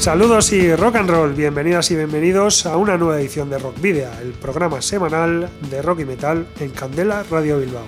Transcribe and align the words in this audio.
Saludos 0.00 0.50
y 0.54 0.74
rock 0.74 0.96
and 0.96 1.10
roll, 1.10 1.34
bienvenidas 1.34 1.90
y 1.90 1.96
bienvenidos 1.96 2.64
a 2.64 2.78
una 2.78 2.96
nueva 2.96 3.20
edición 3.20 3.50
de 3.50 3.58
Rock 3.58 3.82
Video, 3.82 4.10
el 4.22 4.32
programa 4.32 4.80
semanal 4.80 5.50
de 5.70 5.82
rock 5.82 6.00
y 6.00 6.04
metal 6.06 6.46
en 6.58 6.70
Candela 6.70 7.22
Radio 7.30 7.58
Bilbao. 7.58 7.84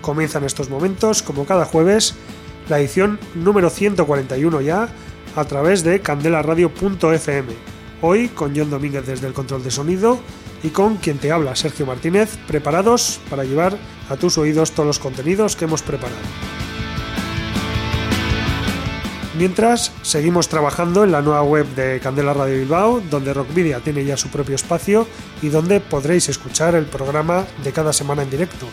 Comienza 0.00 0.38
en 0.38 0.44
estos 0.44 0.68
momentos, 0.68 1.22
como 1.22 1.46
cada 1.46 1.64
jueves, 1.64 2.16
la 2.68 2.80
edición 2.80 3.20
número 3.36 3.70
141 3.70 4.60
ya, 4.60 4.88
a 5.36 5.44
través 5.44 5.84
de 5.84 6.00
candelaradio.fm. 6.00 7.52
Hoy 8.00 8.28
con 8.30 8.56
John 8.56 8.68
Domínguez 8.68 9.06
desde 9.06 9.28
el 9.28 9.32
control 9.32 9.62
de 9.62 9.70
sonido 9.70 10.18
y 10.64 10.70
con 10.70 10.96
quien 10.96 11.18
te 11.18 11.30
habla, 11.30 11.54
Sergio 11.54 11.86
Martínez, 11.86 12.38
preparados 12.48 13.20
para 13.30 13.44
llevar 13.44 13.78
a 14.10 14.16
tus 14.16 14.36
oídos 14.36 14.72
todos 14.72 14.88
los 14.88 14.98
contenidos 14.98 15.54
que 15.54 15.66
hemos 15.66 15.82
preparado. 15.82 16.18
Mientras, 19.34 19.92
seguimos 20.02 20.48
trabajando 20.48 21.04
en 21.04 21.12
la 21.12 21.22
nueva 21.22 21.42
web 21.42 21.66
de 21.74 22.00
Candela 22.00 22.34
Radio 22.34 22.58
Bilbao, 22.58 23.00
donde 23.00 23.32
Rockvidia 23.32 23.80
tiene 23.80 24.04
ya 24.04 24.18
su 24.18 24.28
propio 24.28 24.54
espacio 24.54 25.06
y 25.40 25.48
donde 25.48 25.80
podréis 25.80 26.28
escuchar 26.28 26.74
el 26.74 26.84
programa 26.84 27.46
de 27.64 27.72
cada 27.72 27.94
semana 27.94 28.24
en 28.24 28.30
directo. 28.30 28.66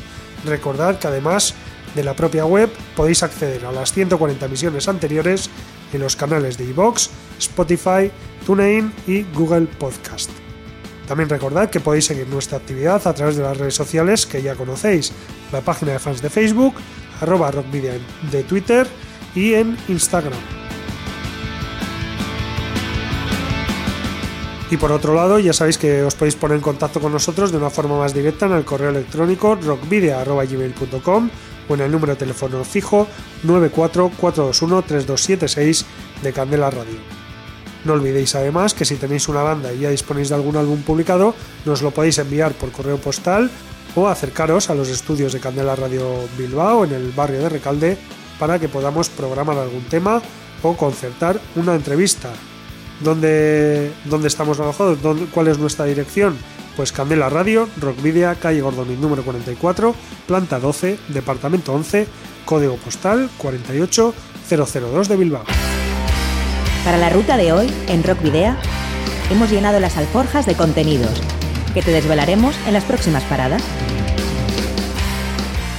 Recordad 0.43 0.99
que 0.99 1.07
además 1.07 1.53
de 1.95 2.03
la 2.03 2.13
propia 2.13 2.45
web 2.45 2.69
podéis 2.97 3.23
acceder 3.23 3.65
a 3.65 3.71
las 3.71 3.93
140 3.93 4.45
emisiones 4.45 4.89
anteriores 4.89 5.49
en 5.93 6.01
los 6.01 6.17
canales 6.17 6.57
de 6.57 6.65
iVoox, 6.65 7.07
Spotify, 7.39 8.11
TuneIn 8.45 8.91
y 9.07 9.23
Google 9.33 9.67
Podcast. 9.79 10.29
También 11.07 11.29
recordad 11.29 11.69
que 11.69 11.79
podéis 11.79 12.05
seguir 12.05 12.27
nuestra 12.27 12.57
actividad 12.57 13.07
a 13.07 13.13
través 13.13 13.37
de 13.37 13.43
las 13.43 13.57
redes 13.57 13.75
sociales 13.75 14.25
que 14.25 14.41
ya 14.41 14.55
conocéis, 14.55 15.13
la 15.53 15.61
página 15.61 15.93
de 15.93 15.99
fans 15.99 16.21
de 16.21 16.29
Facebook, 16.29 16.75
arroba 17.21 17.49
rockvidia 17.49 17.93
de 18.29 18.43
Twitter, 18.43 18.87
y 19.35 19.53
en 19.53 19.77
Instagram. 19.87 20.33
Y 24.71 24.77
por 24.77 24.91
otro 24.91 25.15
lado, 25.15 25.39
ya 25.39 25.51
sabéis 25.51 25.79
que 25.79 26.03
os 26.03 26.13
podéis 26.13 26.35
poner 26.35 26.57
en 26.57 26.61
contacto 26.61 26.99
con 26.99 27.11
nosotros 27.11 27.51
de 27.51 27.57
una 27.57 27.71
forma 27.71 27.97
más 27.97 28.13
directa 28.13 28.45
en 28.45 28.51
el 28.51 28.65
correo 28.65 28.91
electrónico 28.91 29.55
rockvidia.gmail.com 29.55 31.29
o 31.67 31.73
en 31.73 31.81
el 31.81 31.91
número 31.91 32.13
de 32.13 32.19
teléfono 32.19 32.63
fijo 32.63 33.07
944213276 33.45 35.85
de 36.21 36.33
Candela 36.33 36.69
Radio. 36.69 36.99
No 37.85 37.93
olvidéis 37.93 38.35
además 38.35 38.75
que 38.75 38.85
si 38.85 38.97
tenéis 38.97 39.27
una 39.27 39.41
banda 39.41 39.73
y 39.73 39.79
ya 39.79 39.89
disponéis 39.89 40.29
de 40.29 40.35
algún 40.35 40.55
álbum 40.55 40.83
publicado, 40.83 41.33
nos 41.65 41.81
lo 41.81 41.89
podéis 41.91 42.19
enviar 42.19 42.53
por 42.53 42.71
correo 42.71 42.97
postal 42.97 43.49
o 43.95 44.07
acercaros 44.07 44.69
a 44.69 44.75
los 44.75 44.89
estudios 44.89 45.33
de 45.33 45.39
Candela 45.39 45.75
Radio 45.75 46.05
Bilbao 46.37 46.83
en 46.83 46.93
el 46.93 47.11
barrio 47.11 47.39
de 47.39 47.49
Recalde 47.49 47.97
para 48.39 48.57
que 48.57 48.69
podamos 48.69 49.09
programar 49.09 49.57
algún 49.57 49.83
tema 49.83 50.21
o 50.63 50.75
concertar 50.75 51.39
una 51.55 51.75
entrevista. 51.75 52.29
¿Dónde, 53.01 53.91
dónde 54.05 54.27
estamos 54.27 54.59
alojados? 54.59 54.97
¿Cuál 55.31 55.47
es 55.47 55.57
nuestra 55.57 55.85
dirección? 55.85 56.37
Pues 56.75 56.91
Candela 56.91 57.29
Radio, 57.29 57.67
Rockvidia, 57.77 58.35
calle 58.35 58.61
Gordonil 58.61 58.99
número 58.99 59.23
44, 59.23 59.93
planta 60.27 60.59
12, 60.59 60.97
departamento 61.09 61.73
11, 61.73 62.07
código 62.45 62.77
postal 62.77 63.29
48002 63.37 65.07
de 65.09 65.15
Bilbao. 65.15 65.43
Para 66.85 66.97
la 66.97 67.09
ruta 67.09 67.37
de 67.37 67.51
hoy, 67.51 67.71
en 67.87 68.03
Rockvidea, 68.03 68.57
hemos 69.29 69.51
llenado 69.51 69.79
las 69.79 69.97
alforjas 69.97 70.45
de 70.45 70.55
contenidos 70.55 71.21
que 71.73 71.81
te 71.81 71.91
desvelaremos 71.91 72.55
en 72.65 72.73
las 72.73 72.85
próximas 72.85 73.23
paradas. 73.23 73.61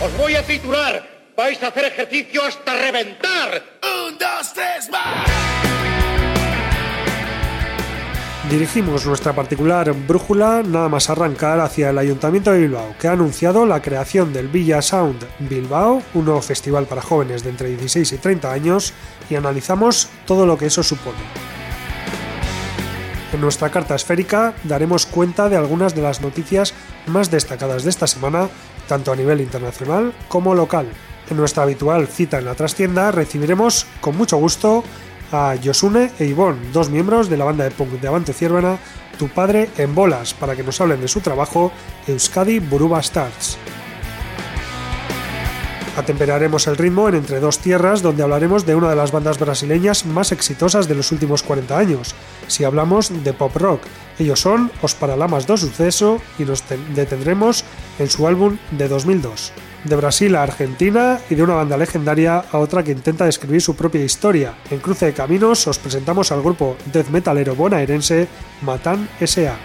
Os 0.02 0.16
voy 0.18 0.34
a 0.36 0.46
titular 0.46 1.19
vais 1.40 1.62
a 1.62 1.68
hacer 1.68 1.86
ejercicio 1.86 2.44
hasta 2.44 2.74
reventar. 2.74 3.62
Un, 3.82 4.18
dos, 4.18 4.52
tres, 4.52 4.90
más. 4.90 5.26
Dirigimos 8.50 9.06
nuestra 9.06 9.32
particular 9.32 9.90
brújula 9.92 10.62
nada 10.62 10.90
más 10.90 11.08
arrancar 11.08 11.60
hacia 11.60 11.90
el 11.90 11.98
Ayuntamiento 11.98 12.52
de 12.52 12.58
Bilbao, 12.58 12.94
que 13.00 13.08
ha 13.08 13.12
anunciado 13.12 13.64
la 13.64 13.80
creación 13.80 14.34
del 14.34 14.48
Villa 14.48 14.82
Sound 14.82 15.24
Bilbao, 15.38 16.02
un 16.12 16.24
nuevo 16.26 16.42
festival 16.42 16.84
para 16.84 17.00
jóvenes 17.00 17.42
de 17.42 17.50
entre 17.50 17.68
16 17.68 18.12
y 18.12 18.18
30 18.18 18.52
años, 18.52 18.92
y 19.30 19.36
analizamos 19.36 20.10
todo 20.26 20.44
lo 20.44 20.58
que 20.58 20.66
eso 20.66 20.82
supone. 20.82 21.20
En 23.32 23.40
nuestra 23.40 23.70
carta 23.70 23.94
esférica 23.94 24.52
daremos 24.64 25.06
cuenta 25.06 25.48
de 25.48 25.56
algunas 25.56 25.94
de 25.94 26.02
las 26.02 26.20
noticias 26.20 26.74
más 27.06 27.30
destacadas 27.30 27.84
de 27.84 27.90
esta 27.90 28.06
semana, 28.06 28.50
tanto 28.88 29.10
a 29.10 29.16
nivel 29.16 29.40
internacional 29.40 30.12
como 30.28 30.54
local. 30.54 30.88
En 31.30 31.36
nuestra 31.36 31.62
habitual 31.62 32.08
cita 32.08 32.38
en 32.38 32.44
la 32.44 32.56
trastienda 32.56 33.12
recibiremos 33.12 33.86
con 34.00 34.16
mucho 34.16 34.36
gusto 34.36 34.82
a 35.30 35.54
Yosune 35.54 36.10
e 36.18 36.24
Ivonne, 36.26 36.58
dos 36.72 36.90
miembros 36.90 37.30
de 37.30 37.36
la 37.36 37.44
banda 37.44 37.62
de 37.62 37.70
punk 37.70 38.00
de 38.00 38.08
Avante 38.08 38.32
Ciervena, 38.32 38.78
Tu 39.16 39.28
Padre 39.28 39.70
en 39.78 39.94
Bolas, 39.94 40.34
para 40.34 40.56
que 40.56 40.64
nos 40.64 40.80
hablen 40.80 41.00
de 41.00 41.06
su 41.06 41.20
trabajo 41.20 41.70
Euskadi 42.08 42.58
Buruba 42.58 42.98
Stars. 42.98 43.58
Atemperaremos 45.96 46.66
el 46.66 46.76
ritmo 46.76 47.08
en 47.08 47.14
Entre 47.14 47.38
Dos 47.38 47.58
Tierras, 47.58 48.02
donde 48.02 48.24
hablaremos 48.24 48.66
de 48.66 48.74
una 48.74 48.90
de 48.90 48.96
las 48.96 49.12
bandas 49.12 49.38
brasileñas 49.38 50.06
más 50.06 50.32
exitosas 50.32 50.88
de 50.88 50.96
los 50.96 51.12
últimos 51.12 51.44
40 51.44 51.78
años, 51.78 52.14
si 52.48 52.64
hablamos 52.64 53.22
de 53.22 53.32
pop 53.32 53.54
rock. 53.54 53.82
Ellos 54.18 54.40
son 54.40 54.72
Os 54.82 54.94
Paralamas 54.94 55.46
do 55.46 55.56
Suceso 55.56 56.18
y 56.40 56.44
nos 56.44 56.64
detendremos 56.94 57.64
en 58.00 58.10
su 58.10 58.26
álbum 58.26 58.58
de 58.72 58.88
2002 58.88 59.52
de 59.84 59.96
Brasil 59.96 60.34
a 60.36 60.42
Argentina 60.42 61.18
y 61.30 61.34
de 61.34 61.42
una 61.42 61.54
banda 61.54 61.76
legendaria 61.76 62.44
a 62.50 62.58
otra 62.58 62.82
que 62.82 62.92
intenta 62.92 63.24
describir 63.24 63.62
su 63.62 63.74
propia 63.74 64.04
historia. 64.04 64.54
En 64.70 64.78
Cruce 64.80 65.06
de 65.06 65.12
Caminos 65.12 65.66
os 65.66 65.78
presentamos 65.78 66.32
al 66.32 66.42
grupo 66.42 66.76
death 66.92 67.08
metalero 67.08 67.54
bonaerense 67.54 68.28
Matan 68.62 69.08
S.A. 69.20 69.56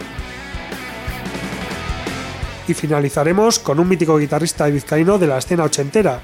Y 2.67 2.73
finalizaremos 2.73 3.59
con 3.59 3.79
un 3.79 3.87
mítico 3.87 4.17
guitarrista 4.17 4.65
vizcaíno 4.67 5.19
de 5.19 5.27
la 5.27 5.37
escena 5.37 5.65
ochentera, 5.65 6.21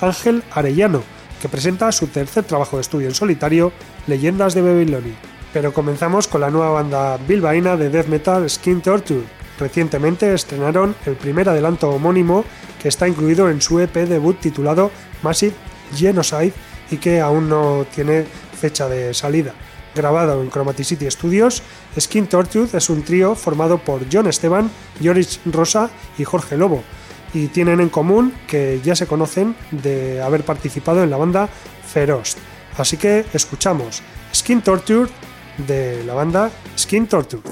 Ángel 0.00 0.42
Arellano, 0.52 1.02
que 1.40 1.48
presenta 1.48 1.90
su 1.90 2.06
tercer 2.06 2.44
trabajo 2.44 2.76
de 2.76 2.82
estudio 2.82 3.08
en 3.08 3.14
solitario, 3.14 3.72
Leyendas 4.06 4.54
de 4.54 4.62
Babilonia. 4.62 5.14
Pero 5.52 5.72
comenzamos 5.72 6.28
con 6.28 6.40
la 6.40 6.50
nueva 6.50 6.70
banda 6.70 7.16
bilbaína 7.16 7.76
de 7.76 7.90
death 7.90 8.06
metal 8.06 8.48
Skin 8.48 8.80
Torture. 8.80 9.41
Recientemente 9.58 10.32
estrenaron 10.34 10.94
el 11.06 11.14
primer 11.14 11.48
adelanto 11.48 11.90
homónimo 11.90 12.44
que 12.80 12.88
está 12.88 13.06
incluido 13.06 13.48
en 13.50 13.60
su 13.60 13.80
EP 13.80 13.94
debut 13.94 14.38
titulado 14.40 14.90
Massive 15.22 15.54
Genocide 15.94 16.52
y 16.90 16.96
que 16.96 17.20
aún 17.20 17.48
no 17.48 17.86
tiene 17.94 18.24
fecha 18.58 18.88
de 18.88 19.14
salida. 19.14 19.54
Grabado 19.94 20.42
en 20.42 20.50
Chromaticity 20.50 21.10
Studios, 21.10 21.62
Skin 21.98 22.26
Torture 22.26 22.68
es 22.76 22.88
un 22.88 23.02
trío 23.02 23.34
formado 23.34 23.78
por 23.78 24.00
John 24.10 24.26
Esteban, 24.26 24.70
Joris 25.02 25.40
Rosa 25.44 25.90
y 26.16 26.24
Jorge 26.24 26.56
Lobo, 26.56 26.82
y 27.34 27.48
tienen 27.48 27.80
en 27.80 27.90
común 27.90 28.32
que 28.46 28.80
ya 28.82 28.96
se 28.96 29.06
conocen 29.06 29.54
de 29.70 30.22
haber 30.22 30.44
participado 30.44 31.02
en 31.02 31.10
la 31.10 31.18
banda 31.18 31.48
Feroz. 31.86 32.36
Así 32.78 32.96
que 32.96 33.26
escuchamos 33.34 34.02
Skin 34.34 34.62
Torture 34.62 35.10
de 35.58 36.02
la 36.04 36.14
banda 36.14 36.50
Skin 36.78 37.06
Torture. 37.06 37.42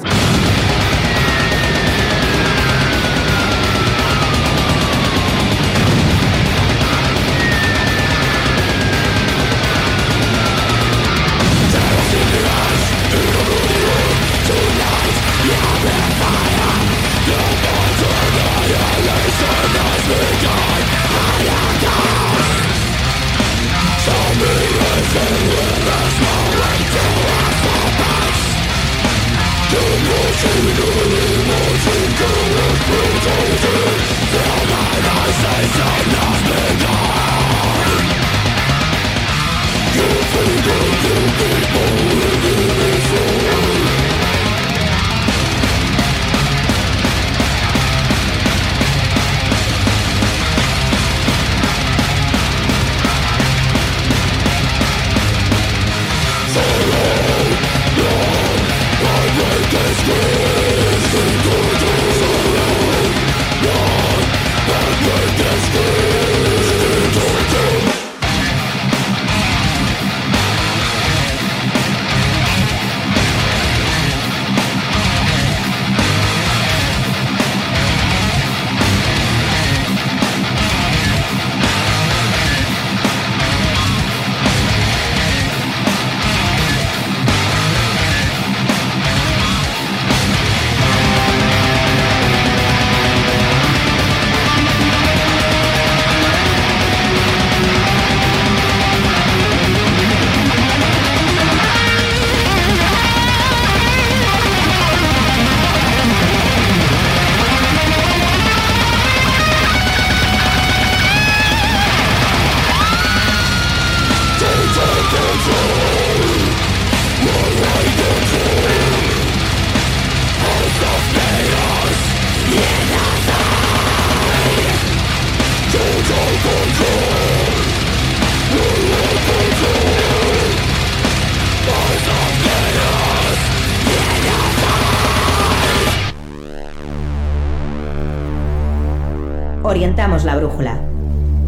Orientamos 139.91 140.23
la 140.23 140.37
brújula, 140.37 140.79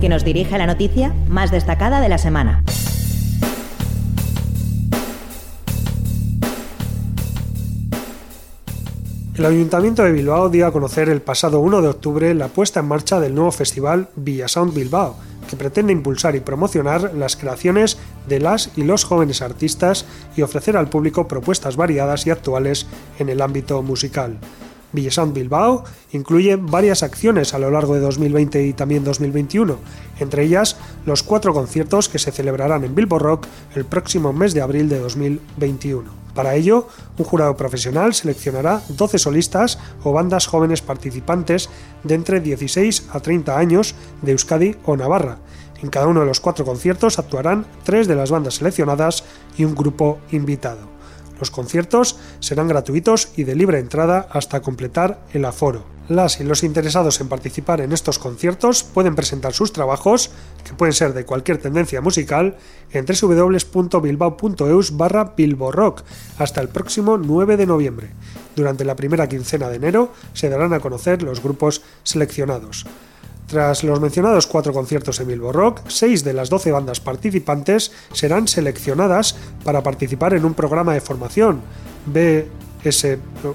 que 0.00 0.08
nos 0.08 0.24
dirige 0.24 0.56
a 0.56 0.58
la 0.58 0.66
noticia 0.66 1.14
más 1.28 1.52
destacada 1.52 2.00
de 2.00 2.08
la 2.08 2.18
semana. 2.18 2.64
El 9.36 9.46
Ayuntamiento 9.46 10.02
de 10.02 10.10
Bilbao 10.10 10.48
dio 10.48 10.66
a 10.66 10.72
conocer 10.72 11.08
el 11.08 11.22
pasado 11.22 11.60
1 11.60 11.82
de 11.82 11.88
octubre 11.88 12.34
la 12.34 12.48
puesta 12.48 12.80
en 12.80 12.88
marcha 12.88 13.20
del 13.20 13.36
nuevo 13.36 13.52
festival 13.52 14.08
Villasound 14.16 14.74
Bilbao, 14.74 15.14
que 15.48 15.54
pretende 15.54 15.92
impulsar 15.92 16.34
y 16.34 16.40
promocionar 16.40 17.14
las 17.14 17.36
creaciones 17.36 17.96
de 18.26 18.40
las 18.40 18.76
y 18.76 18.82
los 18.82 19.04
jóvenes 19.04 19.40
artistas 19.40 20.04
y 20.36 20.42
ofrecer 20.42 20.76
al 20.76 20.88
público 20.88 21.28
propuestas 21.28 21.76
variadas 21.76 22.26
y 22.26 22.30
actuales 22.30 22.88
en 23.20 23.28
el 23.28 23.40
ámbito 23.40 23.80
musical. 23.82 24.38
Villasound 24.92 25.34
Bilbao 25.34 25.84
incluye 26.12 26.56
varias 26.56 27.02
acciones 27.02 27.54
a 27.54 27.58
lo 27.58 27.70
largo 27.70 27.94
de 27.94 28.00
2020 28.00 28.66
y 28.66 28.72
también 28.72 29.04
2021, 29.04 29.78
entre 30.20 30.44
ellas 30.44 30.76
los 31.06 31.22
cuatro 31.22 31.52
conciertos 31.54 32.08
que 32.08 32.18
se 32.18 32.32
celebrarán 32.32 32.84
en 32.84 32.94
Bilbo 32.94 33.18
Rock 33.18 33.46
el 33.74 33.84
próximo 33.84 34.32
mes 34.32 34.54
de 34.54 34.62
abril 34.62 34.88
de 34.88 34.98
2021. 34.98 36.22
Para 36.34 36.54
ello, 36.54 36.88
un 37.18 37.24
jurado 37.24 37.56
profesional 37.56 38.14
seleccionará 38.14 38.82
12 38.88 39.18
solistas 39.18 39.78
o 40.02 40.12
bandas 40.12 40.46
jóvenes 40.46 40.80
participantes 40.80 41.68
de 42.04 42.14
entre 42.14 42.40
16 42.40 43.08
a 43.12 43.20
30 43.20 43.58
años 43.58 43.94
de 44.22 44.32
Euskadi 44.32 44.76
o 44.84 44.96
Navarra. 44.96 45.38
En 45.82 45.90
cada 45.90 46.06
uno 46.06 46.20
de 46.20 46.26
los 46.26 46.40
cuatro 46.40 46.64
conciertos 46.64 47.18
actuarán 47.18 47.66
tres 47.82 48.06
de 48.06 48.14
las 48.14 48.30
bandas 48.30 48.54
seleccionadas 48.54 49.24
y 49.58 49.64
un 49.64 49.74
grupo 49.74 50.20
invitado. 50.30 50.91
Los 51.42 51.50
conciertos 51.50 52.20
serán 52.38 52.68
gratuitos 52.68 53.30
y 53.34 53.42
de 53.42 53.56
libre 53.56 53.80
entrada 53.80 54.28
hasta 54.30 54.62
completar 54.62 55.26
el 55.32 55.44
aforo. 55.44 55.84
Las 56.08 56.38
y 56.38 56.44
los 56.44 56.62
interesados 56.62 57.20
en 57.20 57.28
participar 57.28 57.80
en 57.80 57.90
estos 57.90 58.20
conciertos 58.20 58.84
pueden 58.84 59.16
presentar 59.16 59.52
sus 59.52 59.72
trabajos, 59.72 60.30
que 60.62 60.72
pueden 60.74 60.92
ser 60.92 61.14
de 61.14 61.24
cualquier 61.24 61.58
tendencia 61.58 62.00
musical, 62.00 62.58
en 62.92 63.06
www.bilbao.eus 63.06 64.96
barra 64.96 65.34
bilborock 65.36 66.04
hasta 66.38 66.60
el 66.60 66.68
próximo 66.68 67.18
9 67.18 67.56
de 67.56 67.66
noviembre. 67.66 68.10
Durante 68.54 68.84
la 68.84 68.94
primera 68.94 69.28
quincena 69.28 69.68
de 69.68 69.74
enero 69.74 70.12
se 70.34 70.48
darán 70.48 70.74
a 70.74 70.78
conocer 70.78 71.24
los 71.24 71.42
grupos 71.42 71.82
seleccionados. 72.04 72.86
Tras 73.46 73.84
los 73.84 74.00
mencionados 74.00 74.46
cuatro 74.46 74.72
conciertos 74.72 75.20
en 75.20 75.28
Bilbo 75.28 75.52
Rock, 75.52 75.82
seis 75.88 76.24
de 76.24 76.32
las 76.32 76.48
doce 76.48 76.72
bandas 76.72 77.00
participantes 77.00 77.92
serán 78.12 78.48
seleccionadas 78.48 79.36
para 79.64 79.82
participar 79.82 80.34
en 80.34 80.44
un 80.44 80.54
programa 80.54 80.94
de 80.94 81.00
formación, 81.00 81.60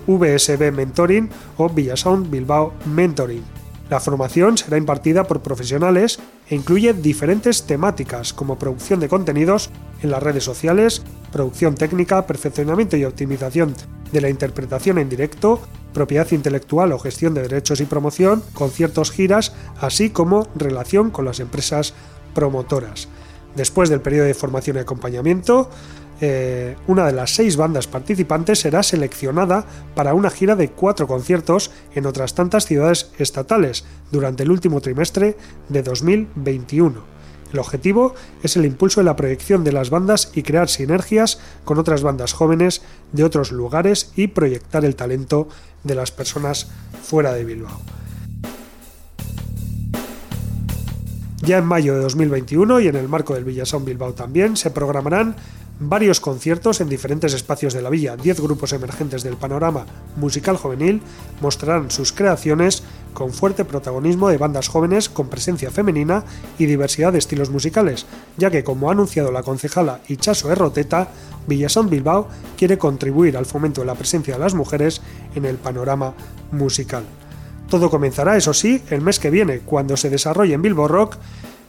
VSB 0.07 0.71
Mentoring 0.71 1.29
o 1.57 1.69
Villasound 1.69 2.29
Bilbao 2.29 2.73
Mentoring. 2.85 3.43
La 3.89 3.99
formación 4.01 4.57
será 4.57 4.77
impartida 4.77 5.23
por 5.23 5.41
profesionales 5.41 6.19
e 6.49 6.55
incluye 6.55 6.93
diferentes 6.93 7.63
temáticas 7.63 8.33
como 8.33 8.59
producción 8.59 8.99
de 8.99 9.07
contenidos 9.07 9.69
en 10.03 10.11
las 10.11 10.21
redes 10.21 10.43
sociales, 10.43 11.03
producción 11.37 11.75
técnica, 11.75 12.25
perfeccionamiento 12.25 12.97
y 12.97 13.05
optimización 13.05 13.75
de 14.11 14.21
la 14.21 14.29
interpretación 14.29 14.97
en 14.97 15.07
directo, 15.07 15.61
propiedad 15.93 16.31
intelectual 16.31 16.91
o 16.91 16.99
gestión 16.99 17.35
de 17.35 17.43
derechos 17.43 17.79
y 17.79 17.85
promoción, 17.85 18.41
conciertos, 18.53 19.11
giras, 19.11 19.53
así 19.79 20.09
como 20.09 20.47
relación 20.55 21.11
con 21.11 21.25
las 21.25 21.39
empresas 21.39 21.93
promotoras. 22.33 23.07
Después 23.55 23.89
del 23.89 24.01
periodo 24.01 24.25
de 24.25 24.33
formación 24.33 24.77
y 24.77 24.79
acompañamiento, 24.79 25.69
eh, 26.21 26.75
una 26.87 27.05
de 27.05 27.13
las 27.13 27.35
seis 27.35 27.55
bandas 27.55 27.85
participantes 27.85 28.59
será 28.59 28.81
seleccionada 28.81 29.63
para 29.93 30.15
una 30.15 30.31
gira 30.31 30.55
de 30.55 30.71
cuatro 30.71 31.05
conciertos 31.05 31.69
en 31.93 32.07
otras 32.07 32.33
tantas 32.33 32.65
ciudades 32.65 33.11
estatales 33.19 33.85
durante 34.11 34.41
el 34.41 34.49
último 34.49 34.81
trimestre 34.81 35.37
de 35.69 35.83
2021. 35.83 37.16
El 37.53 37.59
objetivo 37.59 38.13
es 38.43 38.57
el 38.57 38.65
impulso 38.65 38.99
de 38.99 39.05
la 39.05 39.15
proyección 39.15 39.63
de 39.63 39.71
las 39.71 39.89
bandas 39.89 40.31
y 40.33 40.43
crear 40.43 40.69
sinergias 40.69 41.39
con 41.65 41.79
otras 41.79 42.03
bandas 42.03 42.33
jóvenes 42.33 42.81
de 43.13 43.23
otros 43.23 43.51
lugares 43.51 44.11
y 44.15 44.27
proyectar 44.27 44.83
el 44.85 44.95
talento 44.95 45.47
de 45.83 45.95
las 45.95 46.11
personas 46.11 46.67
fuera 47.03 47.33
de 47.33 47.45
Bilbao. 47.45 47.81
Ya 51.41 51.59
en 51.59 51.65
mayo 51.65 51.93
de 51.93 52.01
2021 52.01 52.81
y 52.81 52.87
en 52.87 52.95
el 52.95 53.07
marco 53.07 53.33
del 53.33 53.45
Villasound 53.45 53.85
Bilbao 53.85 54.13
también 54.13 54.57
se 54.57 54.71
programarán 54.71 55.35
varios 55.79 56.19
conciertos 56.19 56.81
en 56.81 56.89
diferentes 56.89 57.33
espacios 57.33 57.73
de 57.73 57.81
la 57.81 57.89
villa. 57.89 58.17
Diez 58.17 58.39
grupos 58.39 58.73
emergentes 58.73 59.23
del 59.23 59.37
panorama 59.37 59.85
musical 60.15 60.57
juvenil 60.57 61.01
mostrarán 61.39 61.91
sus 61.91 62.11
creaciones 62.11 62.83
con 63.17 63.33
fuerte 63.33 63.65
protagonismo 63.65 64.29
de 64.29 64.37
bandas 64.37 64.67
jóvenes 64.67 65.09
con 65.09 65.27
presencia 65.27 65.71
femenina 65.71 66.23
y 66.59 66.67
diversidad 66.67 67.11
de 67.11 67.17
estilos 67.17 67.49
musicales, 67.49 68.05
ya 68.37 68.51
que 68.51 68.63
como 68.63 68.89
ha 68.89 68.91
anunciado 68.91 69.31
la 69.31 69.41
concejala 69.41 70.01
Ichaso 70.07 70.51
Erroteta, 70.51 71.07
Villasound 71.47 71.89
Bilbao 71.89 72.27
quiere 72.55 72.77
contribuir 72.77 73.35
al 73.35 73.47
fomento 73.47 73.81
de 73.81 73.87
la 73.87 73.95
presencia 73.95 74.35
de 74.35 74.39
las 74.39 74.53
mujeres 74.53 75.01
en 75.33 75.45
el 75.45 75.55
panorama 75.55 76.13
musical. 76.51 77.05
Todo 77.71 77.89
comenzará, 77.89 78.37
eso 78.37 78.53
sí, 78.53 78.83
el 78.91 79.01
mes 79.01 79.17
que 79.17 79.31
viene, 79.31 79.61
cuando 79.61 79.97
se 79.97 80.11
desarrolle 80.11 80.53
en 80.53 80.61
Bilbo 80.61 80.87
Rock 80.87 81.17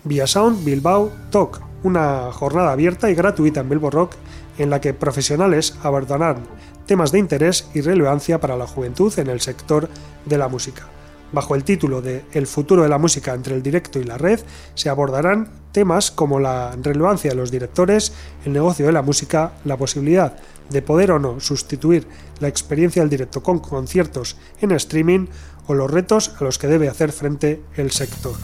Villasound 0.05 0.62
Bilbao 0.67 1.11
Talk, 1.31 1.62
una 1.83 2.31
jornada 2.31 2.73
abierta 2.73 3.09
y 3.09 3.14
gratuita 3.14 3.61
en 3.61 3.71
Bilbo 3.71 3.88
Rock 3.88 4.17
en 4.59 4.69
la 4.69 4.83
que 4.83 4.93
profesionales 4.93 5.78
abordarán 5.83 6.45
temas 6.85 7.11
de 7.11 7.21
interés 7.21 7.71
y 7.73 7.81
relevancia 7.81 8.38
para 8.38 8.59
la 8.59 8.67
juventud 8.67 9.19
en 9.19 9.28
el 9.28 9.40
sector 9.40 9.88
de 10.26 10.37
la 10.37 10.49
música. 10.49 10.88
Bajo 11.30 11.54
el 11.54 11.64
título 11.64 12.00
de 12.00 12.25
El 12.32 12.47
futuro 12.47 12.82
de 12.82 12.88
la 12.88 12.99
música 12.99 13.35
entre 13.35 13.54
el 13.54 13.62
directo 13.62 13.99
y 13.99 14.04
la 14.04 14.16
red, 14.16 14.40
se 14.75 14.88
abordarán 14.88 15.50
temas 15.73 16.11
como 16.11 16.40
la 16.40 16.75
relevancia 16.82 17.30
de 17.30 17.37
los 17.37 17.50
directores, 17.50 18.12
el 18.47 18.52
negocio 18.52 18.87
de 18.87 18.92
la 18.92 19.02
música, 19.02 19.52
la 19.64 19.76
posibilidad 19.76 20.37
de 20.70 20.82
poder 20.82 21.12
o 21.12 21.18
no 21.18 21.40
sustituir 21.40 22.06
la 22.40 22.49
experiencia 22.49 23.02
del 23.02 23.11
directo 23.11 23.42
con 23.42 23.58
conciertos 23.58 24.37
en 24.61 24.73
streaming 24.73 25.26
o 25.66 25.75
los 25.75 25.90
retos 25.90 26.35
a 26.40 26.44
los 26.44 26.58
que 26.58 26.66
debe 26.66 26.88
hacer 26.88 27.12
frente 27.12 27.62
el 27.76 27.90
sector. 27.90 28.35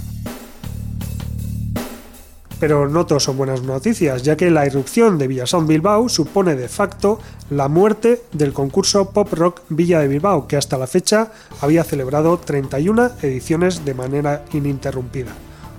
Pero 2.65 2.89
no 2.89 3.05
todos 3.05 3.25
son 3.25 3.37
buenas 3.37 3.61
noticias, 3.61 4.23
ya 4.23 4.39
que 4.39 4.51
la 4.51 4.65
irrupción 4.65 5.19
de 5.19 5.29
Villasound 5.29 5.69
Bilbao 5.69 6.09
supone 6.09 6.57
de 6.57 6.71
facto 6.71 7.21
la 7.51 7.69
muerte 7.69 8.23
del 8.33 8.55
concurso 8.55 9.11
Pop 9.11 9.35
Rock 9.35 9.61
Villa 9.69 10.01
de 10.01 10.09
Bilbao, 10.09 10.49
que 10.49 10.57
hasta 10.57 10.79
la 10.79 10.87
fecha 10.87 11.31
había 11.61 11.85
celebrado 11.85 12.39
31 12.39 13.11
ediciones 13.21 13.85
de 13.85 13.93
manera 13.93 14.47
ininterrumpida. 14.55 15.31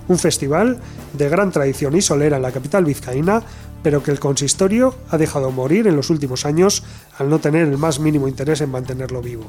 Un 0.06 0.16
festival 0.16 0.78
de 1.12 1.28
gran 1.28 1.50
tradición 1.50 1.96
y 1.96 2.02
solera 2.02 2.36
en 2.36 2.42
la 2.42 2.52
capital 2.52 2.84
vizcaína, 2.84 3.42
pero 3.82 4.04
que 4.04 4.12
el 4.12 4.20
consistorio 4.20 4.94
ha 5.10 5.18
dejado 5.18 5.50
morir 5.50 5.88
en 5.88 5.96
los 5.96 6.08
últimos 6.08 6.46
años 6.46 6.84
al 7.18 7.28
no 7.28 7.40
tener 7.40 7.66
el 7.66 7.78
más 7.78 7.98
mínimo 7.98 8.28
interés 8.28 8.60
en 8.60 8.70
mantenerlo 8.70 9.22
vivo. 9.22 9.46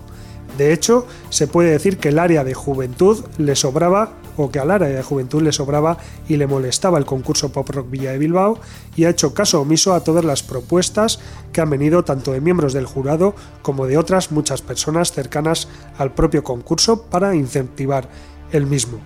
De 0.58 0.74
hecho, 0.74 1.06
se 1.30 1.46
puede 1.46 1.70
decir 1.70 2.00
que 2.00 2.10
el 2.10 2.18
área 2.18 2.44
de 2.44 2.56
juventud 2.56 3.24
le 3.38 3.56
sobraba, 3.56 4.14
o 4.38 4.50
que 4.50 4.60
al 4.60 4.72
área 4.72 4.88
de 4.88 5.04
juventud 5.04 5.42
le 5.42 5.52
sobraba 5.52 5.98
y 6.30 6.38
le 6.38 6.48
molestaba 6.48 6.98
el 6.98 7.06
concurso 7.06 7.52
Pop 7.52 7.70
Rock 7.70 7.90
Villa 7.90 8.12
de 8.12 8.20
Bilbao, 8.20 8.60
y 8.96 9.04
ha 9.06 9.10
hecho 9.10 9.34
caso 9.34 9.62
omiso 9.62 9.94
a 9.94 10.04
todas 10.04 10.24
las 10.24 10.44
propuestas 10.44 11.20
que 11.52 11.62
han 11.62 11.70
venido 11.70 12.04
tanto 12.04 12.32
de 12.32 12.42
miembros 12.42 12.74
del 12.74 12.86
jurado 12.86 13.36
como 13.62 13.88
de 13.88 13.98
otras 13.98 14.32
muchas 14.32 14.62
personas 14.62 15.12
cercanas 15.12 15.68
al 15.98 16.14
propio 16.14 16.44
concurso 16.44 17.04
para 17.04 17.36
incentivar 17.36 18.08
el 18.52 18.66
mismo. 18.66 19.00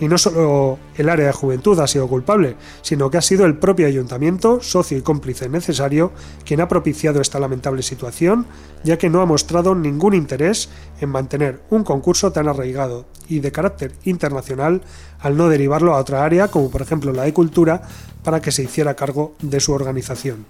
Y 0.00 0.08
no 0.08 0.18
solo 0.18 0.78
el 0.96 1.08
área 1.08 1.26
de 1.26 1.32
juventud 1.32 1.78
ha 1.78 1.86
sido 1.86 2.08
culpable, 2.08 2.56
sino 2.82 3.10
que 3.10 3.18
ha 3.18 3.22
sido 3.22 3.46
el 3.46 3.56
propio 3.56 3.86
ayuntamiento, 3.86 4.60
socio 4.60 4.98
y 4.98 5.02
cómplice 5.02 5.48
necesario, 5.48 6.12
quien 6.44 6.60
ha 6.60 6.68
propiciado 6.68 7.20
esta 7.20 7.38
lamentable 7.38 7.82
situación, 7.82 8.46
ya 8.82 8.98
que 8.98 9.08
no 9.08 9.20
ha 9.20 9.26
mostrado 9.26 9.74
ningún 9.74 10.14
interés 10.14 10.68
en 11.00 11.10
mantener 11.10 11.60
un 11.70 11.84
concurso 11.84 12.32
tan 12.32 12.48
arraigado 12.48 13.06
y 13.28 13.40
de 13.40 13.52
carácter 13.52 13.92
internacional 14.04 14.82
al 15.20 15.36
no 15.36 15.48
derivarlo 15.48 15.94
a 15.94 15.98
otra 15.98 16.24
área, 16.24 16.48
como 16.48 16.70
por 16.70 16.82
ejemplo 16.82 17.12
la 17.12 17.22
de 17.22 17.32
cultura, 17.32 17.82
para 18.22 18.40
que 18.40 18.52
se 18.52 18.64
hiciera 18.64 18.94
cargo 18.94 19.34
de 19.40 19.60
su 19.60 19.72
organización. 19.72 20.46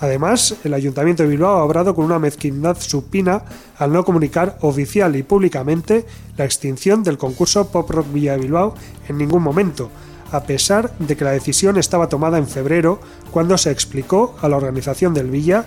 Además, 0.00 0.56
el 0.64 0.72
Ayuntamiento 0.72 1.22
de 1.22 1.28
Bilbao 1.28 1.58
ha 1.58 1.64
obrado 1.64 1.94
con 1.94 2.06
una 2.06 2.18
mezquindad 2.18 2.78
supina 2.80 3.42
al 3.76 3.92
no 3.92 4.04
comunicar 4.04 4.56
oficial 4.62 5.14
y 5.14 5.22
públicamente 5.22 6.06
la 6.38 6.46
extinción 6.46 7.02
del 7.02 7.18
concurso 7.18 7.68
Pop 7.68 7.90
Rock 7.90 8.10
Villa 8.12 8.32
de 8.32 8.38
Bilbao 8.38 8.74
en 9.08 9.18
ningún 9.18 9.42
momento, 9.42 9.90
a 10.32 10.42
pesar 10.44 10.96
de 10.98 11.16
que 11.16 11.24
la 11.24 11.32
decisión 11.32 11.76
estaba 11.76 12.08
tomada 12.08 12.38
en 12.38 12.48
febrero 12.48 12.98
cuando 13.30 13.58
se 13.58 13.70
explicó 13.70 14.36
a 14.40 14.48
la 14.48 14.56
organización 14.56 15.12
del 15.12 15.30
Villa 15.30 15.66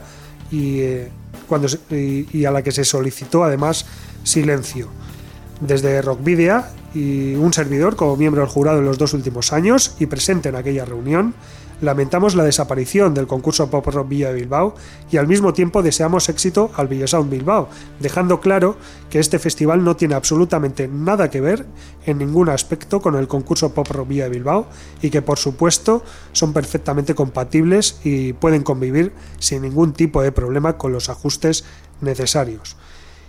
y, 0.49 0.79
eh, 0.81 1.11
a 2.47 2.51
la 2.51 2.63
que 2.63 2.71
se 2.71 2.85
solicitó 2.85 3.43
además 3.43 3.85
silencio. 4.23 4.87
Desde 5.61 6.01
Rockvidia 6.01 6.71
y 6.95 7.35
un 7.35 7.53
servidor 7.53 7.95
como 7.95 8.17
miembro 8.17 8.41
del 8.41 8.49
jurado 8.49 8.79
en 8.79 8.85
los 8.85 8.97
dos 8.97 9.13
últimos 9.13 9.53
años 9.53 9.95
y 9.99 10.07
presente 10.07 10.49
en 10.49 10.55
aquella 10.55 10.85
reunión, 10.85 11.35
lamentamos 11.81 12.35
la 12.35 12.43
desaparición 12.43 13.13
del 13.13 13.27
concurso 13.27 13.69
Pop 13.69 13.85
Rock 13.87 14.07
Villa 14.07 14.29
de 14.29 14.35
Bilbao 14.35 14.75
y 15.11 15.17
al 15.17 15.27
mismo 15.27 15.53
tiempo 15.53 15.83
deseamos 15.83 16.29
éxito 16.29 16.71
al 16.75 16.89
Sound 17.07 17.29
Bilbao, 17.29 17.69
dejando 17.99 18.39
claro 18.39 18.77
que 19.09 19.19
este 19.19 19.39
festival 19.39 19.83
no 19.83 19.95
tiene 19.95 20.15
absolutamente 20.15 20.87
nada 20.87 21.29
que 21.29 21.41
ver 21.41 21.65
en 22.05 22.17
ningún 22.17 22.49
aspecto 22.49 23.01
con 23.01 23.15
el 23.15 23.27
concurso 23.27 23.73
Pop 23.73 23.87
Rock 23.89 24.07
Villa 24.07 24.25
de 24.25 24.31
Bilbao 24.31 24.67
y 25.01 25.09
que 25.09 25.21
por 25.21 25.39
supuesto 25.39 26.03
son 26.31 26.53
perfectamente 26.53 27.15
compatibles 27.15 27.99
y 28.03 28.33
pueden 28.33 28.63
convivir 28.63 29.13
sin 29.39 29.61
ningún 29.63 29.93
tipo 29.93 30.21
de 30.21 30.31
problema 30.31 30.77
con 30.77 30.91
los 30.91 31.09
ajustes 31.09 31.65
necesarios. 32.01 32.77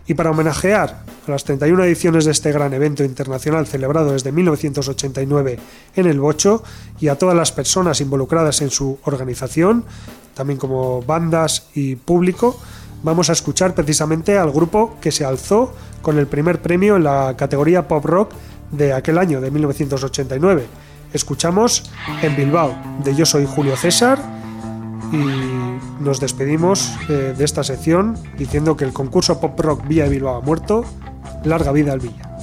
Y 0.07 0.15
para 0.15 0.31
homenajear 0.31 1.03
a 1.27 1.31
las 1.31 1.45
31 1.45 1.85
ediciones 1.85 2.25
de 2.25 2.33
este 2.33 2.53
gran 2.53 2.73
evento 2.75 3.05
internacional 3.05 3.67
celebrado 3.67 4.13
desde 4.13 4.33
1989 4.33 5.59
en 5.97 6.07
el 6.07 6.21
Bocho 6.21 6.63
y 7.01 7.09
a 7.09 7.17
todas 7.17 7.37
las 7.37 7.53
personas 7.53 8.01
involucradas 8.01 8.61
en 8.61 8.71
su 8.71 8.99
organización, 9.05 9.85
también 10.35 10.59
como 10.59 11.01
bandas 11.03 11.69
y 11.75 11.97
público, 11.97 12.59
vamos 13.03 13.31
a 13.31 13.33
escuchar 13.33 13.75
precisamente 13.75 14.37
al 14.37 14.51
grupo 14.51 14.97
que 15.01 15.13
se 15.13 15.25
alzó 15.25 15.75
con 16.03 16.19
el 16.19 16.27
primer 16.27 16.61
premio 16.61 16.97
en 16.97 17.05
la 17.05 17.35
categoría 17.37 17.89
pop 17.89 18.05
rock 18.05 18.33
de 18.71 18.93
aquel 18.93 19.19
año, 19.19 19.41
de 19.41 19.51
1989. 19.51 20.67
Escuchamos 21.13 21.91
en 22.23 22.37
Bilbao 22.37 22.77
de 23.05 23.15
Yo 23.15 23.25
Soy 23.25 23.47
Julio 23.47 23.77
César 23.77 24.44
y 25.13 26.03
nos 26.03 26.21
despedimos 26.21 26.93
eh, 27.09 27.35
de 27.37 27.45
esta 27.45 27.65
sección 27.65 28.17
diciendo 28.39 28.77
que 28.77 28.85
el 28.85 28.93
concurso 28.93 29.41
Pop 29.41 29.59
Rock 29.61 29.87
Villa 29.87 30.07
Bilbao 30.07 30.37
ha 30.37 30.41
muerto. 30.41 30.85
Larga 31.45 31.73
vida 31.73 31.93
al 31.93 32.01
Villa. 32.01 32.34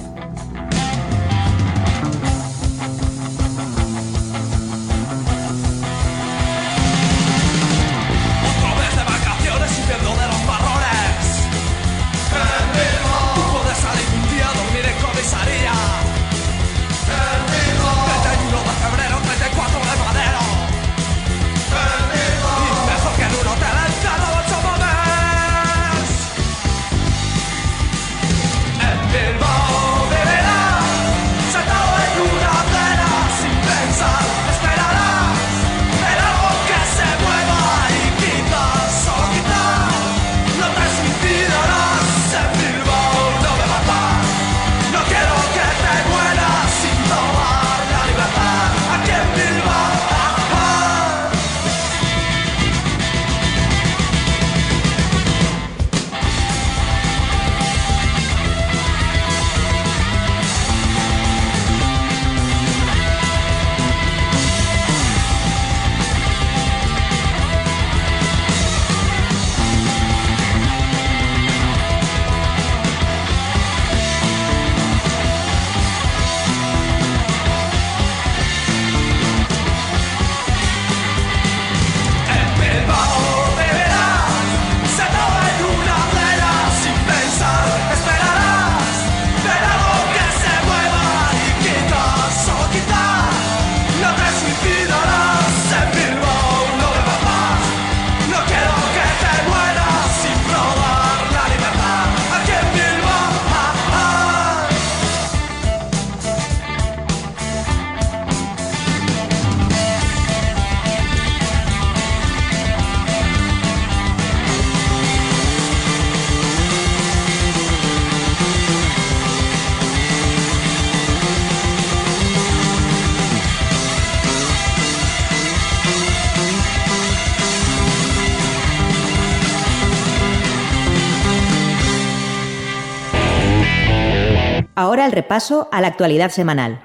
El 135.02 135.10
repaso 135.10 135.68
a 135.72 135.80
la 135.80 135.88
actualidad 135.88 136.30
semanal, 136.30 136.80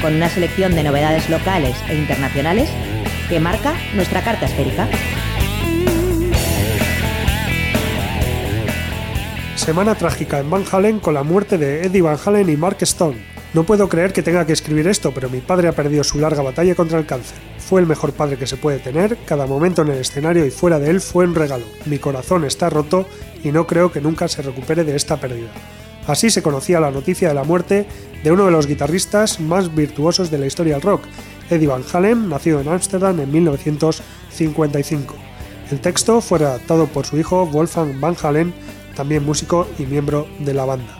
con 0.00 0.14
una 0.14 0.30
selección 0.30 0.74
de 0.74 0.82
novedades 0.82 1.28
locales 1.28 1.76
e 1.90 1.94
internacionales 1.94 2.70
que 3.28 3.38
marca 3.38 3.74
nuestra 3.94 4.24
carta 4.24 4.46
esférica. 4.46 4.88
Semana 9.56 9.94
trágica 9.94 10.38
en 10.38 10.48
Van 10.48 10.64
Halen 10.72 10.98
con 10.98 11.12
la 11.12 11.22
muerte 11.22 11.58
de 11.58 11.82
Eddie 11.82 12.00
Van 12.00 12.16
Halen 12.24 12.48
y 12.48 12.56
Mark 12.56 12.78
Stone. 12.80 13.18
No 13.52 13.64
puedo 13.64 13.90
creer 13.90 14.14
que 14.14 14.22
tenga 14.22 14.46
que 14.46 14.54
escribir 14.54 14.88
esto, 14.88 15.12
pero 15.12 15.28
mi 15.28 15.40
padre 15.40 15.68
ha 15.68 15.72
perdido 15.72 16.02
su 16.02 16.18
larga 16.18 16.40
batalla 16.40 16.74
contra 16.74 16.98
el 16.98 17.04
cáncer. 17.04 17.36
Fue 17.58 17.78
el 17.82 17.86
mejor 17.86 18.14
padre 18.14 18.38
que 18.38 18.46
se 18.46 18.56
puede 18.56 18.78
tener, 18.78 19.18
cada 19.26 19.46
momento 19.46 19.82
en 19.82 19.88
el 19.88 19.98
escenario 19.98 20.46
y 20.46 20.50
fuera 20.50 20.78
de 20.78 20.88
él 20.88 21.02
fue 21.02 21.26
un 21.26 21.34
regalo. 21.34 21.66
Mi 21.84 21.98
corazón 21.98 22.46
está 22.46 22.70
roto 22.70 23.04
y 23.44 23.52
no 23.52 23.66
creo 23.66 23.92
que 23.92 24.00
nunca 24.00 24.28
se 24.28 24.40
recupere 24.40 24.82
de 24.82 24.96
esta 24.96 25.18
pérdida. 25.18 25.50
Así 26.06 26.30
se 26.30 26.42
conocía 26.42 26.80
la 26.80 26.90
noticia 26.90 27.28
de 27.28 27.34
la 27.34 27.44
muerte 27.44 27.86
de 28.22 28.32
uno 28.32 28.44
de 28.46 28.52
los 28.52 28.66
guitarristas 28.66 29.40
más 29.40 29.74
virtuosos 29.74 30.30
de 30.30 30.38
la 30.38 30.46
historia 30.46 30.74
del 30.74 30.82
rock, 30.82 31.02
Eddie 31.50 31.66
Van 31.66 31.84
Halen, 31.92 32.28
nacido 32.28 32.60
en 32.60 32.68
Ámsterdam 32.68 33.20
en 33.20 33.30
1955. 33.32 35.14
El 35.70 35.80
texto 35.80 36.20
fue 36.20 36.38
redactado 36.38 36.86
por 36.86 37.06
su 37.06 37.18
hijo 37.18 37.46
Wolfgang 37.46 37.98
Van 38.00 38.16
Halen, 38.22 38.54
también 38.94 39.24
músico 39.24 39.68
y 39.78 39.86
miembro 39.86 40.28
de 40.38 40.54
la 40.54 40.64
banda. 40.64 40.98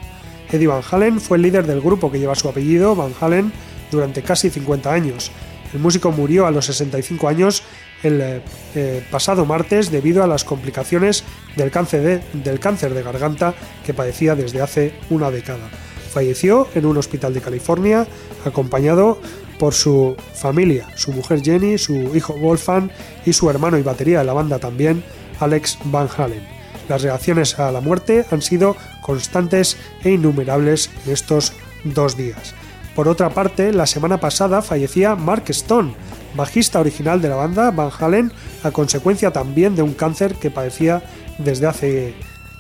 Eddie 0.51 0.67
Van 0.67 0.83
Halen 0.91 1.21
fue 1.21 1.37
el 1.37 1.43
líder 1.43 1.67
del 1.67 1.81
grupo 1.81 2.11
que 2.11 2.19
lleva 2.19 2.35
su 2.35 2.49
apellido, 2.49 2.97
Van 2.97 3.15
Halen, 3.21 3.53
durante 3.91 4.23
casi 4.23 4.51
50 4.51 4.93
años. 4.93 5.31
El 5.73 5.81
músico 5.81 6.11
murió 6.11 6.47
a 6.47 6.51
los 6.51 6.67
65 6.67 7.29
años 7.29 7.63
el 8.03 8.21
eh, 8.21 8.41
eh, 8.75 9.05
pasado 9.11 9.45
martes 9.45 9.91
debido 9.91 10.23
a 10.23 10.27
las 10.27 10.45
complicaciones 10.45 11.25
del 11.57 11.71
cáncer, 11.71 12.03
de, 12.03 12.41
del 12.45 12.61
cáncer 12.61 12.95
de 12.95 13.03
garganta 13.03 13.55
que 13.85 13.95
padecía 13.95 14.35
desde 14.35 14.61
hace 14.61 14.95
una 15.11 15.31
década. 15.31 15.69
Falleció 16.11 16.69
en 16.75 16.87
un 16.87 16.97
hospital 16.97 17.35
de 17.35 17.41
California 17.41 18.07
acompañado 18.45 19.19
por 19.59 19.75
su 19.75 20.17
familia, 20.35 20.87
su 20.97 21.13
mujer 21.13 21.43
Jenny, 21.43 21.79
su 21.79 21.95
hijo 22.15 22.35
Wolfgang 22.35 22.91
y 23.25 23.33
su 23.33 23.49
hermano 23.51 23.79
y 23.79 23.83
batería 23.83 24.19
de 24.21 24.25
la 24.25 24.33
banda 24.33 24.59
también, 24.59 25.03
Alex 25.41 25.79
Van 25.85 26.09
Halen. 26.17 26.47
Las 26.89 27.03
reacciones 27.03 27.59
a 27.59 27.73
la 27.73 27.81
muerte 27.81 28.25
han 28.31 28.43
sido 28.43 28.77
constantes 29.03 29.77
e 30.05 30.11
innumerables 30.11 30.91
en 31.05 31.13
estos 31.13 31.53
dos 31.85 32.17
días. 32.17 32.55
Por 32.95 33.09
otra 33.09 33.31
parte, 33.31 33.73
la 33.73 33.87
semana 33.87 34.19
pasada 34.19 34.63
fallecía 34.63 35.17
Mark 35.17 35.45
Stone, 35.49 35.95
bajista 36.37 36.81
original 36.81 37.21
de 37.21 37.29
la 37.29 37.37
banda 37.37 37.71
Van 37.71 37.91
Halen, 37.99 38.33
a 38.63 38.71
consecuencia 38.71 39.33
también 39.33 39.75
de 39.75 39.83
un 39.83 39.95
cáncer 39.95 40.35
que 40.35 40.51
padecía 40.51 41.03
desde 41.39 41.67
hace 41.67 42.15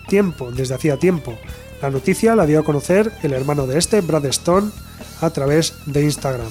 tiempo, 0.08 0.50
desde 0.50 0.74
hacía 0.74 0.96
tiempo. 0.96 1.34
La 1.82 1.90
noticia 1.90 2.34
la 2.34 2.46
dio 2.46 2.60
a 2.60 2.64
conocer 2.64 3.12
el 3.22 3.32
hermano 3.32 3.66
de 3.66 3.78
este, 3.78 4.00
Brad 4.00 4.24
Stone, 4.26 4.70
a 5.20 5.30
través 5.30 5.74
de 5.86 6.02
Instagram. 6.02 6.50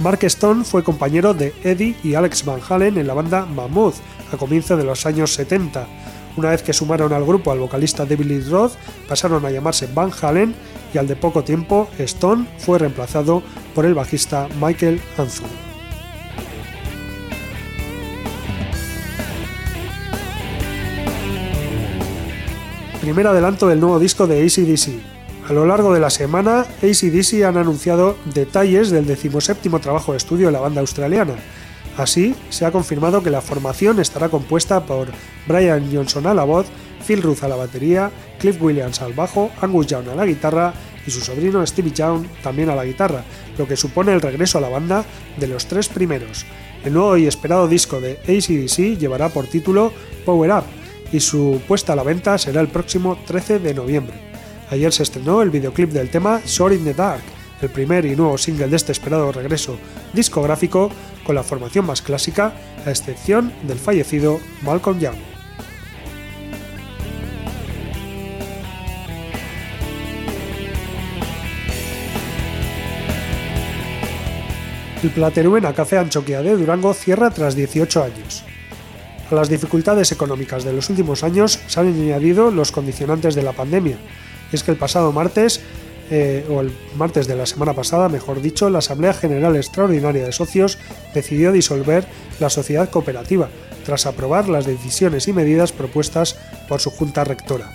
Mark 0.00 0.20
Stone 0.22 0.64
fue 0.64 0.82
compañero 0.82 1.34
de 1.34 1.52
Eddie 1.62 1.96
y 2.02 2.14
Alex 2.14 2.44
Van 2.44 2.60
Halen 2.68 2.98
en 2.98 3.06
la 3.06 3.14
banda 3.14 3.46
Mammoth 3.46 3.96
a 4.32 4.36
comienzos 4.36 4.78
de 4.78 4.84
los 4.84 5.06
años 5.06 5.34
70. 5.34 5.86
Una 6.36 6.50
vez 6.50 6.62
que 6.62 6.72
sumaron 6.72 7.12
al 7.12 7.24
grupo 7.24 7.52
al 7.52 7.58
vocalista 7.58 8.06
David 8.06 8.24
Lee 8.24 8.40
Roth, 8.40 8.72
pasaron 9.06 9.44
a 9.44 9.50
llamarse 9.50 9.88
Van 9.92 10.10
Halen 10.22 10.54
y 10.94 10.98
al 10.98 11.06
de 11.06 11.16
poco 11.16 11.44
tiempo 11.44 11.88
Stone 11.98 12.46
fue 12.58 12.78
reemplazado 12.78 13.42
por 13.74 13.84
el 13.84 13.94
bajista 13.94 14.48
Michael 14.60 15.00
Anthony. 15.18 15.71
Primer 23.02 23.26
adelanto 23.26 23.66
del 23.66 23.80
nuevo 23.80 23.98
disco 23.98 24.28
de 24.28 24.44
ACDC. 24.44 25.50
A 25.50 25.52
lo 25.52 25.66
largo 25.66 25.92
de 25.92 25.98
la 25.98 26.08
semana, 26.08 26.60
ACDC 26.60 27.42
han 27.44 27.56
anunciado 27.56 28.16
detalles 28.32 28.90
del 28.90 29.08
decimoséptimo 29.08 29.80
trabajo 29.80 30.12
de 30.12 30.18
estudio 30.18 30.46
de 30.46 30.52
la 30.52 30.60
banda 30.60 30.82
australiana. 30.82 31.34
Así, 31.96 32.36
se 32.48 32.64
ha 32.64 32.70
confirmado 32.70 33.20
que 33.20 33.30
la 33.30 33.40
formación 33.40 33.98
estará 33.98 34.28
compuesta 34.28 34.86
por 34.86 35.08
Brian 35.48 35.90
Johnson 35.92 36.28
a 36.28 36.34
la 36.34 36.44
voz, 36.44 36.66
Phil 37.04 37.22
Ruth 37.22 37.42
a 37.42 37.48
la 37.48 37.56
batería, 37.56 38.12
Cliff 38.38 38.62
Williams 38.62 39.02
al 39.02 39.14
bajo, 39.14 39.50
Angus 39.60 39.88
Young 39.88 40.08
a 40.08 40.14
la 40.14 40.24
guitarra 40.24 40.72
y 41.04 41.10
su 41.10 41.22
sobrino 41.22 41.66
Stevie 41.66 41.92
Young 41.92 42.24
también 42.40 42.70
a 42.70 42.76
la 42.76 42.84
guitarra, 42.84 43.24
lo 43.58 43.66
que 43.66 43.76
supone 43.76 44.12
el 44.12 44.20
regreso 44.20 44.58
a 44.58 44.60
la 44.60 44.68
banda 44.68 45.04
de 45.38 45.48
los 45.48 45.66
tres 45.66 45.88
primeros. 45.88 46.46
El 46.84 46.92
nuevo 46.92 47.16
y 47.16 47.26
esperado 47.26 47.66
disco 47.66 48.00
de 48.00 48.20
ACDC 48.22 48.96
llevará 48.96 49.28
por 49.28 49.48
título 49.48 49.92
Power 50.24 50.52
Up 50.52 50.81
y 51.12 51.20
su 51.20 51.60
puesta 51.68 51.92
a 51.92 51.96
la 51.96 52.02
venta 52.02 52.38
será 52.38 52.60
el 52.60 52.68
próximo 52.68 53.18
13 53.26 53.58
de 53.58 53.74
noviembre. 53.74 54.14
Ayer 54.70 54.92
se 54.92 55.02
estrenó 55.02 55.42
el 55.42 55.50
videoclip 55.50 55.90
del 55.90 56.10
tema 56.10 56.40
Short 56.46 56.74
in 56.74 56.84
the 56.84 56.94
Dark, 56.94 57.22
el 57.60 57.68
primer 57.68 58.06
y 58.06 58.16
nuevo 58.16 58.38
single 58.38 58.68
de 58.68 58.76
este 58.76 58.92
esperado 58.92 59.30
regreso 59.30 59.78
discográfico 60.12 60.90
con 61.24 61.34
la 61.34 61.42
formación 61.42 61.86
más 61.86 62.02
clásica, 62.02 62.54
a 62.84 62.90
excepción 62.90 63.52
del 63.64 63.78
fallecido 63.78 64.40
Malcolm 64.62 64.98
Young. 64.98 65.32
El 75.02 75.10
Plateruena 75.10 75.74
Café 75.74 75.98
Anchoquia 75.98 76.42
de 76.42 76.56
Durango 76.56 76.94
cierra 76.94 77.30
tras 77.30 77.56
18 77.56 78.04
años. 78.04 78.31
A 79.32 79.34
las 79.34 79.48
dificultades 79.48 80.12
económicas 80.12 80.62
de 80.62 80.74
los 80.74 80.90
últimos 80.90 81.24
años 81.24 81.58
se 81.66 81.80
han 81.80 81.86
añadido 81.86 82.50
los 82.50 82.70
condicionantes 82.70 83.34
de 83.34 83.40
la 83.40 83.52
pandemia, 83.52 83.96
es 84.52 84.62
que 84.62 84.72
el 84.72 84.76
pasado 84.76 85.10
martes, 85.10 85.62
eh, 86.10 86.44
o 86.50 86.60
el 86.60 86.70
martes 86.98 87.26
de 87.26 87.34
la 87.34 87.46
semana 87.46 87.72
pasada, 87.72 88.10
mejor 88.10 88.42
dicho, 88.42 88.68
la 88.68 88.80
Asamblea 88.80 89.14
General 89.14 89.56
Extraordinaria 89.56 90.26
de 90.26 90.32
Socios 90.32 90.76
decidió 91.14 91.50
disolver 91.50 92.06
la 92.40 92.50
sociedad 92.50 92.90
cooperativa, 92.90 93.48
tras 93.86 94.04
aprobar 94.04 94.50
las 94.50 94.66
decisiones 94.66 95.26
y 95.28 95.32
medidas 95.32 95.72
propuestas 95.72 96.36
por 96.68 96.82
su 96.82 96.90
Junta 96.90 97.24
Rectora. 97.24 97.70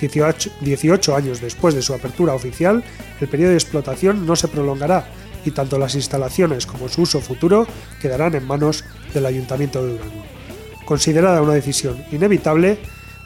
18, 0.00 0.52
18 0.60 1.16
años 1.16 1.40
después 1.40 1.74
de 1.74 1.82
su 1.82 1.92
apertura 1.92 2.34
oficial, 2.34 2.84
el 3.20 3.26
periodo 3.26 3.50
de 3.50 3.56
explotación 3.56 4.26
no 4.26 4.36
se 4.36 4.46
prolongará 4.46 5.08
y 5.44 5.50
tanto 5.50 5.76
las 5.76 5.96
instalaciones 5.96 6.66
como 6.66 6.88
su 6.88 7.02
uso 7.02 7.20
futuro 7.20 7.66
quedarán 8.00 8.36
en 8.36 8.46
manos 8.46 8.84
del 9.12 9.26
Ayuntamiento 9.26 9.84
de 9.84 9.94
Durango. 9.94 10.29
Considerada 10.90 11.40
una 11.40 11.54
decisión 11.54 12.02
inevitable, 12.10 12.76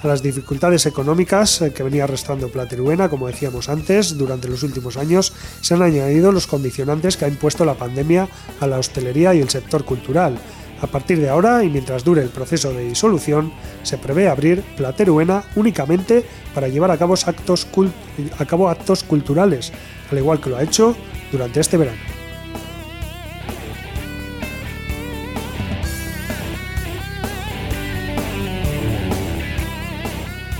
a 0.03 0.07
las 0.07 0.22
dificultades 0.22 0.85
económicas 0.85 1.62
eh, 1.62 1.72
que 1.72 1.83
venía 1.83 2.05
arrastrando 2.05 2.50
Plateruena, 2.50 3.09
como 3.09 3.27
decíamos 3.27 3.70
antes, 3.70 4.18
durante 4.18 4.48
los 4.48 4.62
últimos 4.64 4.98
años 4.98 5.33
se 5.62 5.72
han 5.72 5.81
añadido 5.81 6.31
los 6.31 6.46
condicionantes 6.46 7.16
que 7.16 7.24
ha 7.24 7.29
impuesto 7.29 7.64
la 7.64 7.72
pandemia 7.72 8.29
a 8.61 8.66
la 8.66 8.79
hostelería 8.79 9.33
y 9.33 9.40
el 9.40 9.48
sector 9.48 9.83
cultural. 9.87 10.37
A 10.83 10.87
partir 10.88 11.18
de 11.18 11.31
ahora 11.31 11.64
y 11.64 11.70
mientras 11.70 12.05
dure 12.05 12.20
el 12.20 12.29
proceso 12.29 12.70
de 12.70 12.87
disolución, 12.87 13.50
se 13.83 13.96
prevé 13.96 14.29
abrir 14.29 14.61
Plateruena 14.77 15.44
únicamente 15.57 16.22
para 16.55 16.68
llevar 16.68 16.90
a 16.90 16.98
cabo 16.98 17.14
actos, 17.14 17.66
a 18.38 18.44
cabo 18.44 18.68
actos 18.68 19.05
culturales, 19.05 19.72
al 20.11 20.18
igual 20.18 20.38
que 20.38 20.50
lo 20.50 20.59
ha 20.59 20.62
hecho 20.62 20.94
durante 21.33 21.61
este 21.61 21.79
verano. 21.79 22.13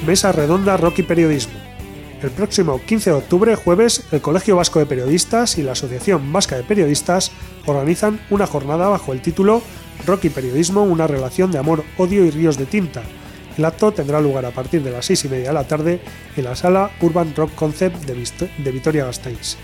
Mesa 0.07 0.33
Redonda 0.33 0.77
Rock 0.77 0.99
y 0.99 1.03
Periodismo. 1.03 1.55
El 2.23 2.31
próximo 2.31 2.79
15 2.85 3.11
de 3.11 3.17
octubre, 3.17 3.57
jueves, 3.57 4.05
el 4.13 4.21
Colegio 4.21 4.57
Vasco 4.57 4.79
de 4.79 4.85
Periodistas 4.85 5.57
y 5.57 5.63
la 5.63 5.73
Asociación 5.73 6.31
Vasca 6.31 6.57
de 6.57 6.63
Periodistas 6.63 7.33
organizan 7.65 8.21
una 8.29 8.47
jornada 8.47 8.89
bajo 8.89 9.15
el 9.15 9.23
título 9.23 9.63
Rock 10.07 10.27
y 10.27 10.31
Periodismo, 10.31 10.83
una 10.83 11.07
relación 11.07 11.51
de 11.51 11.59
amor, 11.59 11.85
odio 11.97 12.25
y 12.25 12.31
ríos 12.31 12.59
de 12.59 12.67
tinta. 12.67 13.03
El 13.57 13.65
acto 13.65 13.93
tendrá 13.93 14.21
lugar 14.21 14.45
a 14.45 14.51
partir 14.51 14.83
de 14.83 14.91
las 14.91 15.07
6 15.07 15.25
y 15.25 15.29
media 15.29 15.49
de 15.49 15.55
la 15.55 15.67
tarde 15.67 16.01
en 16.37 16.45
la 16.45 16.55
sala 16.55 16.91
Urban 17.01 17.35
Rock 17.35 17.55
Concept 17.55 18.05
de 18.05 18.71
Vitoria-Gasteiz. 18.73 19.57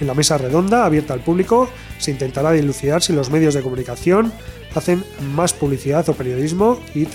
En 0.00 0.06
la 0.06 0.14
mesa 0.14 0.38
redonda, 0.38 0.84
abierta 0.84 1.14
al 1.14 1.20
público, 1.20 1.68
se 1.98 2.10
intentará 2.10 2.52
dilucidar 2.52 3.02
si 3.02 3.12
los 3.12 3.30
medios 3.30 3.54
de 3.54 3.62
comunicación 3.62 4.32
hacen 4.74 5.04
más 5.34 5.52
publicidad 5.52 6.08
o 6.08 6.14
periodismo 6.14 6.78
y 6.94 7.06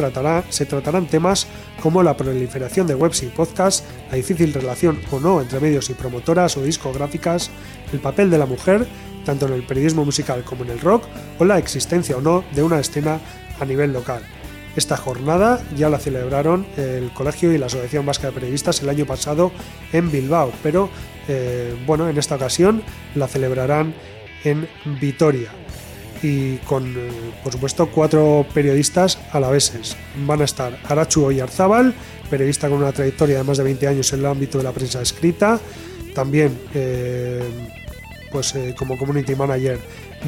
se 0.49 0.65
tratarán 0.65 1.07
temas 1.07 1.47
como 1.81 2.03
la 2.03 2.17
proliferación 2.17 2.87
de 2.87 2.95
webs 2.95 3.23
y 3.23 3.27
podcasts, 3.27 3.83
la 4.09 4.17
difícil 4.17 4.53
relación 4.53 4.99
o 5.11 5.19
no 5.19 5.41
entre 5.41 5.59
medios 5.59 5.89
y 5.89 5.93
promotoras 5.93 6.57
o 6.57 6.63
discográficas, 6.63 7.49
el 7.93 7.99
papel 7.99 8.29
de 8.29 8.37
la 8.37 8.45
mujer, 8.45 8.85
tanto 9.25 9.47
en 9.47 9.53
el 9.53 9.65
periodismo 9.65 10.03
musical 10.03 10.43
como 10.43 10.63
en 10.65 10.71
el 10.71 10.81
rock, 10.81 11.05
o 11.39 11.45
la 11.45 11.57
existencia 11.57 12.17
o 12.17 12.21
no 12.21 12.43
de 12.53 12.63
una 12.63 12.79
escena 12.79 13.19
a 13.59 13.65
nivel 13.65 13.93
local. 13.93 14.23
Esta 14.75 14.97
jornada 14.97 15.61
ya 15.75 15.89
la 15.89 15.99
celebraron 15.99 16.65
el 16.77 17.11
Colegio 17.13 17.53
y 17.53 17.59
la 17.59 17.67
Asociación 17.67 18.05
Vasca 18.05 18.27
de 18.27 18.33
Periodistas 18.33 18.81
el 18.81 18.89
año 18.89 19.05
pasado 19.05 19.51
en 19.91 20.11
Bilbao, 20.11 20.51
pero 20.63 20.89
eh, 21.27 21.75
bueno, 21.85 22.09
en 22.09 22.17
esta 22.17 22.35
ocasión 22.35 22.81
la 23.13 23.27
celebrarán 23.27 23.93
en 24.43 24.67
Vitoria 24.99 25.51
y 26.23 26.57
con, 26.57 26.87
eh, 26.87 27.11
por 27.43 27.53
supuesto, 27.53 27.87
cuatro 27.87 28.47
periodistas 28.53 29.19
alaveses. 29.31 29.95
Van 30.25 30.41
a 30.41 30.45
estar 30.45 30.79
Arachu 30.85 31.25
Oyarzábal, 31.25 31.93
periodista 32.29 32.67
con 32.67 32.79
una 32.79 32.93
trayectoria 32.93 33.37
de 33.37 33.43
más 33.43 33.57
de 33.57 33.63
20 33.65 33.87
años 33.87 34.11
en 34.13 34.19
el 34.21 34.25
ámbito 34.25 34.57
de 34.57 34.63
la 34.63 34.71
prensa 34.71 35.01
escrita, 35.01 35.59
también 36.15 36.57
eh, 36.73 37.43
pues, 38.31 38.55
como 38.77 38.97
community 38.97 39.35
manager 39.35 39.79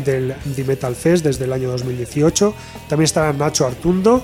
del 0.03 0.35
The 0.55 0.63
Metal 0.63 0.95
Fest 0.95 1.23
desde 1.23 1.45
el 1.45 1.53
año 1.53 1.69
2018. 1.71 2.53
También 2.89 3.05
estará 3.05 3.31
Nacho 3.33 3.65
Artundo, 3.65 4.23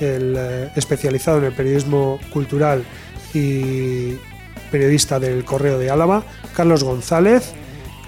el, 0.00 0.36
especializado 0.76 1.38
en 1.38 1.44
el 1.44 1.52
periodismo 1.52 2.18
cultural 2.32 2.84
y 3.34 4.14
periodista 4.70 5.18
del 5.18 5.44
Correo 5.44 5.78
de 5.78 5.90
Álava, 5.90 6.22
Carlos 6.54 6.84
González, 6.84 7.52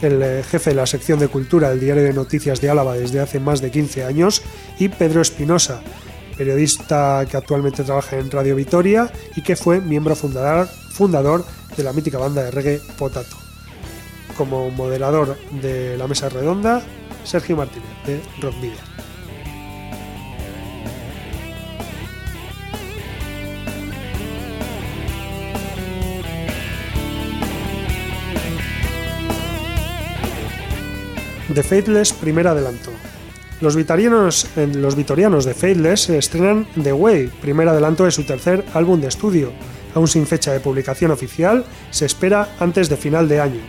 el 0.00 0.22
eh, 0.22 0.42
jefe 0.42 0.70
de 0.70 0.76
la 0.76 0.86
sección 0.86 1.18
de 1.18 1.28
cultura 1.28 1.70
del 1.70 1.80
diario 1.80 2.02
de 2.02 2.12
noticias 2.12 2.60
de 2.60 2.70
Álava 2.70 2.94
desde 2.94 3.20
hace 3.20 3.40
más 3.40 3.60
de 3.60 3.70
15 3.70 4.04
años, 4.04 4.42
y 4.78 4.88
Pedro 4.88 5.20
Espinosa, 5.20 5.82
periodista 6.36 7.24
que 7.30 7.36
actualmente 7.36 7.84
trabaja 7.84 8.16
en 8.16 8.30
Radio 8.30 8.56
Vitoria 8.56 9.10
y 9.36 9.42
que 9.42 9.56
fue 9.56 9.80
miembro 9.80 10.16
fundador, 10.16 10.66
fundador 10.66 11.44
de 11.76 11.82
la 11.82 11.92
mítica 11.92 12.18
banda 12.18 12.42
de 12.42 12.50
reggae 12.50 12.80
Potato. 12.98 13.36
Como 14.36 14.70
moderador 14.70 15.36
de 15.60 15.96
la 15.98 16.08
mesa 16.08 16.28
redonda, 16.28 16.82
Sergio 17.24 17.56
Martínez, 17.56 17.90
de 18.06 18.20
Rock 18.40 18.54
Video. 18.60 18.92
The 31.54 31.62
Faithless 31.62 32.14
primer 32.14 32.46
adelanto. 32.48 32.90
Los 33.60 33.76
vitorianos, 33.76 34.48
los 34.56 34.96
vitorianos 34.96 35.44
de 35.44 35.54
Faithless 35.54 36.08
estrenan 36.08 36.66
The 36.82 36.92
Way, 36.92 37.28
primer 37.40 37.68
adelanto 37.68 38.04
de 38.04 38.10
su 38.10 38.24
tercer 38.24 38.64
álbum 38.72 39.00
de 39.00 39.08
estudio. 39.08 39.52
Aún 39.94 40.08
sin 40.08 40.26
fecha 40.26 40.52
de 40.52 40.60
publicación 40.60 41.10
oficial, 41.10 41.66
se 41.90 42.06
espera 42.06 42.56
antes 42.58 42.88
de 42.88 42.96
final 42.96 43.28
de 43.28 43.40
año. 43.40 43.60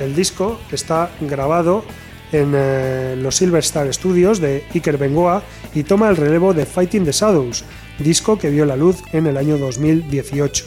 El 0.00 0.16
disco 0.16 0.58
está 0.72 1.10
grabado 1.20 1.84
en 2.32 2.52
eh, 2.54 3.16
los 3.18 3.36
Silver 3.36 3.60
Star 3.60 3.92
Studios 3.92 4.40
de 4.40 4.64
Iker 4.74 4.98
Bengoa 4.98 5.42
y 5.74 5.84
toma 5.84 6.08
el 6.08 6.16
relevo 6.16 6.54
de 6.54 6.66
Fighting 6.66 7.04
the 7.04 7.12
Shadows, 7.12 7.64
disco 7.98 8.38
que 8.38 8.50
vio 8.50 8.64
la 8.66 8.76
luz 8.76 9.02
en 9.12 9.26
el 9.26 9.36
año 9.36 9.58
2018. 9.58 10.64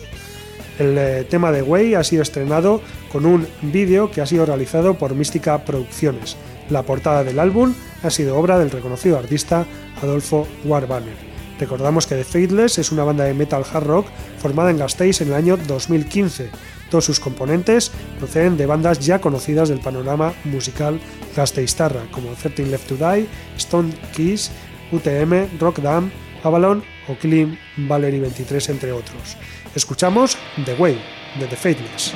El 0.79 0.97
eh, 0.97 1.25
tema 1.29 1.51
de 1.51 1.61
Way 1.61 1.95
ha 1.95 2.03
sido 2.03 2.21
estrenado 2.21 2.81
con 3.11 3.25
un 3.25 3.47
vídeo 3.61 4.09
que 4.11 4.21
ha 4.21 4.25
sido 4.25 4.45
realizado 4.45 4.97
por 4.97 5.13
Mística 5.13 5.65
Producciones. 5.65 6.37
La 6.69 6.83
portada 6.83 7.23
del 7.23 7.39
álbum 7.39 7.73
ha 8.03 8.09
sido 8.09 8.37
obra 8.37 8.57
del 8.57 8.71
reconocido 8.71 9.17
artista 9.17 9.65
Adolfo 10.01 10.47
Warbanner. 10.63 11.29
Recordamos 11.59 12.07
que 12.07 12.15
The 12.15 12.23
Faithless 12.23 12.77
es 12.77 12.91
una 12.93 13.03
banda 13.03 13.25
de 13.25 13.33
metal 13.33 13.65
hard 13.69 13.85
rock 13.85 14.07
formada 14.41 14.71
en 14.71 14.77
Gasteiz 14.77 15.19
en 15.19 15.27
el 15.27 15.33
año 15.33 15.57
2015. 15.57 16.49
Todos 16.89 17.05
sus 17.05 17.19
componentes 17.19 17.91
proceden 18.17 18.57
de 18.57 18.65
bandas 18.65 18.99
ya 18.99 19.19
conocidas 19.19 19.69
del 19.69 19.79
panorama 19.79 20.33
musical 20.43 20.99
gasteiztarra, 21.35 22.01
como 22.11 22.33
13 22.33 22.65
Left 22.65 22.87
to 22.87 22.95
Die, 22.95 23.27
Stone 23.57 23.93
Keys, 24.15 24.51
UTM, 24.91 25.59
Rock 25.59 25.79
Dam, 25.79 26.11
Avalon 26.43 26.83
o 27.07 27.15
Clean 27.15 27.57
Valerie 27.77 28.19
23, 28.19 28.69
entre 28.69 28.91
otros. 28.91 29.37
Escuchamos 29.75 30.37
The 30.65 30.73
Way 30.75 30.99
de 31.39 31.47
The 31.47 31.55
Faithless. 31.55 32.13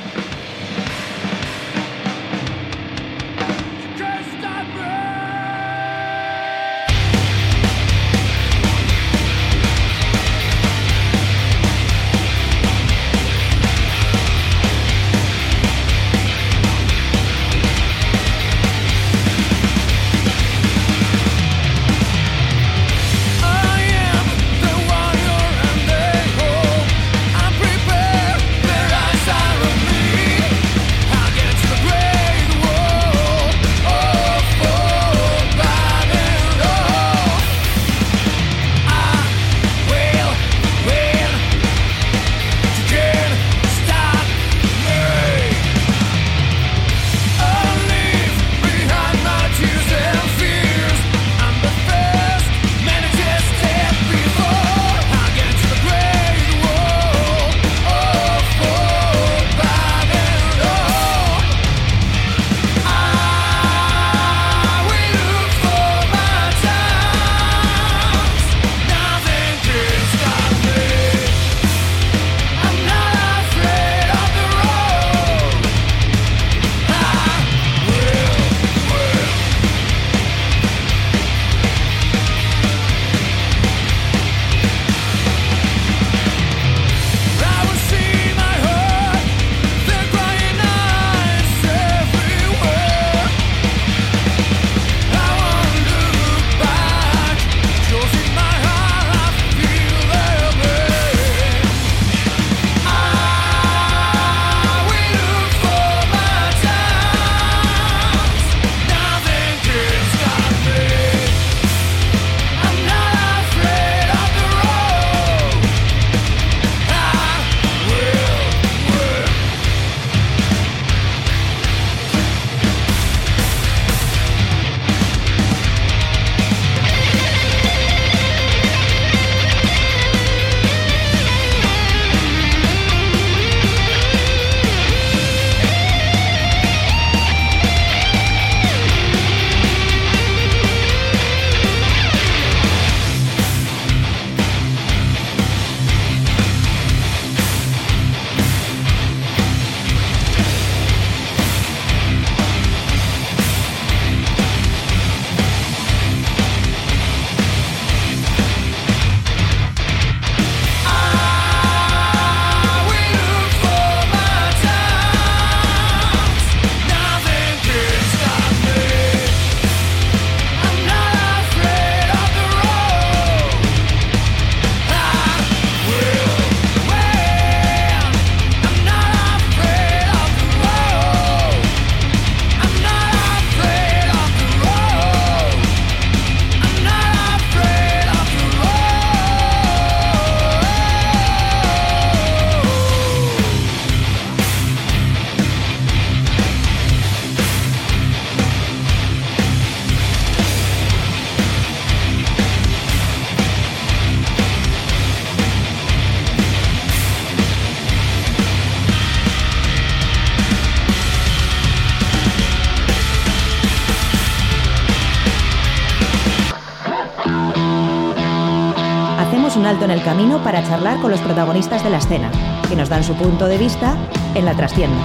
Camino 220.04 220.44
para 220.44 220.62
charlar 220.62 221.00
con 221.00 221.10
los 221.10 221.20
protagonistas 221.20 221.82
de 221.82 221.90
la 221.90 221.98
escena, 221.98 222.30
que 222.68 222.76
nos 222.76 222.90
dan 222.90 223.02
su 223.02 223.14
punto 223.14 223.46
de 223.46 223.56
vista 223.56 223.96
en 224.34 224.44
la 224.44 224.54
trastienda. 224.54 225.02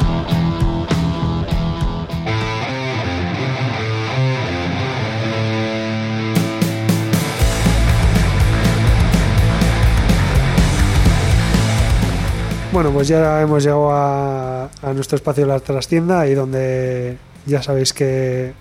Bueno, 12.74 12.92
pues 12.92 13.08
ya 13.08 13.42
hemos 13.42 13.64
llegado 13.64 13.90
a, 13.92 14.70
nuestro 14.94 15.16
espacio 15.16 15.46
de 15.46 15.54
la 15.54 15.60
trastienda, 15.60 16.20
ahí 16.20 16.34
donde 16.34 17.18
ya 17.46 17.64
sabéis 17.64 17.94
que 17.94 18.54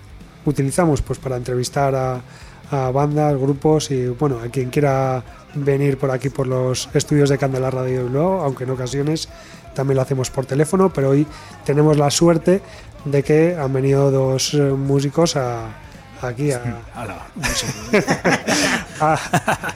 utilizamos 0.45 1.01
pues 1.01 1.19
para 1.19 1.35
entrevistar 1.35 1.93
a, 1.95 2.21
a 2.71 2.91
bandas, 2.91 3.37
grupos 3.37 3.91
y 3.91 4.07
bueno, 4.07 4.39
a 4.43 4.47
quien 4.47 4.69
quiera 4.69 5.23
venir 5.55 5.97
por 5.97 6.11
aquí 6.11 6.29
por 6.29 6.47
los 6.47 6.89
estudios 6.93 7.29
de 7.29 7.37
Candela 7.37 7.69
Radio 7.71 8.05
y 8.05 8.09
luego, 8.09 8.41
aunque 8.41 8.63
en 8.65 8.71
ocasiones 8.71 9.29
también 9.73 9.95
lo 9.97 10.01
hacemos 10.01 10.29
por 10.29 10.45
teléfono, 10.45 10.89
pero 10.91 11.09
hoy 11.09 11.25
tenemos 11.65 11.97
la 11.97 12.09
suerte 12.11 12.61
de 13.05 13.23
que 13.23 13.55
han 13.59 13.71
venido 13.73 14.11
dos 14.11 14.53
eh, 14.53 14.57
músicos 14.61 15.35
a, 15.35 15.67
aquí 16.21 16.51
a, 16.51 16.61
Ala, 16.95 17.27
a- 18.99 19.17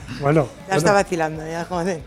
bueno, 0.21 0.47
Ya 0.69 0.75
está 0.75 0.91
vacilando, 0.93 1.45
ya, 1.47 1.65
joder. 1.65 2.01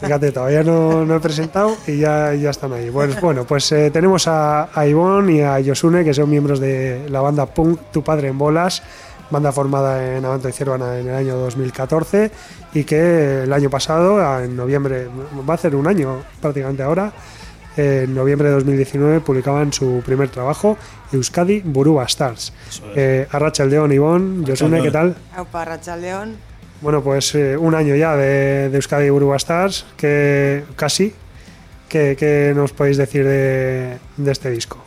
Fíjate, 0.00 0.30
todavía 0.30 0.62
no, 0.62 1.04
no 1.04 1.16
he 1.16 1.20
presentado 1.20 1.76
y 1.88 1.98
ya, 1.98 2.32
ya 2.34 2.50
están 2.50 2.72
ahí. 2.72 2.88
Pues 2.90 3.20
bueno, 3.20 3.44
pues 3.44 3.70
eh, 3.72 3.90
tenemos 3.90 4.28
a, 4.28 4.68
a 4.78 4.86
Ivonne 4.86 5.32
y 5.34 5.40
a 5.40 5.58
Yosune, 5.60 6.04
que 6.04 6.14
son 6.14 6.30
miembros 6.30 6.60
de 6.60 7.06
la 7.10 7.20
banda 7.20 7.46
Punk 7.46 7.80
Tu 7.92 8.02
Padre 8.02 8.28
en 8.28 8.38
Bolas, 8.38 8.82
banda 9.30 9.50
formada 9.50 10.16
en 10.16 10.24
Avanto 10.24 10.48
y 10.48 10.52
Cervana 10.52 10.98
en 10.98 11.08
el 11.08 11.14
año 11.14 11.36
2014 11.36 12.30
y 12.74 12.84
que 12.84 13.42
el 13.42 13.52
año 13.52 13.70
pasado, 13.70 14.40
en 14.42 14.56
noviembre, 14.56 15.08
va 15.48 15.54
a 15.54 15.58
ser 15.58 15.76
un 15.76 15.86
año 15.86 16.22
prácticamente 16.40 16.82
ahora, 16.82 17.12
en 17.76 18.14
noviembre 18.14 18.48
de 18.48 18.54
2019 18.56 19.20
publicaban 19.20 19.72
su 19.72 20.02
primer 20.04 20.28
trabajo, 20.28 20.76
Euskadi 21.12 21.60
Buruba 21.60 22.04
Stars. 22.04 22.52
Es. 22.68 22.82
Eh, 22.94 23.26
Arracha 23.30 23.62
el 23.62 23.70
León, 23.70 23.92
Ivonne, 23.92 24.44
Yosune, 24.44 24.82
¿qué 24.82 24.90
tal? 24.90 25.16
Aupa 25.36 25.64
Rachaldeón. 25.64 26.36
Bueno, 26.82 27.02
pues 27.02 27.34
eh, 27.34 27.56
un 27.56 27.74
año 27.74 27.94
ya 27.94 28.16
de, 28.16 28.68
de 28.68 28.76
Euskadi 28.76 29.08
Burbuja 29.08 29.36
Stars, 29.36 29.86
que 29.96 30.64
casi. 30.76 31.14
¿Qué, 31.88 32.16
qué 32.18 32.52
nos 32.56 32.72
podéis 32.72 32.96
decir 32.96 33.24
de, 33.24 33.98
de 34.16 34.32
este 34.32 34.50
disco? 34.50 34.82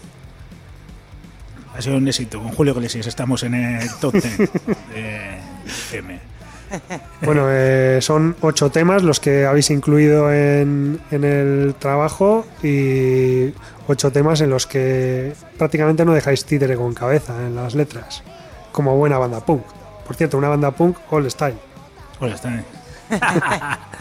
Ha 1.76 1.82
sido 1.82 1.98
un 1.98 2.08
éxito. 2.08 2.41
Con 2.41 2.52
Julio 2.52 2.74
Iglesias 2.74 3.06
estamos 3.06 3.43
en 3.43 3.54
el 3.54 3.89
top 4.00 4.13
10 4.13 4.38
de 4.93 5.38
FM. 5.65 6.35
Bueno, 7.21 7.47
eh, 7.49 7.99
son 8.01 8.36
ocho 8.41 8.69
temas 8.69 9.01
los 9.01 9.19
que 9.19 9.45
habéis 9.45 9.69
incluido 9.71 10.32
en, 10.32 10.99
en 11.12 11.23
el 11.23 11.75
trabajo 11.80 12.45
y 12.62 13.51
ocho 13.88 14.12
temas 14.12 14.41
en 14.41 14.49
los 14.49 14.67
que 14.67 15.34
prácticamente 15.58 16.06
no 16.06 16.13
dejáis 16.13 16.45
títere 16.45 16.75
con 16.75 16.93
cabeza 16.93 17.34
en 17.45 17.56
las 17.56 17.73
letras, 17.73 18.23
como 18.71 18.95
buena 18.97 19.17
banda 19.17 19.39
punk. 19.39 19.63
Por 20.06 20.15
cierto, 20.15 20.38
una 20.38 20.49
banda 20.49 20.71
punk 20.71 20.97
all 21.10 21.30
style. 21.32 21.58
Está 22.21 22.49
bien. 22.49 22.65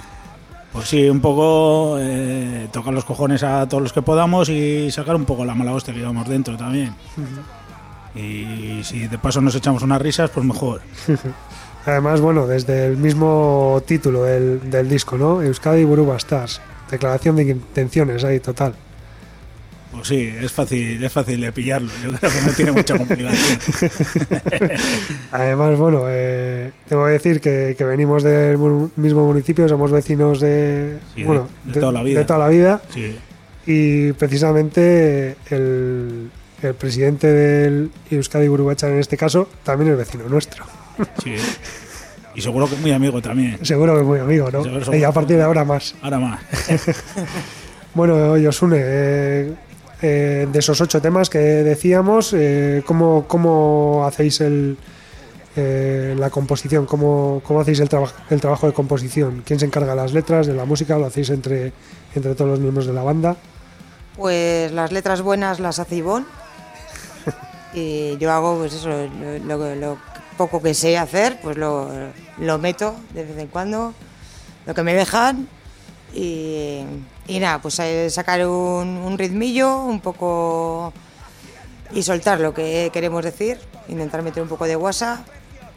Pues 0.74 0.88
sí, 0.88 1.08
un 1.08 1.20
poco 1.20 1.98
eh, 2.00 2.66
tocar 2.72 2.92
los 2.92 3.04
cojones 3.04 3.44
a 3.44 3.68
todos 3.68 3.80
los 3.80 3.92
que 3.92 4.02
podamos 4.02 4.48
y 4.48 4.90
sacar 4.90 5.14
un 5.14 5.24
poco 5.24 5.44
la 5.44 5.54
mala 5.54 5.70
hostia 5.70 5.94
que 5.94 6.00
llevamos 6.00 6.28
dentro 6.28 6.56
también. 6.56 6.92
Y 8.16 8.82
si 8.82 9.06
de 9.06 9.16
paso 9.16 9.40
nos 9.40 9.54
echamos 9.54 9.84
unas 9.84 10.02
risas, 10.02 10.30
pues 10.30 10.44
mejor. 10.44 10.82
Además, 11.86 12.20
bueno, 12.20 12.46
desde 12.46 12.86
el 12.86 12.96
mismo 12.96 13.82
título 13.86 14.24
del, 14.24 14.70
del 14.70 14.88
disco, 14.88 15.18
¿no? 15.18 15.42
Euskadi 15.42 15.84
Buruba 15.84 16.16
Stars. 16.16 16.60
Declaración 16.90 17.36
de 17.36 17.42
intenciones 17.44 18.24
ahí, 18.24 18.40
total. 18.40 18.74
Pues 19.92 20.08
sí, 20.08 20.28
es 20.40 20.50
fácil, 20.50 21.02
es 21.04 21.12
fácil 21.12 21.40
de 21.40 21.52
pillarlo. 21.52 21.90
Yo 22.02 22.10
creo 22.18 22.30
que 22.32 22.40
no 22.46 22.52
tiene 22.52 22.72
mucha 22.72 22.96
complicación. 22.98 23.58
Además, 25.30 25.78
bueno, 25.78 26.04
eh, 26.08 26.72
tengo 26.88 27.04
que 27.06 27.12
decir 27.12 27.40
que, 27.40 27.74
que 27.76 27.84
venimos 27.84 28.22
del 28.22 28.58
mismo 28.96 29.26
municipio, 29.26 29.68
somos 29.68 29.90
vecinos 29.92 30.40
de, 30.40 30.98
Sí, 31.14 31.22
bueno, 31.22 31.48
de 31.64 31.80
toda 31.80 31.92
la 31.92 32.02
vida. 32.02 32.18
de 32.20 32.24
toda 32.24 32.38
la 32.40 32.48
vida, 32.48 32.82
Sí, 32.92 33.16
y 33.66 34.12
precisamente 34.12 35.36
el, 35.50 36.30
el 36.62 36.74
presidente 36.74 37.28
del 37.28 37.90
Euskadi 38.10 38.48
Burubachar 38.48 38.90
en 38.90 38.98
este 38.98 39.16
caso 39.16 39.48
también 39.62 39.92
es 39.92 39.96
vecino 39.98 40.24
nuestro. 40.28 40.64
Sí. 41.22 41.34
Y 42.34 42.40
seguro 42.40 42.68
que 42.68 42.76
muy 42.76 42.90
amigo 42.92 43.22
también. 43.22 43.64
Seguro 43.64 43.96
que 43.96 44.02
muy 44.02 44.18
amigo, 44.18 44.50
¿no? 44.50 44.62
Seguro, 44.62 44.80
seguro. 44.80 44.98
Y 44.98 45.04
a 45.04 45.12
partir 45.12 45.36
de 45.36 45.42
ahora 45.44 45.64
más. 45.64 45.94
Ahora 46.02 46.18
más. 46.18 46.40
Bueno, 47.94 48.36
Yosune, 48.36 48.76
eh, 48.80 49.52
eh, 50.02 50.48
de 50.50 50.58
esos 50.58 50.80
ocho 50.80 51.00
temas 51.00 51.30
que 51.30 51.38
decíamos, 51.38 52.32
eh, 52.36 52.82
¿cómo, 52.84 53.26
cómo 53.28 54.04
hacéis 54.04 54.40
el, 54.40 54.76
eh, 55.54 56.16
la 56.18 56.28
composición? 56.28 56.86
¿Cómo, 56.86 57.40
cómo 57.46 57.60
hacéis 57.60 57.78
el, 57.78 57.88
traba- 57.88 58.12
el 58.30 58.40
trabajo 58.40 58.66
de 58.66 58.72
composición? 58.72 59.44
¿Quién 59.46 59.60
se 59.60 59.66
encarga 59.66 59.90
de 59.94 59.96
las 60.02 60.12
letras, 60.12 60.48
de 60.48 60.54
la 60.54 60.64
música? 60.64 60.98
¿Lo 60.98 61.06
hacéis 61.06 61.30
entre, 61.30 61.72
entre 62.16 62.34
todos 62.34 62.50
los 62.50 62.58
miembros 62.58 62.86
de 62.88 62.94
la 62.94 63.04
banda? 63.04 63.36
Pues 64.16 64.72
las 64.72 64.90
letras 64.90 65.22
buenas 65.22 65.60
las 65.60 65.78
hace 65.78 65.94
Ivonne. 65.94 66.26
Y 67.74 68.16
yo 68.18 68.32
hago, 68.32 68.58
pues 68.58 68.74
eso, 68.74 68.88
lo, 68.88 69.38
lo- 69.38 69.74
lo 69.76 69.98
poco 70.36 70.60
que 70.62 70.74
sé 70.74 70.98
hacer, 70.98 71.38
pues 71.42 71.56
lo, 71.56 71.88
lo 72.38 72.58
meto 72.58 72.94
de 73.12 73.24
vez 73.24 73.38
en 73.38 73.48
cuando, 73.48 73.94
lo 74.66 74.74
que 74.74 74.82
me 74.82 74.94
dejan. 74.94 75.48
Y, 76.12 76.80
y 77.26 77.38
nada, 77.40 77.60
pues 77.60 77.78
eh, 77.80 78.08
sacar 78.10 78.46
un, 78.46 78.88
un 78.88 79.18
ritmillo, 79.18 79.80
un 79.80 80.00
poco. 80.00 80.92
y 81.92 82.02
soltar 82.02 82.40
lo 82.40 82.54
que 82.54 82.90
queremos 82.92 83.24
decir, 83.24 83.58
intentar 83.88 84.22
meter 84.22 84.42
un 84.42 84.48
poco 84.48 84.64
de 84.66 84.76
guasa 84.76 85.24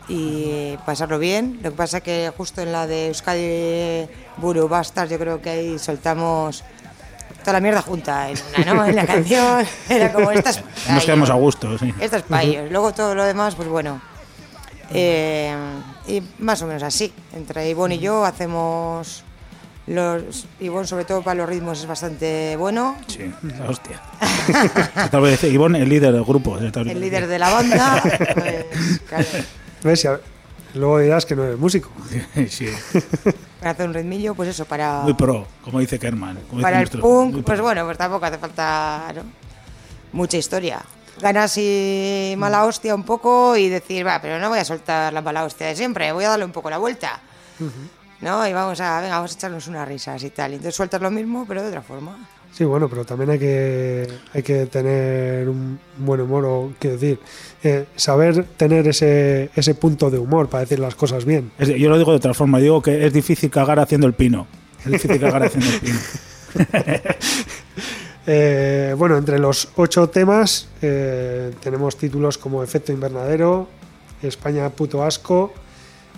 y 0.08 0.78
pasarlo 0.86 1.20
bien. 1.20 1.60
Lo 1.64 1.72
que 1.72 1.76
pasa 1.78 2.02
que 2.02 2.32
justo 2.38 2.62
en 2.62 2.72
la 2.72 2.88
de 2.88 3.08
Euskadi 3.08 4.08
Buru 4.38 4.68
Bastards 4.68 5.12
yo 5.12 5.18
creo 5.20 5.42
que 5.42 5.50
ahí 5.50 5.80
soltamos 5.80 6.64
toda 7.42 7.54
la 7.54 7.60
mierda 7.60 7.82
junta 7.82 8.30
en 8.30 8.38
una, 8.58 8.74
¿no? 8.74 8.86
En 8.86 8.96
la 8.96 9.06
canción 9.14 9.66
era 9.90 10.14
como 10.14 10.32
estas... 10.32 10.62
Nos 10.90 11.04
quedamos 11.06 11.30
a 11.30 11.34
gusto, 11.34 11.78
sí. 11.78 11.94
Esto 12.00 12.18
es 12.18 12.24
para 12.24 12.44
ellos. 12.44 12.72
Luego 12.72 12.94
todo 12.94 13.16
lo 13.16 13.24
demás, 13.26 13.56
pues 13.56 13.68
bueno. 13.68 14.02
Eh, 14.92 15.56
y 16.08 16.22
más 16.40 16.62
o 16.62 16.68
menos 16.68 16.84
así. 16.84 17.14
Entre 17.34 17.70
Ivonne 17.70 17.96
y 17.96 18.00
yo 18.00 18.24
hacemos 18.26 19.24
los. 19.88 20.46
Ivonne, 20.60 20.88
sobre 20.88 21.06
todo 21.06 21.22
para 21.22 21.36
los 21.36 21.50
ritmos, 21.50 21.80
es 21.80 21.86
bastante 21.88 22.56
bueno. 22.58 22.96
Sí, 23.08 23.32
la 23.44 23.70
hostia. 23.70 24.02
Decir, 25.22 25.54
Ivonne, 25.54 25.82
el 25.82 25.90
líder 25.90 26.14
del 26.14 26.24
grupo. 26.24 26.58
El 26.58 27.00
líder 27.02 27.28
de 27.28 27.40
la 27.40 27.50
banda. 27.52 28.02
pues, 29.82 30.02
claro, 30.02 30.22
luego 30.74 31.00
dirás 31.00 31.26
que 31.26 31.36
no 31.36 31.44
eres 31.44 31.58
músico. 31.60 31.92
Sí, 32.50 32.68
para 33.60 33.72
hacer 33.72 33.88
un 33.88 33.94
ritmillo, 33.94 34.36
pues 34.36 34.50
eso, 34.50 34.66
para. 34.66 35.02
muy 35.02 35.14
pro, 35.16 35.48
como 35.64 35.80
dice 35.80 35.98
Kerman. 36.00 36.38
como 36.50 36.62
Para 36.62 36.78
el 36.78 36.82
nuestro- 36.82 37.02
punk, 37.02 37.34
pro. 37.34 37.44
pues 37.44 37.62
bueno, 37.62 37.86
pues 37.86 37.98
tampoco 37.98 38.26
hace 38.26 38.38
falta 38.38 39.12
¿no? 39.16 39.24
mucha 40.14 40.38
historia. 40.38 40.80
Ganas 41.22 41.58
y 41.58 42.36
mala 42.38 42.66
hostia 42.66 42.94
un 42.94 43.04
poco 43.04 43.58
y 43.58 43.70
decir, 43.70 44.06
va, 44.06 44.22
pero 44.22 44.40
no 44.40 44.50
voy 44.50 44.60
a 44.60 44.66
soltar 44.66 45.12
la 45.12 45.22
mala 45.22 45.44
hostia 45.46 45.68
de 45.68 45.76
siempre, 45.76 46.12
voy 46.12 46.26
a 46.26 46.30
darle 46.30 46.46
un 46.46 46.52
poco 46.52 46.70
la 46.70 46.78
vuelta. 46.78 47.20
¿No? 48.22 48.48
Y 48.48 48.54
vamos 48.54 48.80
a, 48.82 49.02
venga, 49.02 49.16
vamos 49.16 49.32
a 49.32 49.36
echarnos 49.36 49.68
unas 49.68 49.88
risas 49.88 50.24
y 50.24 50.30
tal. 50.30 50.52
Y 50.52 50.56
entonces 50.56 50.76
sueltas 50.76 51.02
lo 51.02 51.12
mismo, 51.12 51.46
pero 51.48 51.62
de 51.62 51.70
otra 51.70 51.82
forma. 51.82 52.18
Sí, 52.52 52.64
bueno, 52.64 52.90
pero 52.90 53.06
también 53.06 53.30
hay 53.30 53.40
que, 53.40 54.08
hay 54.34 54.42
que 54.42 54.66
tener 54.66 55.48
un 55.48 55.80
buen 55.98 56.22
humor, 56.22 56.46
o 56.46 56.74
quiero 56.80 56.98
decir, 56.98 57.20
eh, 57.64 57.86
saber 57.96 58.46
tener 58.58 58.88
ese, 58.88 59.52
ese 59.56 59.76
punto 59.76 60.10
de 60.10 60.18
humor 60.18 60.50
para 60.50 60.62
decir 60.62 60.80
las 60.80 60.96
cosas 60.96 61.24
bien. 61.26 61.52
Es 61.60 61.68
yo 61.70 61.90
lo 61.90 61.98
digo 62.00 62.12
de 62.12 62.18
otra 62.18 62.34
forma, 62.34 62.58
digo 62.58 62.82
que 62.82 63.06
es 63.06 63.14
difícil 63.14 63.52
cagar 63.52 63.80
haciendo 63.80 64.08
el 64.08 64.14
pino. 64.14 64.48
Es 64.80 64.92
difícil 64.92 65.20
cagar 65.20 65.44
haciendo 65.44 65.70
el 65.70 65.80
pino. 65.80 66.00
Eh, 68.30 68.94
bueno, 68.98 69.18
entre 69.18 69.40
los 69.40 69.70
ocho 69.78 70.10
temas 70.10 70.68
eh, 70.82 71.54
tenemos 71.62 71.96
títulos 71.98 72.38
como 72.38 72.62
Efecto 72.62 72.92
Invernadero, 72.92 73.70
España 74.22 74.70
puto 74.70 75.02
asco 75.02 75.54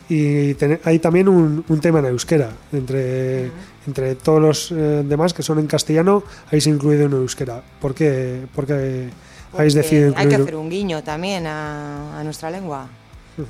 y 0.09 0.55
ten- 0.55 0.79
hay 0.85 0.97
también 0.97 1.29
un, 1.29 1.63
un 1.67 1.79
tema 1.79 1.99
en 1.99 2.05
euskera. 2.05 2.49
Entre, 2.73 3.51
entre 3.85 4.15
todos 4.15 4.41
los 4.41 4.71
eh, 4.71 5.03
demás 5.05 5.33
que 5.35 5.43
son 5.43 5.59
en 5.59 5.67
castellano, 5.67 6.23
habéis 6.47 6.65
incluido 6.65 7.05
en 7.05 7.11
euskera. 7.13 7.61
¿Por 7.79 7.93
qué, 7.93 8.41
por 8.55 8.65
qué 8.65 9.09
habéis 9.53 9.75
decidido 9.75 10.13
Hay 10.17 10.27
que 10.27 10.35
hacer 10.35 10.55
un 10.55 10.69
guiño 10.69 11.03
también 11.03 11.45
a, 11.45 12.19
a 12.19 12.23
nuestra 12.23 12.49
lengua. 12.49 12.87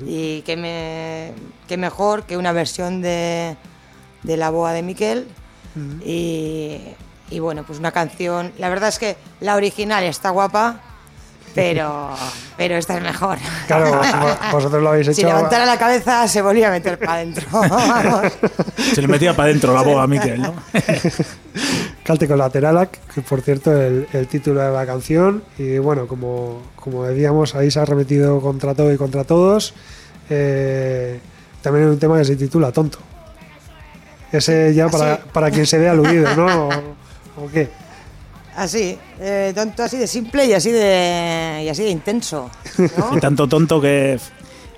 Y 0.06 0.42
qué, 0.42 0.56
me, 0.56 1.32
qué 1.66 1.76
mejor 1.76 2.24
que 2.24 2.36
una 2.36 2.52
versión 2.52 3.00
de, 3.02 3.56
de 4.22 4.36
La 4.36 4.50
Boa 4.50 4.72
de 4.74 4.82
Miquel. 4.82 5.26
y, 6.04 6.76
y 7.30 7.38
bueno, 7.38 7.62
pues 7.66 7.78
una 7.78 7.92
canción. 7.92 8.52
La 8.58 8.68
verdad 8.68 8.88
es 8.88 8.98
que 8.98 9.16
la 9.40 9.56
original 9.56 10.02
está 10.04 10.30
guapa, 10.30 10.80
Pero, 11.54 12.10
pero 12.56 12.76
esta 12.76 12.96
es 12.96 13.02
mejor. 13.02 13.38
Claro, 13.66 13.90
vos- 14.22 14.52
vosotros 14.52 14.82
lo 14.82 14.90
habéis 14.90 15.06
Si 15.06 15.12
hecho. 15.22 15.26
levantara 15.28 15.66
la 15.66 15.78
cabeza 15.78 16.26
se 16.28 16.42
volvía 16.42 16.68
a 16.68 16.70
meter 16.70 16.98
para 16.98 17.14
adentro. 17.14 17.46
Se 18.94 19.00
le 19.02 19.08
metía 19.08 19.34
para 19.34 19.48
adentro 19.50 19.72
la 19.74 19.82
boga 19.82 20.02
a 20.04 20.06
Miquel, 20.06 20.40
¿no? 20.42 20.54
Cáltico 22.04 22.34
Lateralac, 22.36 22.98
que 23.14 23.20
por 23.22 23.40
cierto 23.42 23.72
el, 23.80 24.06
el 24.12 24.26
título 24.26 24.60
de 24.60 24.70
la 24.72 24.86
canción. 24.86 25.42
Y 25.58 25.78
bueno, 25.78 26.06
como, 26.06 26.62
como 26.76 27.04
decíamos, 27.04 27.54
ahí 27.54 27.70
se 27.70 27.78
ha 27.80 27.84
remetido 27.84 28.40
contra 28.40 28.74
todo 28.74 28.92
y 28.92 28.96
contra 28.96 29.24
todos. 29.24 29.74
Eh, 30.28 31.20
también 31.62 31.86
hay 31.86 31.90
un 31.92 31.98
tema 31.98 32.18
que 32.18 32.24
se 32.24 32.36
titula 32.36 32.72
Tonto. 32.72 32.98
Ese 34.32 34.72
ya 34.74 34.88
para, 34.88 35.16
sí. 35.16 35.22
para 35.32 35.50
quien 35.50 35.66
se 35.66 35.78
vea 35.78 35.90
aludido, 35.92 36.34
¿no? 36.36 36.68
¿O, 37.40 37.44
o 37.44 37.50
qué? 37.50 37.68
Así, 38.56 38.98
eh, 39.20 39.52
tonto 39.54 39.84
así 39.84 39.96
de 39.96 40.06
simple 40.06 40.44
y 40.44 40.52
así 40.52 40.70
de, 40.70 41.62
y 41.64 41.68
así 41.68 41.84
de 41.84 41.90
intenso. 41.90 42.50
¿no? 42.78 43.16
Y 43.16 43.20
tanto 43.20 43.48
tonto 43.48 43.80
que 43.80 44.18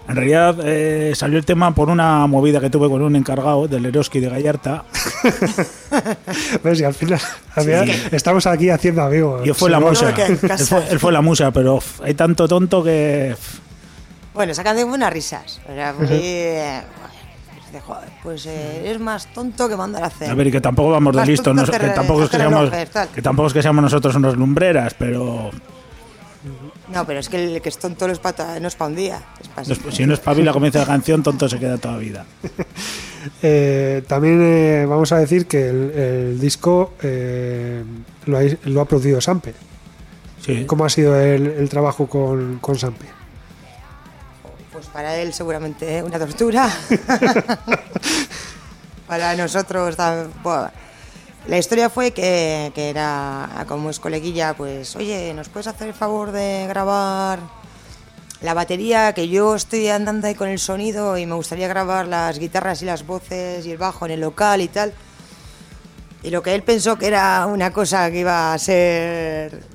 en 0.09 0.17
realidad 0.17 0.57
eh, 0.65 1.13
salió 1.15 1.39
el 1.39 1.45
tema 1.45 1.75
por 1.75 1.89
una 1.89 2.27
movida 2.27 2.61
que 2.61 2.69
tuve 2.69 2.89
con 2.89 3.03
un 3.03 3.17
encargado 3.17 3.69
del 3.69 3.87
Eroski 3.87 4.21
de 4.21 4.29
Gallarta. 4.29 4.85
¿Ves? 6.65 6.81
Y 6.81 6.85
al 6.85 6.95
final, 6.95 7.21
al 7.55 7.65
final 7.65 7.91
estamos 8.11 8.47
aquí 8.47 8.69
haciendo 8.69 9.03
amigos. 9.03 9.43
Y 9.47 9.49
él 9.51 9.55
fue 9.55 9.71
la 9.71 9.81
musa. 9.81 10.11
Él 10.11 10.37
fue, 10.37 10.89
él 10.91 11.01
fue 11.01 11.13
la 11.13 11.23
musa, 11.23 11.51
pero 11.51 11.79
hay 12.03 12.15
tanto 12.15 12.49
tonto 12.49 12.83
que. 12.83 13.35
Bueno, 14.35 14.53
esa 14.53 14.65
canción 14.65 14.89
fue 14.89 14.97
unas 14.97 15.13
risas. 15.13 15.61
O 15.69 15.73
sea, 15.73 15.95
fue, 15.95 16.83
eh, 17.75 17.81
pues 17.81 17.85
joder, 17.85 18.09
pues 18.23 18.47
eh, 18.47 18.91
es 18.91 19.01
más 19.01 19.27
tonto 19.33 19.69
que 19.69 19.77
mandar 19.77 20.05
a 20.05 20.07
hacer. 20.07 20.31
A 20.31 20.35
ver, 20.35 20.47
y 20.49 20.53
que 20.53 20.61
tampoco 20.61 20.91
vamos 20.91 21.17
de 21.17 21.27
listos, 21.27 21.55
no- 21.55 21.65
que 21.65 21.79
tampoco 21.91 22.25
es 22.25 22.31
que 22.31 22.37
seamos, 22.37 22.61
relojes, 22.71 22.91
tal. 22.91 23.09
que 23.09 23.23
tampoco 23.23 23.47
es 23.49 23.53
que 23.55 23.63
seamos 23.63 23.83
nosotros 23.83 24.15
unos 24.17 24.37
lumbreras, 24.37 24.95
pero 24.99 25.51
No, 26.93 27.07
pero 27.07 27.21
es 27.21 27.29
que 27.29 27.55
el 27.57 27.63
que 27.63 27.69
es 27.69 27.79
tonto 27.79 28.07
no 28.07 28.13
es 28.13 28.19
para 28.19 28.59
no 28.61 28.69
es 28.69 28.75
pa 28.75 28.87
un 28.87 28.95
día. 28.97 29.23
Es 29.41 29.49
pa' 29.49 29.63
no 29.63 29.73
es- 29.73 29.95
si 29.97 30.05
no 30.07 30.15
espabila 30.15 30.53
comienza 30.53 30.81
la 30.81 30.87
canción, 30.87 31.23
tonto 31.23 31.49
se 31.49 31.59
queda 31.59 31.79
toda 31.79 31.97
vida. 31.99 32.25
Eh, 33.41 34.03
también 34.09 34.41
eh, 34.43 34.85
vamos 34.85 35.13
a 35.13 35.19
decir 35.19 35.47
que 35.47 35.69
el, 35.69 35.91
el 35.93 36.41
disco 36.41 36.95
eh, 37.05 37.85
lo, 38.27 38.37
ha, 38.37 38.41
lo 38.65 38.81
ha 38.81 38.85
producido 38.85 39.21
Sampe. 39.21 39.55
Sí. 40.45 40.65
¿Cómo 40.67 40.85
ha 40.85 40.89
sido 40.89 41.17
el, 41.17 41.47
el 41.47 41.69
trabajo 41.69 42.09
con, 42.09 42.59
con 42.59 42.77
Sampe? 42.77 43.05
Pues 44.73 44.87
para 44.87 45.17
él 45.17 45.35
seguramente 45.35 46.03
una 46.03 46.19
tortura. 46.19 46.67
para 49.07 49.37
nosotros, 49.37 49.95
buah. 50.43 50.71
la 51.47 51.59
historia 51.59 51.91
fue 51.91 52.13
que, 52.13 52.73
que 52.75 52.89
era, 52.89 53.67
como 53.69 53.91
es 53.91 54.01
coleguilla, 54.01 54.55
pues, 54.55 54.97
oye, 54.97 55.35
¿nos 55.35 55.51
puedes 55.51 55.67
hacer 55.67 55.89
el 55.89 55.95
favor 55.95 56.33
de 56.33 56.65
grabar 56.69 57.41
la 58.41 58.55
batería? 58.55 59.13
Que 59.13 59.29
yo 59.29 59.55
estoy 59.55 59.89
andando 59.89 60.27
ahí 60.27 60.35
con 60.35 60.49
el 60.49 60.59
sonido 60.59 61.19
y 61.19 61.27
me 61.27 61.35
gustaría 61.35 61.69
grabar 61.69 62.09
las 62.09 62.39
guitarras 62.39 62.81
y 62.81 62.87
las 62.87 63.07
voces 63.07 63.67
y 63.67 63.73
el 63.73 63.79
bajo 63.79 64.07
en 64.07 64.13
el 64.13 64.21
local 64.21 64.63
y 64.63 64.69
tal. 64.69 64.95
Y 66.23 66.31
lo 66.31 66.43
que 66.43 66.55
él 66.55 66.63
pensó 66.63 66.97
que 66.97 67.09
era 67.09 67.45
una 67.45 67.73
cosa 67.73 68.11
que 68.11 68.21
iba 68.21 68.55
a 68.55 68.59
ser 68.59 69.72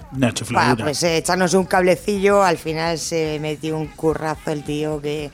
Pues 0.84 1.04
eh, 1.04 1.18
echarnos 1.18 1.54
un 1.54 1.66
cablecillo, 1.66 2.44
al 2.44 2.58
final 2.58 2.98
se 2.98 3.40
metió 3.42 3.78
un 3.78 3.88
currazo 3.88 4.52
el 4.52 4.64
tío 4.64 5.02
que, 5.02 5.30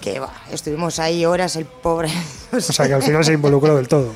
que 0.00 0.18
buah, 0.20 0.30
estuvimos 0.52 0.98
ahí 0.98 1.24
horas 1.24 1.56
el 1.56 1.64
pobre. 1.66 2.08
O 2.52 2.60
sea, 2.60 2.86
que 2.86 2.94
al 2.94 3.02
final 3.02 3.24
se 3.24 3.32
involucró 3.32 3.74
del 3.76 3.88
todo. 3.88 4.12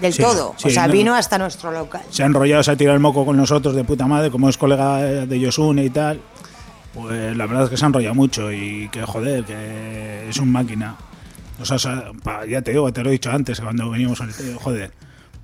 del 0.00 0.12
Sí, 0.12 0.22
todo. 0.22 0.54
sí, 0.56 0.68
o 0.68 0.70
sea, 0.70 0.86
no- 0.86 0.92
vino 0.92 1.14
hasta 1.14 1.36
nuestro 1.38 1.70
local. 1.72 2.02
se 2.10 2.22
ha 2.22 2.26
enrollado, 2.26 2.62
se 2.62 2.70
ha 2.70 2.76
tirado 2.76 2.94
el 2.94 3.00
moco 3.02 3.24
con 3.26 3.36
nosotros 3.36 3.74
de 3.74 3.82
puta 3.84 4.06
madre, 4.06 4.30
como 4.30 4.48
es 4.48 4.56
colega 4.56 4.98
de 5.02 5.40
Yosune 5.40 5.84
y 5.84 5.90
tal. 5.90 6.20
Pues 6.94 7.36
la 7.36 7.44
verdad 7.46 7.64
es 7.64 7.70
que 7.70 7.76
se 7.76 7.84
ha 7.84 7.88
enrollado 7.88 8.14
mucho 8.14 8.50
y 8.52 8.88
que 8.90 9.02
joder, 9.02 9.44
que 9.44 10.28
es 10.30 10.38
un 10.38 10.50
máquina. 10.52 10.96
O 11.60 11.64
sea, 11.64 11.76
ya 12.48 12.62
te 12.62 12.70
digo, 12.70 12.90
te 12.92 13.02
lo 13.02 13.08
he 13.08 13.12
dicho 13.12 13.30
antes 13.30 13.60
cuando 13.60 13.90
veníamos 13.90 14.20
al 14.20 14.32
tío, 14.32 14.58
joder. 14.58 14.92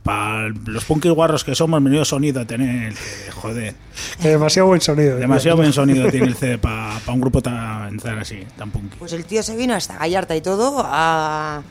Para 0.03 0.49
los 0.67 0.85
punkis 0.85 1.13
guarros 1.13 1.45
que 1.45 1.55
somos, 1.55 1.81
menudo 1.81 2.05
sonido 2.05 2.41
a 2.41 2.45
tener, 2.45 2.93
que, 2.93 3.31
joder. 3.31 3.75
Que 4.21 4.31
demasiado 4.31 4.67
buen 4.69 4.81
sonido. 4.81 5.17
Demasiado 5.17 5.57
buen 5.59 5.73
sonido 5.73 6.11
tiene 6.11 6.27
el 6.27 6.35
CD 6.35 6.59
para 6.59 6.99
un 7.07 7.21
grupo 7.21 7.41
tan, 7.41 7.99
tan 7.99 8.19
así, 8.19 8.45
tan 8.57 8.71
punky. 8.73 8.97
Pues 8.99 9.13
el 9.13 9.25
tío 9.25 9.43
se 9.45 9.55
vino 9.55 9.75
hasta 9.75 9.97
Gallarta 9.99 10.35
y 10.35 10.41
todo 10.41 10.83
a... 10.85 11.63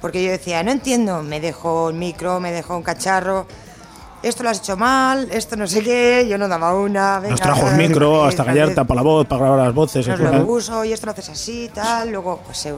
Porque 0.00 0.22
yo 0.24 0.30
decía, 0.30 0.62
no 0.62 0.70
entiendo, 0.72 1.22
me 1.22 1.40
dejó 1.40 1.90
el 1.90 1.96
micro, 1.96 2.38
me 2.40 2.50
dejó 2.52 2.76
un 2.76 2.82
cacharro, 2.82 3.46
esto 4.22 4.42
lo 4.42 4.50
has 4.50 4.58
hecho 4.58 4.76
mal, 4.76 5.28
esto 5.32 5.54
no 5.56 5.66
sé 5.68 5.82
qué, 5.82 6.26
yo 6.28 6.38
no 6.38 6.46
daba 6.48 6.74
una... 6.74 7.18
venga, 7.18 7.30
Nos 7.32 7.40
trajo 7.40 7.68
el 7.68 7.76
micro 7.76 8.24
hasta 8.24 8.42
Gallarta 8.44 8.84
para 8.84 8.96
la 8.98 9.02
voz, 9.02 9.26
para 9.26 9.42
grabar 9.42 9.66
las 9.66 9.74
voces. 9.74 10.06
nos 10.06 10.18
y 10.20 10.22
lo 10.22 10.46
puso 10.46 10.84
y 10.84 10.92
esto 10.92 11.06
lo 11.06 11.12
haces 11.12 11.28
así, 11.30 11.70
tal. 11.74 12.10
Luego, 12.10 12.40
pues 12.44 12.66
eh, 12.66 12.74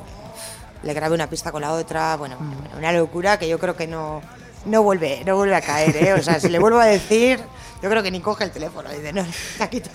le 0.83 0.95
grabé 0.95 1.15
una 1.15 1.27
pista 1.29 1.51
con 1.53 1.61
la 1.63 1.73
otra. 1.73 2.17
Bueno, 2.17 2.37
Mm. 2.41 2.55
bueno, 2.61 2.77
una 2.79 2.93
locura 2.93 3.39
que 3.39 3.49
yo 3.49 3.59
creo 3.59 3.75
que 3.75 3.87
no, 3.87 4.21
no 4.67 4.83
vuelve, 4.83 5.23
no 5.27 5.37
vuelve 5.37 5.55
a 5.55 5.61
caer, 5.61 5.97
¿eh? 5.97 6.13
O 6.15 6.23
sea, 6.23 6.41
si 6.41 6.49
le 6.49 6.59
vuelvo 6.59 6.79
a 6.79 6.87
decir, 6.87 7.39
yo 7.83 7.91
creo 7.91 8.03
que 8.03 8.11
ni 8.11 8.21
coge 8.21 8.45
el 8.45 8.51
teléfono. 8.51 8.89
Dice, 8.91 9.13
no, 9.13 9.25
la 9.59 9.71
quita. 9.71 9.91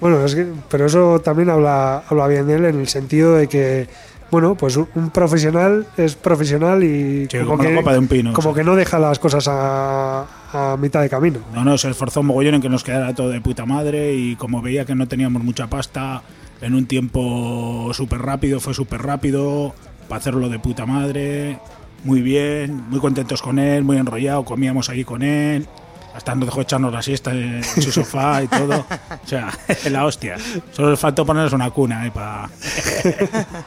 Bueno, 0.00 0.24
es 0.24 0.34
que, 0.34 0.46
pero 0.68 0.86
eso 0.86 1.20
también 1.20 1.50
habla, 1.50 2.02
habla 2.08 2.26
bien 2.26 2.46
de 2.46 2.56
él 2.56 2.64
en 2.66 2.80
el 2.80 2.88
sentido 2.88 3.34
de 3.36 3.48
que, 3.48 3.88
bueno, 4.30 4.54
pues 4.54 4.76
un, 4.76 4.88
un 4.94 5.10
profesional 5.10 5.86
es 5.96 6.14
profesional 6.16 6.82
y 6.82 7.26
Sí, 7.30 7.38
como 7.38 7.62
la 7.62 7.70
que, 7.70 7.76
copa 7.76 7.92
de 7.92 7.98
un 8.00 8.08
pino, 8.08 8.32
como 8.32 8.50
sí. 8.50 8.56
que 8.56 8.64
no 8.64 8.76
deja 8.76 8.98
las 8.98 9.18
cosas 9.18 9.46
a, 9.48 10.26
a 10.52 10.76
mitad 10.76 11.00
de 11.00 11.08
camino. 11.08 11.40
No, 11.54 11.64
no, 11.64 11.78
se 11.78 11.88
esforzó 11.88 12.20
un 12.20 12.26
mogollón 12.26 12.56
en 12.56 12.60
que 12.60 12.68
nos 12.68 12.84
quedara 12.84 13.14
todo 13.14 13.30
de 13.30 13.40
puta 13.40 13.64
madre 13.66 14.14
y 14.14 14.36
como 14.36 14.60
veía 14.60 14.84
que 14.84 14.94
no 14.94 15.08
teníamos 15.08 15.42
mucha 15.42 15.68
pasta, 15.68 16.22
en 16.60 16.74
un 16.74 16.86
tiempo 16.86 17.90
súper 17.94 18.20
rápido, 18.22 18.60
fue 18.60 18.74
súper 18.74 19.02
rápido, 19.02 19.74
para 20.08 20.18
hacerlo 20.18 20.48
de 20.48 20.58
puta 20.58 20.86
madre, 20.86 21.58
muy 22.04 22.20
bien, 22.22 22.84
muy 22.90 23.00
contentos 23.00 23.42
con 23.42 23.58
él, 23.58 23.82
muy 23.84 23.96
enrollado, 23.96 24.44
comíamos 24.44 24.88
allí 24.90 25.04
con 25.04 25.22
él, 25.22 25.66
hasta 26.14 26.34
nos 26.34 26.46
dejó 26.46 26.60
echarnos 26.60 26.92
la 26.92 27.02
siesta 27.02 27.32
en 27.32 27.64
su 27.64 27.90
sofá 27.92 28.42
y 28.42 28.46
todo. 28.48 28.80
O 29.24 29.26
sea, 29.26 29.50
la 29.90 30.04
hostia. 30.04 30.36
Solo 30.72 30.90
le 30.90 30.96
faltó 30.96 31.24
ponernos 31.26 31.52
una 31.52 31.70
cuna, 31.70 32.06
eh, 32.06 32.10
para... 32.12 32.48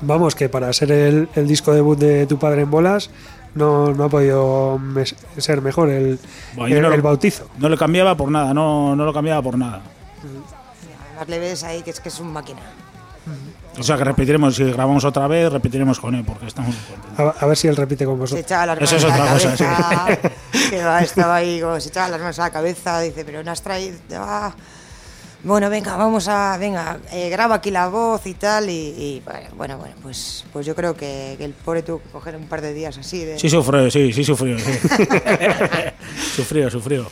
Vamos, 0.00 0.34
que 0.34 0.48
para 0.48 0.72
ser 0.72 0.90
el, 0.92 1.28
el 1.34 1.48
disco 1.48 1.72
debut 1.72 1.98
de 1.98 2.26
Tu 2.26 2.38
Padre 2.38 2.62
en 2.62 2.70
Bolas 2.70 3.10
no, 3.54 3.94
no 3.94 4.04
ha 4.04 4.08
podido 4.08 4.78
mes- 4.78 5.14
ser 5.38 5.62
mejor 5.62 5.88
el, 5.88 6.18
Bueno, 6.56 6.76
el- 6.76 6.82
no 6.82 6.88
lo- 6.88 6.94
el 6.94 7.00
bautizo. 7.02 7.48
No 7.58 7.68
lo 7.68 7.76
cambiaba 7.78 8.16
por 8.16 8.30
nada, 8.30 8.52
no, 8.52 8.94
no 8.96 9.04
lo 9.04 9.12
cambiaba 9.14 9.40
por 9.40 9.56
nada. 9.56 9.80
Además 11.12 11.28
le 11.28 11.38
ves 11.38 11.62
ahí 11.64 11.82
que 11.82 11.90
es 11.90 12.00
que 12.00 12.08
es 12.10 12.20
un 12.20 12.32
máquina. 12.32 12.60
O 13.78 13.82
sea 13.82 13.96
que 13.96 14.04
repetiremos, 14.04 14.54
si 14.54 14.64
grabamos 14.64 15.04
otra 15.04 15.26
vez, 15.26 15.52
repetiremos 15.52 15.98
con 16.00 16.14
él, 16.14 16.24
porque 16.24 16.46
estamos. 16.46 16.74
A, 17.16 17.34
a 17.40 17.46
ver 17.46 17.56
si 17.56 17.66
él 17.68 17.76
repite 17.76 18.04
con 18.04 18.14
Se 18.14 18.20
vosotros. 18.20 18.44
echaba 18.44 18.66
las 18.66 18.80
Eso 18.92 18.94
manos 18.94 19.04
es 19.04 19.12
a 19.12 19.16
la 19.18 19.24
otra 19.24 19.34
cosa, 19.34 19.56
cabeza. 20.06 20.30
que 20.70 20.84
va, 20.84 21.00
estaba 21.02 21.34
ahí, 21.36 21.60
como 21.60 21.80
se 21.80 21.88
echaba 21.88 22.08
las 22.10 22.20
manos 22.20 22.38
a 22.38 22.42
la 22.42 22.50
cabeza. 22.50 23.00
Dice, 23.00 23.24
pero 23.24 23.42
no 23.42 23.50
has 23.50 23.62
traído. 23.62 23.96
ah, 24.16 24.54
Bueno, 25.42 25.68
venga, 25.70 25.96
vamos 25.96 26.28
a. 26.28 26.56
Venga, 26.56 26.98
eh, 27.12 27.28
graba 27.30 27.56
aquí 27.56 27.70
la 27.72 27.88
voz 27.88 28.24
y 28.26 28.34
tal. 28.34 28.70
Y, 28.70 28.72
y, 28.72 29.22
bueno, 29.24 29.48
bueno, 29.56 29.78
bueno, 29.78 29.94
pues, 30.02 30.44
pues 30.52 30.64
yo 30.64 30.74
creo 30.76 30.94
que, 30.94 31.34
que 31.36 31.44
el 31.44 31.52
pobre 31.52 31.82
tuvo 31.82 31.98
que 32.00 32.08
coger 32.10 32.36
un 32.36 32.46
par 32.46 32.60
de 32.62 32.72
días 32.72 32.96
así. 32.96 33.24
De, 33.24 33.38
Sí 33.38 33.50
sufrió, 33.50 33.90
sí, 33.90 34.12
sí 34.12 34.22
sufrió. 34.24 34.56
Sí. 34.58 34.64
sufrió, 36.36 36.70
sufrió. 36.70 37.06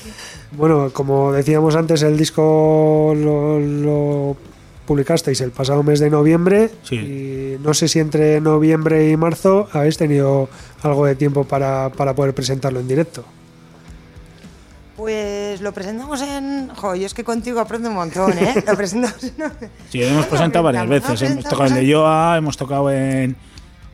Bueno, 0.52 0.90
como 0.92 1.32
decíamos 1.32 1.74
antes, 1.76 2.02
el 2.02 2.16
disco 2.16 3.12
lo, 3.16 3.58
lo 3.58 4.36
publicasteis 4.92 5.40
el 5.40 5.50
pasado 5.50 5.82
mes 5.82 6.00
de 6.00 6.10
noviembre 6.10 6.70
Sí. 6.82 6.96
y 6.96 7.58
no 7.64 7.72
sé 7.74 7.88
si 7.88 7.98
entre 7.98 8.40
noviembre 8.40 9.08
y 9.10 9.16
marzo 9.16 9.68
habéis 9.72 9.96
tenido 9.96 10.48
algo 10.82 11.06
de 11.06 11.14
tiempo 11.16 11.44
para, 11.44 11.90
para 11.90 12.14
poder 12.14 12.34
presentarlo 12.34 12.80
en 12.80 12.88
directo. 12.88 13.24
Pues 14.96 15.60
lo 15.60 15.72
presentamos 15.72 16.20
en. 16.22 16.68
Jo, 16.76 16.94
yo 16.94 17.06
es 17.06 17.14
que 17.14 17.24
contigo 17.24 17.58
aprendo 17.60 17.88
un 17.88 17.94
montón, 17.96 18.32
¿eh? 18.38 18.62
Lo 18.66 18.76
presentamos 18.76 19.22
en. 19.24 19.32
Sí, 19.90 20.02
hemos 20.02 20.26
presentado 20.26 20.64
varias 20.64 20.88
veces. 20.88 21.22
Hemos 21.22 21.44
tocado 21.44 21.66
en 21.66 21.74
de 21.74 21.92
Joa, 21.92 22.36
hemos 22.36 22.56
tocado 22.56 22.90
en, 22.92 23.34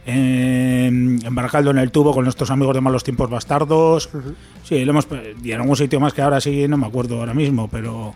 en, 0.07 1.21
en 1.25 1.35
Baracaldo 1.35 1.71
en 1.71 1.79
el 1.79 1.91
tubo 1.93 2.13
con 2.13 2.25
nuestros 2.25 2.51
amigos 2.51 2.75
de 2.75 2.81
Malos 2.81 3.05
Tiempos 3.05 3.31
Bastardos. 3.31 4.11
Sí, 4.65 4.85
lo 4.85 4.91
hemos, 4.91 5.07
y 5.43 5.53
en 5.53 5.61
algún 5.61 5.77
sitio 5.77 6.01
más 6.01 6.13
que 6.13 6.21
ahora 6.23 6.41
sí, 6.41 6.67
no 6.69 6.77
me 6.77 6.87
acuerdo 6.89 7.21
ahora 7.21 7.33
mismo, 7.33 7.69
pero 7.69 8.15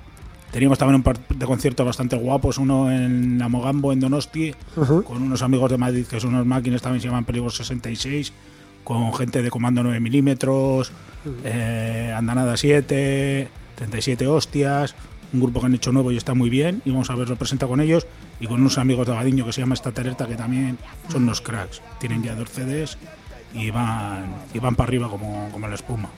teníamos 0.53 0.78
también 0.78 0.96
un 0.96 1.03
par 1.03 1.18
de 1.18 1.46
conciertos 1.46 1.84
bastante 1.84 2.14
guapos. 2.16 2.59
Uno 2.59 2.92
en 2.92 3.38
la 3.38 3.48
Mogambo, 3.48 3.92
en 3.92 3.98
Donosti, 3.98 4.55
con 4.74 5.22
unos 5.22 5.42
amigos 5.42 5.70
de 5.70 5.78
Madrid 5.78 6.07
que 6.07 6.20
son 6.20 6.34
unos 6.34 6.46
máquinas, 6.46 6.82
también 6.82 7.00
se 7.00 7.09
llaman 7.09 7.24
Peligro 7.24 7.50
66, 7.50 8.32
con 8.84 9.12
gente 9.14 9.42
de 9.42 9.50
comando 9.50 9.82
9 9.82 9.98
milímetros, 9.98 10.92
eh, 11.42 12.14
Andanada 12.16 12.57
7, 12.57 13.48
37 13.76 14.26
hostias, 14.26 14.94
un 15.32 15.40
grupo 15.40 15.61
que 15.61 15.66
han 15.66 15.74
hecho 15.74 15.90
nuevo 15.90 16.12
y 16.12 16.16
está 16.16 16.34
muy 16.34 16.50
bien, 16.50 16.82
y 16.84 16.90
vamos 16.90 17.11
a 17.11 17.14
verlo 17.14 17.36
presenta 17.36 17.66
con 17.66 17.80
ellos, 17.80 18.07
y 18.38 18.46
con 18.46 18.61
unos 18.61 18.76
amigos 18.78 19.07
de 19.07 19.14
Badiño 19.14 19.46
que 19.46 19.53
se 19.53 19.62
llama 19.62 19.74
Estatereta, 19.74 20.26
que 20.26 20.36
también 20.36 20.78
son 21.09 21.22
unos 21.24 21.40
cracks, 21.40 21.80
tienen 21.98 22.22
ya 22.22 22.34
dos 22.34 22.50
CDs 22.50 22.98
y 23.55 23.70
van, 23.70 24.34
y 24.53 24.59
van 24.59 24.76
para 24.76 24.88
arriba 24.88 25.09
como, 25.09 25.48
como 25.50 25.66
la 25.66 25.74
espuma. 25.74 26.11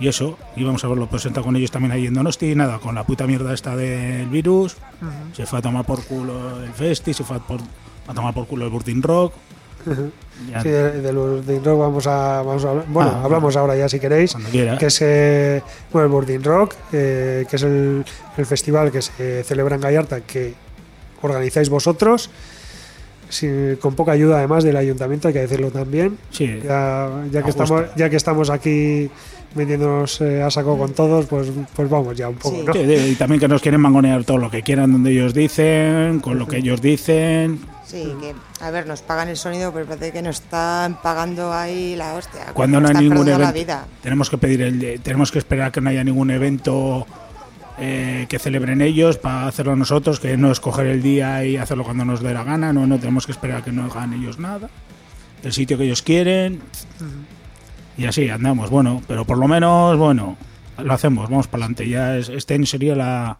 Y 0.00 0.08
eso, 0.08 0.38
íbamos 0.56 0.84
a 0.84 0.88
verlo 0.88 1.08
presentado 1.08 1.44
con 1.46 1.56
ellos 1.56 1.70
también 1.70 1.92
ahí 1.92 2.06
en 2.06 2.14
Donosti, 2.14 2.54
nada, 2.54 2.78
con 2.78 2.94
la 2.94 3.04
puta 3.04 3.26
mierda 3.26 3.54
esta 3.54 3.74
del 3.76 4.28
virus, 4.28 4.76
se 5.32 5.46
fue 5.46 5.58
a 5.58 5.62
tomar 5.62 5.84
por 5.84 6.04
culo 6.04 6.62
el 6.62 6.72
Festi, 6.72 7.14
se 7.14 7.24
fue 7.24 7.36
a, 7.36 7.40
por- 7.40 7.60
a 8.08 8.14
tomar 8.14 8.34
por 8.34 8.46
culo 8.46 8.64
el 8.66 8.70
Burning 8.70 9.02
Rock. 9.02 9.32
Sí, 10.62 10.68
de, 10.68 11.00
de 11.00 11.12
rock 11.60 11.78
vamos 11.78 12.06
a, 12.08 12.42
vamos 12.42 12.64
a 12.64 12.70
hablar. 12.70 12.84
Bueno, 12.88 13.10
Ah, 13.14 13.22
hablamos 13.24 13.56
ahora 13.56 13.76
ya 13.76 13.88
si 13.88 14.00
queréis. 14.00 14.32
Cuando 14.32 14.50
quiera. 14.50 14.76
Que 14.78 14.86
es 14.86 14.98
eh, 15.00 15.62
bueno, 15.92 16.06
el 16.06 16.12
Boarding 16.12 16.42
Rock, 16.42 16.74
eh, 16.92 17.46
que 17.48 17.56
es 17.56 17.62
el, 17.62 18.04
el 18.36 18.46
festival 18.46 18.90
que 18.90 19.00
se 19.00 19.44
celebra 19.44 19.76
en 19.76 19.80
Gallarta, 19.80 20.20
que 20.22 20.54
organizáis 21.22 21.68
vosotros. 21.70 22.30
sin- 23.28 23.76
con 23.76 23.94
poca 23.94 24.12
ayuda 24.12 24.38
además 24.38 24.62
del 24.64 24.76
ayuntamiento, 24.76 25.28
hay 25.28 25.34
que 25.34 25.40
decirlo 25.40 25.70
también. 25.70 26.18
sí, 26.30 26.60
Ya, 26.64 27.08
ya, 27.30 27.42
que, 27.42 27.50
estamos, 27.50 27.82
ya 27.96 28.10
que 28.10 28.16
estamos 28.16 28.50
aquí 28.50 29.08
metiéndonos 29.56 30.20
eh, 30.20 30.42
a 30.42 30.50
saco 30.50 30.78
con 30.78 30.92
todos, 30.92 31.26
pues, 31.26 31.48
pues 31.74 31.88
vamos 31.90 32.16
ya 32.16 32.28
un 32.28 32.36
poco, 32.36 32.54
Sí. 32.56 32.62
¿no? 32.64 32.72
Sí, 32.72 32.80
y 32.80 33.14
también 33.16 33.40
que 33.40 33.48
nos 33.48 33.62
quieren 33.62 33.80
mangonear 33.80 34.24
todo 34.24 34.38
lo 34.38 34.50
que 34.50 34.62
quieran 34.62 34.92
donde 34.92 35.10
ellos 35.12 35.34
dicen, 35.34 36.20
con 36.20 36.38
lo 36.38 36.46
que 36.46 36.58
ellos 36.58 36.80
dicen. 36.80 37.60
Sí, 37.86 38.12
que, 38.20 38.34
a 38.64 38.70
ver, 38.70 38.86
nos 38.86 39.00
pagan 39.02 39.28
el 39.28 39.36
sonido, 39.36 39.72
pero 39.72 39.86
parece 39.86 40.10
que 40.12 40.20
nos 40.20 40.40
están 40.40 41.00
pagando 41.02 41.52
ahí 41.52 41.94
la 41.96 42.14
hostia. 42.14 42.46
Cuando 42.52 42.80
no 42.80 42.88
hay 42.88 42.94
ningún 42.94 43.26
la 43.26 43.34
evento, 43.36 43.52
vida. 43.52 43.86
tenemos 44.02 44.28
que 44.28 44.38
pedir 44.38 44.62
el, 44.62 45.00
tenemos 45.02 45.30
que 45.30 45.38
esperar 45.38 45.70
que 45.72 45.80
no 45.80 45.90
haya 45.90 46.02
ningún 46.02 46.30
evento 46.32 47.06
eh, 47.78 48.26
que 48.28 48.38
celebren 48.40 48.80
ellos 48.80 49.18
para 49.18 49.46
hacerlo 49.46 49.76
nosotros, 49.76 50.18
que 50.18 50.36
no 50.36 50.50
escoger 50.50 50.86
el 50.86 51.00
día 51.00 51.44
y 51.44 51.58
hacerlo 51.58 51.84
cuando 51.84 52.04
nos 52.04 52.22
dé 52.22 52.34
la 52.34 52.42
gana, 52.42 52.72
no, 52.72 52.86
no 52.88 52.98
tenemos 52.98 53.24
que 53.26 53.32
esperar 53.32 53.62
que 53.62 53.70
no 53.70 53.84
hagan 53.84 54.14
ellos 54.14 54.40
nada, 54.40 54.68
el 55.44 55.52
sitio 55.52 55.78
que 55.78 55.84
ellos 55.84 56.02
quieren 56.02 56.60
y 57.96 58.04
así 58.06 58.28
andamos, 58.28 58.70
bueno, 58.70 59.02
pero 59.06 59.24
por 59.24 59.38
lo 59.38 59.48
menos, 59.48 59.96
bueno, 59.98 60.36
lo 60.82 60.92
hacemos, 60.92 61.28
vamos 61.30 61.46
para 61.48 61.64
adelante, 61.64 61.88
ya 61.88 62.16
es- 62.16 62.28
este 62.28 62.54
año 62.54 62.66
sería 62.66 62.94
la, 62.94 63.38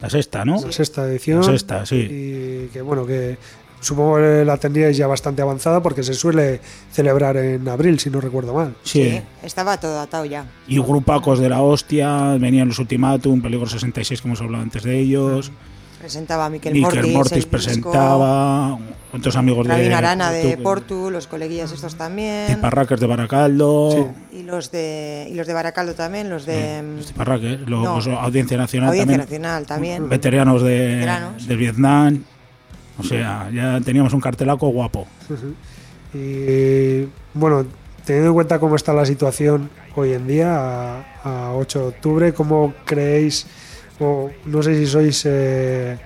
la 0.00 0.10
sexta, 0.10 0.44
¿no? 0.44 0.60
La 0.64 0.72
sexta 0.72 1.04
edición. 1.06 1.38
La 1.40 1.46
sexta, 1.46 1.84
sí. 1.86 1.96
Y 1.96 2.68
que 2.72 2.80
bueno, 2.82 3.04
que 3.06 3.36
supongo 3.80 4.16
que 4.16 4.44
la 4.44 4.56
tendríais 4.56 4.96
ya 4.96 5.06
bastante 5.06 5.40
avanzada 5.42 5.80
porque 5.82 6.02
se 6.02 6.14
suele 6.14 6.60
celebrar 6.92 7.36
en 7.36 7.68
abril, 7.68 7.98
si 8.00 8.10
no 8.10 8.20
recuerdo 8.20 8.54
mal. 8.54 8.74
Sí. 8.82 9.04
Sí, 9.10 9.20
estaba 9.42 9.78
todo 9.78 10.00
atado 10.00 10.24
ya. 10.24 10.46
Y 10.66 10.78
grupacos 10.80 11.38
de 11.38 11.48
la 11.48 11.60
hostia, 11.62 12.36
venían 12.40 12.68
los 12.68 12.78
Ultimatum, 12.78 13.40
Peligro 13.42 13.66
66, 13.68 14.20
que 14.22 14.28
hemos 14.28 14.40
hablado 14.40 14.62
antes 14.64 14.82
de 14.82 14.98
ellos. 14.98 15.52
Presentaba 15.98 16.46
a 16.46 16.50
Miquel 16.50 16.72
Miquel 16.74 16.94
Mortis, 16.94 17.12
Mortis, 17.14 17.32
el 17.32 17.38
disco, 17.38 17.50
presentaba, 17.50 18.78
otros 19.12 19.34
amigos 19.36 19.66
de. 19.66 19.74
Rabin 19.74 19.92
Arana 19.92 20.30
de 20.30 20.56
Portu- 20.58 20.62
Portu, 20.62 21.10
los 21.10 21.26
coleguillas 21.26 21.72
estos 21.72 21.96
también. 21.96 22.46
Tiparraques 22.54 23.00
de 23.00 23.06
Baracaldo. 23.08 24.14
Y 24.32 24.42
los 24.44 24.70
de 24.70 25.26
y 25.28 25.34
los 25.34 25.46
de 25.48 25.54
Baracaldo 25.54 25.94
también, 25.94 26.30
los 26.30 26.46
de 26.46 26.82
mm, 26.82 26.96
Los 26.98 27.06
Tiparraques, 27.06 27.60
luego 27.66 27.84
No. 27.84 27.94
pues, 27.94 28.06
Audiencia 28.06 28.56
Nacional 28.56 28.90
Audiencia 28.90 29.18
también. 29.18 29.40
Nacional 29.42 29.66
también. 29.66 30.08
Veteranos 30.08 30.62
de, 30.62 30.94
Veteranos. 30.96 31.48
del 31.48 31.56
Vietnam. 31.58 32.22
O 32.98 33.02
sea, 33.02 33.50
ya 33.52 33.80
teníamos 33.80 34.12
un 34.12 34.20
cartelaco 34.20 34.68
guapo. 34.68 35.06
Y 36.14 37.06
bueno, 37.34 37.66
teniendo 38.04 38.28
en 38.30 38.34
cuenta 38.34 38.58
cómo 38.58 38.76
está 38.76 38.92
la 38.92 39.04
situación 39.04 39.68
hoy 39.94 40.12
en 40.12 40.26
día, 40.26 40.54
a, 40.56 41.48
a 41.48 41.52
8 41.54 41.78
de 41.80 41.86
octubre, 41.86 42.32
¿cómo 42.34 42.72
creéis, 42.84 43.46
o 44.00 44.30
no 44.44 44.62
sé 44.62 44.76
si 44.76 44.86
sois 44.86 45.22
eh, 45.26 45.98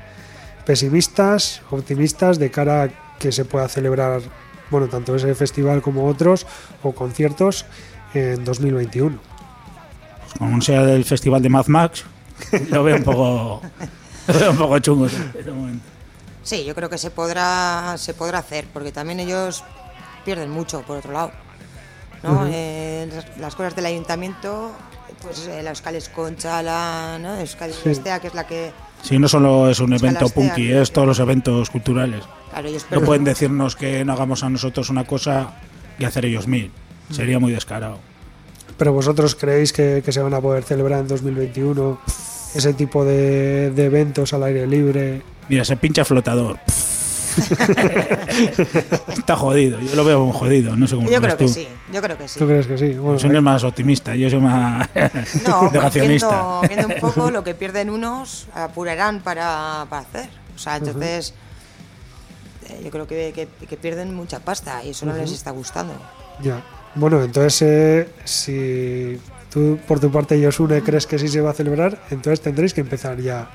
pesimistas, 0.64 1.62
optimistas 1.70 2.38
de 2.38 2.50
cara 2.50 2.84
a 2.84 2.88
que 3.18 3.32
se 3.32 3.44
pueda 3.44 3.68
celebrar, 3.68 4.20
bueno, 4.70 4.88
tanto 4.88 5.14
ese 5.14 5.34
festival 5.34 5.82
como 5.82 6.06
otros, 6.06 6.46
o 6.82 6.92
conciertos 6.92 7.66
en 8.14 8.44
2021? 8.44 9.18
Pues 9.18 10.32
como 10.38 10.60
sea 10.60 10.82
del 10.82 11.04
festival 11.04 11.42
de 11.42 11.48
Mad 11.48 11.66
Max, 11.66 12.04
lo 12.70 12.82
veo 12.82 12.96
un 12.96 13.04
poco. 13.04 13.62
lo 14.28 14.38
veo 14.38 14.50
un 14.50 14.56
poco 14.56 14.78
chungo. 14.78 15.06
Sí, 16.42 16.64
yo 16.64 16.74
creo 16.74 16.90
que 16.90 16.98
se 16.98 17.10
podrá 17.10 17.94
se 17.98 18.14
podrá 18.14 18.38
hacer, 18.38 18.66
porque 18.72 18.90
también 18.90 19.20
ellos 19.20 19.62
pierden 20.24 20.50
mucho 20.50 20.82
por 20.82 20.98
otro 20.98 21.12
lado. 21.12 21.30
¿no? 22.22 22.46
Eh, 22.46 23.08
las 23.38 23.54
cosas 23.54 23.74
del 23.74 23.86
ayuntamiento, 23.86 24.72
pues 25.22 25.46
eh, 25.48 25.62
la 25.62 25.70
Euskal 25.70 25.96
Esconcha, 25.96 26.62
la 26.62 27.18
¿no? 27.20 27.38
Euskal 27.40 27.72
Estea, 27.84 28.20
que 28.20 28.28
es 28.28 28.34
la 28.34 28.46
que 28.46 28.72
Sí, 29.02 29.18
no 29.18 29.28
solo 29.28 29.68
es 29.68 29.80
un 29.80 29.92
evento 29.92 30.26
Estea, 30.26 30.42
punky, 30.48 30.72
es 30.72 30.92
todos 30.92 31.08
los 31.08 31.18
eventos 31.18 31.70
culturales. 31.70 32.22
claro, 32.50 32.68
ellos 32.68 32.86
No 32.90 33.00
pueden 33.00 33.24
decirnos 33.24 33.74
que 33.76 34.04
no 34.04 34.12
hagamos 34.12 34.44
a 34.44 34.50
nosotros 34.50 34.90
una 34.90 35.04
cosa 35.04 35.54
y 35.98 36.04
hacer 36.04 36.24
ellos 36.24 36.46
mil. 36.46 36.70
Sería 37.10 37.38
muy 37.38 37.52
descarado. 37.52 37.98
Pero 38.78 38.92
vosotros 38.92 39.34
creéis 39.34 39.72
que, 39.72 40.02
que 40.04 40.12
se 40.12 40.20
van 40.20 40.34
a 40.34 40.40
poder 40.40 40.62
celebrar 40.64 41.00
en 41.00 41.08
2021 41.08 42.00
ese 42.54 42.74
tipo 42.74 43.04
de, 43.04 43.70
de 43.70 43.84
eventos 43.84 44.32
al 44.32 44.44
aire 44.44 44.66
libre? 44.66 45.22
Mira, 45.48 45.64
se 45.64 45.76
pincha 45.76 46.04
flotador. 46.04 46.58
Está 49.08 49.36
jodido, 49.36 49.80
yo 49.80 49.94
lo 49.94 50.04
veo 50.04 50.30
jodido, 50.32 50.76
no 50.76 50.86
sé 50.86 50.96
cómo 50.96 51.10
Yo 51.10 51.20
creo 51.20 51.36
que 51.36 51.48
sí, 51.48 51.66
yo 51.92 52.00
creo 52.02 52.16
que 52.18 52.26
sí. 52.28 52.38
¿Tú 52.38 52.46
crees 52.46 52.66
que 52.66 52.78
sí? 52.78 52.94
Bueno, 52.94 53.18
Soy 53.18 53.30
el 53.30 53.42
más 53.42 53.62
optimista, 53.64 54.14
yo 54.16 54.28
soy 54.30 54.40
más 54.40 54.88
No, 55.46 55.70
negacionista. 55.72 56.28
viendo, 56.28 56.62
viendo 56.68 56.86
un 56.94 57.00
poco 57.00 57.30
lo 57.30 57.44
que 57.44 57.54
pierden 57.62 57.90
unos, 57.90 58.48
apurarán 58.54 59.20
para, 59.20 59.86
para 59.90 60.02
hacer. 60.02 60.28
O 60.54 60.58
sea, 60.58 60.76
entonces 60.76 61.34
eh, 62.68 62.80
yo 62.84 62.90
creo 62.90 63.06
que, 63.06 63.32
que- 63.34 63.66
que 63.66 63.76
pierden 63.76 64.14
mucha 64.14 64.40
pasta 64.40 64.82
y 64.84 64.90
eso 64.90 65.06
no 65.06 65.12
les 65.14 65.30
está 65.32 65.50
gustando. 65.50 65.94
Ya. 66.42 66.62
Bueno, 66.94 67.22
entonces, 67.22 67.62
eh, 67.62 68.08
si 68.24 69.18
tú 69.50 69.78
por 69.88 69.98
tu 69.98 70.10
parte, 70.10 70.38
Yosune, 70.40 70.82
crees 70.82 71.06
que 71.06 71.18
sí 71.18 71.28
se 71.28 71.40
va 71.40 71.50
a 71.50 71.54
celebrar, 71.54 71.98
entonces 72.10 72.40
tendréis 72.40 72.74
que 72.74 72.82
empezar 72.82 73.18
ya 73.18 73.48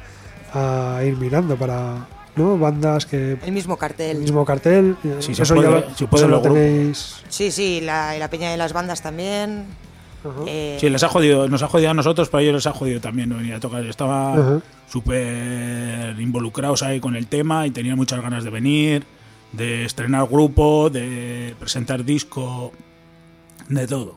a 0.53 1.01
ir 1.03 1.15
mirando 1.17 1.55
para 1.55 2.07
¿no? 2.37 2.57
bandas 2.57 3.05
que 3.05 3.37
El 3.45 3.51
mismo 3.51 3.77
cartel. 3.77 4.17
el 4.17 4.21
mismo 4.23 4.45
cartel. 4.45 4.95
Si 5.19 5.33
se 5.35 5.43
eso 5.43 5.55
puede- 5.55 5.69
ya 5.69 5.75
lo, 5.87 5.95
si 5.95 6.05
puede 6.05 6.23
eso 6.23 6.27
lo 6.29 6.35
los 6.37 6.43
grupos. 6.43 6.59
tenéis. 6.63 7.15
Sí, 7.29 7.51
sí, 7.51 7.81
la, 7.81 8.15
y 8.15 8.19
la 8.19 8.29
peña 8.29 8.49
de 8.51 8.57
las 8.57 8.73
bandas 8.73 9.01
también. 9.01 9.65
Eh, 10.45 10.77
Sí, 10.81 10.89
les 10.89 11.03
ha 11.03 11.07
jodido, 11.09 11.47
nos 11.47 11.63
ha 11.63 11.67
jodido 11.69 11.91
a 11.91 11.93
nosotros, 11.93 12.27
pero 12.29 12.39
a 12.39 12.41
ellos 12.43 12.55
les 12.55 12.67
ha 12.67 12.73
jodido 12.73 12.99
también 12.99 13.29
no 13.29 13.37
venir 13.37 13.53
a 13.53 13.59
tocar. 13.59 13.85
Estaban 13.85 14.39
Ajá. 14.41 14.59
súper 14.89 16.19
involucrados 16.19 16.83
ahí 16.83 16.99
con 16.99 17.15
el 17.15 17.27
tema 17.27 17.65
y 17.67 17.71
tenían 17.71 17.95
muchas 17.97 18.21
ganas 18.21 18.43
de 18.43 18.49
venir, 18.49 19.05
de 19.53 19.85
estrenar 19.85 20.27
grupo, 20.27 20.89
de 20.89 21.55
presentar 21.59 22.03
disco, 22.03 22.71
de 23.69 23.87
todo. 23.87 24.15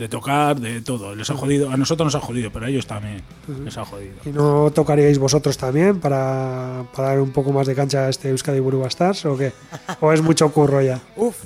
De 0.00 0.08
tocar, 0.08 0.58
de 0.58 0.80
todo. 0.80 1.14
Les 1.14 1.28
ha 1.28 1.34
jodido, 1.34 1.68
a 1.68 1.76
nosotros 1.76 2.06
nos 2.06 2.14
ha 2.14 2.26
jodido, 2.26 2.50
pero 2.50 2.64
a 2.64 2.70
ellos 2.70 2.86
también 2.86 3.22
les 3.62 3.76
ha 3.76 3.84
jodido. 3.84 4.14
¿Y 4.24 4.30
no 4.30 4.70
tocaríais 4.70 5.18
vosotros 5.18 5.58
también 5.58 6.00
para, 6.00 6.86
para 6.96 7.08
dar 7.08 7.20
un 7.20 7.32
poco 7.32 7.52
más 7.52 7.66
de 7.66 7.74
cancha 7.74 8.06
a 8.06 8.08
este 8.08 8.30
Euskadi 8.30 8.60
Buruba 8.60 8.88
Stars 8.88 9.26
o 9.26 9.36
qué? 9.36 9.52
¿O 10.00 10.10
es 10.10 10.22
mucho 10.22 10.50
curro 10.52 10.80
ya? 10.80 11.02
Uf, 11.16 11.36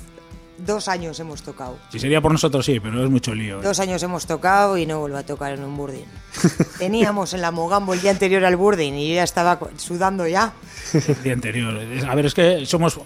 dos 0.57 0.87
años 0.87 1.19
hemos 1.19 1.41
tocado. 1.41 1.77
Si 1.91 1.99
sería 1.99 2.21
por 2.21 2.31
nosotros, 2.31 2.65
sí, 2.65 2.79
pero 2.79 3.03
es 3.03 3.09
mucho 3.09 3.35
lío. 3.35 3.59
¿eh? 3.59 3.63
Dos 3.63 3.77
años 3.81 4.01
hemos 4.03 4.25
tocado 4.25 4.77
y 4.77 4.85
no 4.85 5.01
vuelvo 5.01 5.17
a 5.17 5.23
tocar 5.23 5.51
en 5.51 5.61
un 5.61 5.75
burdín. 5.75 6.05
Teníamos 6.79 7.33
en 7.33 7.41
la 7.41 7.51
Mogambo 7.51 7.93
el 7.93 7.99
día 7.99 8.11
anterior 8.11 8.45
al 8.45 8.55
burdín 8.55 8.95
y 8.95 9.09
yo 9.09 9.15
ya 9.15 9.23
estaba 9.23 9.59
sudando 9.75 10.25
ya. 10.27 10.53
el 10.93 11.23
día 11.23 11.33
anterior. 11.33 11.77
A 12.07 12.15
ver, 12.15 12.27
es 12.27 12.33
que 12.33 12.65
somos. 12.65 12.97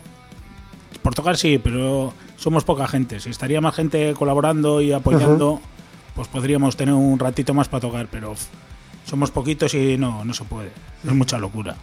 Por 1.01 1.15
tocar 1.15 1.37
sí, 1.37 1.57
pero 1.57 2.13
somos 2.39 2.63
poca 2.63 2.87
gente. 2.87 3.19
Si 3.19 3.29
estaría 3.29 3.61
más 3.61 3.75
gente 3.75 4.13
colaborando 4.13 4.81
y 4.81 4.93
apoyando, 4.93 5.59
pues 6.15 6.27
podríamos 6.27 6.77
tener 6.77 6.93
un 6.93 7.19
ratito 7.19 7.53
más 7.53 7.67
para 7.67 7.81
tocar, 7.81 8.07
pero 8.09 8.33
somos 9.05 9.29
poquitos 9.31 9.73
y 9.73 9.97
no, 9.97 10.23
no 10.23 10.33
se 10.33 10.45
puede. 10.45 10.71
Es 11.05 11.11
mucha 11.11 11.37
locura. 11.37 11.75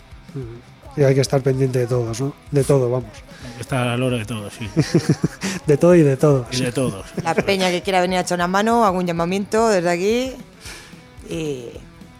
Y 0.96 1.02
hay 1.02 1.14
que 1.14 1.20
estar 1.20 1.42
pendiente 1.42 1.80
de 1.80 1.86
todos, 1.86 2.20
¿no? 2.20 2.32
De 2.50 2.64
todo, 2.64 2.90
vamos. 2.90 3.10
Está 3.60 3.92
a 3.92 3.96
la 3.98 4.06
hora 4.06 4.16
de 4.16 4.24
todos, 4.24 4.52
sí. 4.54 4.68
De 5.66 5.76
todo 5.76 5.94
y 5.96 6.02
de 6.02 6.16
todos. 6.16 6.46
Y 6.52 6.62
de 6.62 6.70
todos. 6.70 7.04
La 7.24 7.34
peña 7.34 7.70
que 7.70 7.82
quiera 7.82 8.00
venir 8.00 8.18
a 8.18 8.20
echar 8.20 8.38
una 8.38 8.46
mano, 8.46 8.84
hago 8.84 8.98
un 8.98 9.06
llamamiento 9.06 9.68
desde 9.68 9.90
aquí. 9.90 10.32
Y, 11.28 11.70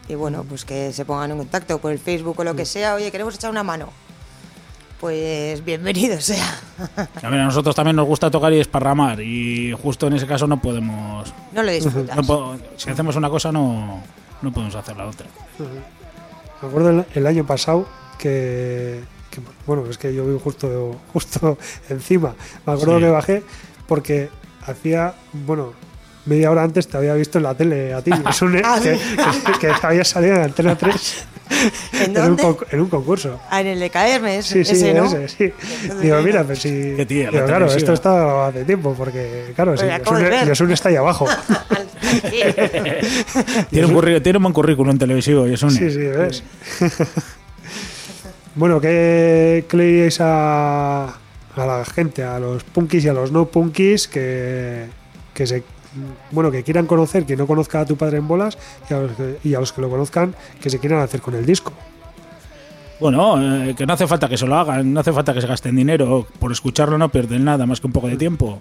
y 0.09 0.15
bueno, 0.17 0.45
pues 0.49 0.65
que 0.65 0.93
se 0.93 1.05
pongan 1.05 1.31
en 1.31 1.39
contacto 1.39 1.79
por 1.79 1.93
el 1.93 2.01
Facebook 2.01 2.41
o 2.41 2.45
lo 2.45 2.57
que 2.57 2.67
sea. 2.67 2.97
Oye, 2.97 3.13
queremos 3.13 3.37
echar 3.37 3.51
una 3.51 3.63
mano. 3.63 3.89
Pues 5.01 5.63
bienvenido 5.65 6.19
sea. 6.21 6.59
A 7.23 7.29
ver, 7.29 7.41
a 7.41 7.45
nosotros 7.45 7.75
también 7.75 7.97
nos 7.97 8.07
gusta 8.07 8.31
tocar 8.31 8.53
y 8.53 8.61
esparramar, 8.61 9.21
y 9.21 9.73
justo 9.83 10.07
en 10.07 10.15
ese 10.15 10.27
caso 10.27 10.47
no 10.47 10.61
podemos. 10.61 11.33
No 11.53 11.63
lo 11.63 11.71
disfrutas. 11.71 12.17
no 12.17 12.23
po- 12.23 12.57
si 12.77 12.91
hacemos 12.91 13.15
una 13.17 13.29
cosa, 13.29 13.53
no, 13.53 14.03
no 14.41 14.53
podemos 14.53 14.75
hacer 14.75 14.97
la 14.97 15.07
otra. 15.07 15.27
Me 16.63 16.69
acuerdo 16.69 16.91
el, 16.91 17.05
el 17.15 17.27
año 17.27 17.45
pasado 17.47 17.87
que, 18.19 19.03
que, 19.31 19.41
bueno, 19.67 19.85
es 19.91 19.99
que 19.99 20.15
yo 20.15 20.25
vivo 20.25 20.39
justo, 20.39 20.97
justo 21.13 21.59
encima. 21.91 22.35
Me 22.67 22.73
acuerdo 22.73 22.97
Sí. 22.97 23.05
que 23.05 23.11
bajé 23.11 23.43
porque 23.87 24.31
hacía, 24.67 25.15
bueno, 25.35 25.75
media 26.27 26.51
hora 26.51 26.63
antes 26.65 26.87
te 26.89 26.97
había 26.97 27.15
visto 27.15 27.39
en 27.39 27.45
la 27.45 27.55
tele 27.55 27.95
a 27.95 28.03
ti. 28.03 28.11
Es 28.31 28.43
un, 28.43 28.61
Ah, 28.65 28.79
que, 28.83 28.97
sí. 28.97 29.01
que, 29.61 29.69
que 29.69 29.73
había 29.83 30.05
salido 30.05 30.37
en 30.37 30.43
Antena 30.43 30.77
3 30.77 31.25
¿En 32.05 32.19
un, 32.19 32.37
conc- 32.37 32.67
en 32.73 32.81
un 32.81 32.89
concurso. 32.89 33.41
Ah, 33.51 33.61
en 33.61 33.69
el 33.69 33.79
de 33.79 33.89
caerme, 33.89 34.43
Sí, 34.43 34.65
sí, 34.65 34.73
ese, 34.73 34.93
¿no? 34.93 35.05
ese, 35.05 35.29
sí. 35.29 35.53
Digo, 36.03 36.21
mira. 36.23 36.43
pues 36.43 36.59
si. 36.59 36.95
Qué 36.97 37.07
tía, 37.07 37.27
la 37.27 37.31
digo, 37.31 37.47
claro, 37.47 37.67
televisiva. 37.67 37.77
esto 37.79 37.93
está 37.93 38.49
hace 38.49 38.65
tiempo, 38.65 38.95
porque, 38.99 39.53
claro, 39.55 39.77
si 39.77 39.85
Pues 39.85 39.99
de 39.99 40.05
Yosune. 40.05 40.47
Yosune 40.49 40.75
está 40.75 40.89
ahí 40.89 40.97
abajo. 40.97 41.27
Tiene 43.71 43.87
un, 43.87 44.23
tiene 44.23 44.37
un 44.39 44.43
buen 44.43 44.53
currículum 44.53 44.99
televisivo 44.99 45.47
y 45.49 45.55
es 45.55 45.63
un. 45.63 45.71
Sí, 45.71 45.91
sí, 45.91 45.99
ves. 45.99 46.43
bueno, 48.55 48.81
¿qué, 48.81 49.65
qué 49.69 49.77
le 49.77 49.85
diréis 49.85 50.21
a, 50.21 51.05
a 51.07 51.67
la 51.67 51.85
gente, 51.85 52.23
a 52.25 52.39
los 52.39 52.65
punkis 52.65 53.05
y 53.05 53.09
a 53.09 53.13
los 53.13 53.33
no 53.33 53.47
punkis 53.47 54.09
que, 54.09 54.87
que 55.35 55.47
se 55.47 55.63
bueno 56.31 56.51
que 56.51 56.63
quieran 56.63 56.87
conocer, 56.87 57.25
que 57.25 57.37
no 57.37 57.47
conozca 57.47 57.81
a 57.81 57.87
tu 57.87 57.97
padre 57.97 58.19
en 58.19 58.29
bolas 58.29 58.59
y 58.89 58.95
a 58.95 58.99
los 59.01 59.13
que, 59.13 59.39
y 59.45 59.55
a 59.55 59.61
los 59.61 59.73
que 59.73 59.81
lo 59.81 59.91
conozcan, 59.91 60.35
que 60.61 60.71
se 60.71 60.79
quieran 60.79 61.01
hacer 61.01 61.21
con 61.21 61.35
el 61.35 61.45
disco? 61.47 61.73
Bueno, 62.99 63.65
eh, 63.65 63.75
que 63.75 63.85
no 63.87 63.93
hace 63.93 64.07
falta 64.07 64.29
que 64.29 64.39
se 64.39 64.47
lo 64.47 64.57
hagan, 64.57 64.93
no 64.93 65.01
hace 65.01 65.13
falta 65.13 65.35
que 65.35 65.41
se 65.41 65.47
gasten 65.47 65.77
dinero. 65.77 66.27
Por 66.39 66.51
escucharlo 66.53 66.97
no 66.97 67.11
pierden 67.11 67.45
nada 67.45 67.67
más 67.67 67.81
que 67.81 67.87
un 67.87 67.93
poco 67.93 68.09
de 68.09 68.17
tiempo. 68.17 68.59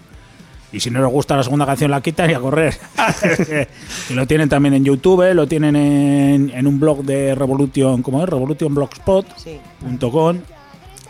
Y 0.74 0.82
si 0.82 0.90
no 0.90 1.00
les 1.02 1.10
gusta 1.10 1.38
la 1.38 1.44
segunda 1.44 1.66
canción, 1.66 1.90
la 1.90 2.02
quitan 2.02 2.30
y 2.30 2.34
a 2.34 2.40
correr. 2.40 2.76
que 4.08 4.14
lo 4.14 4.28
tienen 4.28 4.50
también 4.50 4.74
en 4.74 4.84
YouTube, 4.84 5.34
lo 5.34 5.48
tienen 5.48 5.76
en, 5.78 6.50
en 6.54 6.68
un 6.68 6.80
blog 6.82 7.04
de 7.04 7.34
Revolution, 7.34 8.02
¿cómo 8.02 8.22
es? 8.22 8.30
RevolutionBlogspot.com, 8.30 9.26
Sí. 9.38 9.60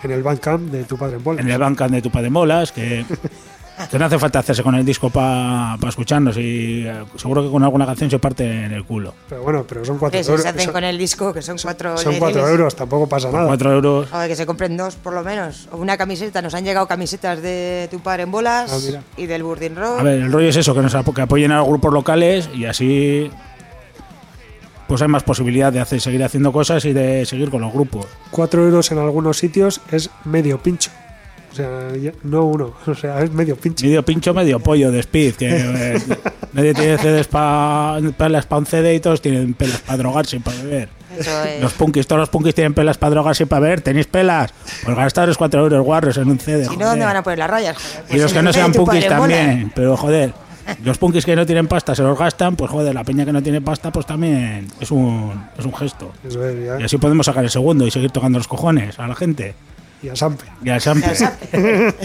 En 0.03 0.11
el 0.11 0.21
Bandcamp 0.21 0.69
de 0.71 0.83
tu 0.83 0.97
padre 0.97 1.15
en 1.15 1.23
bolas. 1.23 1.43
en 1.43 1.49
el 1.49 1.57
Bandcamp 1.57 1.91
de 1.91 2.01
Tupa 2.03 2.21
de 2.21 2.29
Molas, 2.29 2.71
que, 2.71 3.05
que 3.91 3.99
no 3.99 4.05
hace 4.05 4.17
falta 4.19 4.39
hacerse 4.39 4.63
con 4.63 4.75
el 4.75 4.85
disco 4.85 5.09
para 5.09 5.77
escucharnos. 5.87 6.37
Y 6.37 6.85
eh, 6.87 7.03
seguro 7.15 7.43
que 7.43 7.49
con 7.49 7.63
alguna 7.63 7.85
canción 7.85 8.09
se 8.09 8.19
parte 8.19 8.43
en 8.65 8.71
el 8.71 8.83
culo. 8.85 9.13
Pero 9.29 9.41
bueno, 9.43 9.65
pero 9.67 9.83
son 9.85 9.97
cuatro 9.97 10.19
euros. 10.19 10.41
se 10.41 10.47
hacen 10.47 10.61
son- 10.61 10.73
con 10.73 10.83
el 10.83 10.97
disco, 10.97 11.33
que 11.33 11.41
son 11.41 11.57
cuatro 11.61 11.97
son 11.97 12.15
cuatro 12.17 12.47
euros, 12.47 12.75
tampoco 12.75 13.07
pasa 13.07 13.31
nada. 13.31 13.47
Cuatro 13.47 13.71
euros. 13.73 14.09
Joder, 14.09 14.29
que 14.29 14.35
se 14.35 14.45
compren 14.45 14.77
dos 14.77 14.95
por 14.95 15.13
lo 15.13 15.23
menos. 15.23 15.67
O 15.71 15.77
una 15.77 15.97
camiseta. 15.97 16.41
Nos 16.41 16.53
han 16.53 16.63
llegado 16.63 16.87
camisetas 16.87 17.41
de 17.41 17.87
tu 17.91 17.99
padre 17.99 18.23
en 18.23 18.31
bolas 18.31 18.71
Ah, 18.95 18.99
y 19.17 19.25
del 19.25 19.43
Burdin 19.43 19.75
Rock. 19.75 19.99
A 19.99 20.03
ver, 20.03 20.21
el 20.21 20.31
rollo 20.31 20.49
es 20.49 20.55
eso, 20.55 20.73
que 20.73 20.81
nos 20.81 20.95
que 21.13 21.21
apoyen 21.21 21.51
a 21.51 21.57
los 21.57 21.67
grupos 21.67 21.93
locales 21.93 22.49
y 22.53 22.65
así 22.65 23.29
pues 24.87 25.01
hay 25.01 25.07
más 25.07 25.23
posibilidad 25.23 25.73
de 25.73 25.79
hacer, 25.79 25.99
seguir 25.99 26.23
haciendo 26.23 26.51
cosas 26.51 26.85
y 26.85 26.93
de 26.93 27.25
seguir 27.25 27.49
con 27.49 27.61
los 27.61 27.73
grupos. 27.73 28.05
Cuatro 28.29 28.63
euros 28.63 28.91
en 28.91 28.99
algunos 28.99 29.37
sitios 29.37 29.81
es 29.91 30.09
medio 30.25 30.59
pincho. 30.59 30.91
O 31.55 31.57
sea, 31.57 31.95
ya- 31.95 32.11
no 32.23 32.43
uno, 32.43 32.73
o 32.85 32.93
sea, 32.95 33.21
es 33.21 33.31
medio 33.31 33.55
pincho. 33.55 33.85
Medio 33.85 34.03
pincho, 34.03 34.33
medio 34.33 34.59
pollo 34.59 34.91
de 34.91 34.99
speed, 34.99 35.35
que 35.35 35.47
eh, 35.49 35.97
nadie 36.53 36.73
tiene 36.73 36.97
CDs 36.97 37.27
para 37.27 38.01
pelas 38.17 38.45
para 38.45 38.59
un 38.59 38.65
CD 38.65 38.93
y 38.95 38.99
todos 38.99 39.21
tienen 39.21 39.53
pelas 39.53 39.79
para 39.79 39.97
drogarse 39.97 40.35
y 40.35 40.39
para 40.39 40.57
beber. 40.61 40.89
Eso 41.17 41.43
es. 41.45 41.61
Los 41.61 41.71
punkis, 41.71 42.05
todos 42.07 42.19
los 42.19 42.27
punkis 42.29 42.53
tienen 42.53 42.73
pelas 42.73 42.97
para 42.97 43.11
drogarse 43.11 43.43
y 43.43 43.45
para 43.45 43.61
beber. 43.61 43.79
¿Tenéis 43.79 44.07
pelas? 44.07 44.53
Pues 44.83 44.97
gastaros 44.97 45.37
4 45.37 45.61
euros 45.61 45.81
guarros 45.85 46.17
en 46.17 46.27
un 46.29 46.39
CD. 46.39 46.65
Si 46.65 46.75
no. 46.75 46.87
¿dónde 46.87 47.05
van 47.05 47.15
a 47.15 47.23
poner 47.23 47.39
las 47.39 47.49
rayas? 47.49 47.77
Joder, 47.77 48.03
Y 48.03 48.09
pues 48.09 48.21
los 48.23 48.33
que 48.33 48.41
no 48.41 48.51
sean 48.51 48.73
punkis 48.73 49.07
también, 49.07 49.71
pero 49.73 49.95
joder, 49.95 50.33
los 50.83 50.97
punkis 50.97 51.23
que 51.25 51.37
no 51.37 51.45
tienen 51.45 51.67
pasta 51.67 51.95
se 51.95 52.03
los 52.03 52.19
gastan, 52.19 52.57
pues 52.57 52.69
joder, 52.69 52.93
la 52.93 53.05
peña 53.05 53.23
que 53.23 53.31
no 53.31 53.41
tiene 53.41 53.61
pasta, 53.61 53.91
pues 53.93 54.05
también 54.05 54.67
es 54.81 54.91
un, 54.91 55.41
es 55.57 55.63
un 55.63 55.73
gesto. 55.73 56.11
Eso 56.27 56.45
es, 56.45 56.65
ya. 56.65 56.81
Y 56.81 56.83
así 56.83 56.97
podemos 56.97 57.25
sacar 57.25 57.45
el 57.45 57.49
segundo 57.49 57.87
y 57.87 57.91
seguir 57.91 58.11
tocando 58.11 58.37
los 58.39 58.47
cojones 58.49 58.99
a 58.99 59.07
la 59.07 59.15
gente. 59.15 59.55
Y 60.03 60.09
a 60.09 60.15
Sampe. 60.15 60.45
Y 60.63 60.69
al 60.69 60.81
Sampe. 60.81 61.11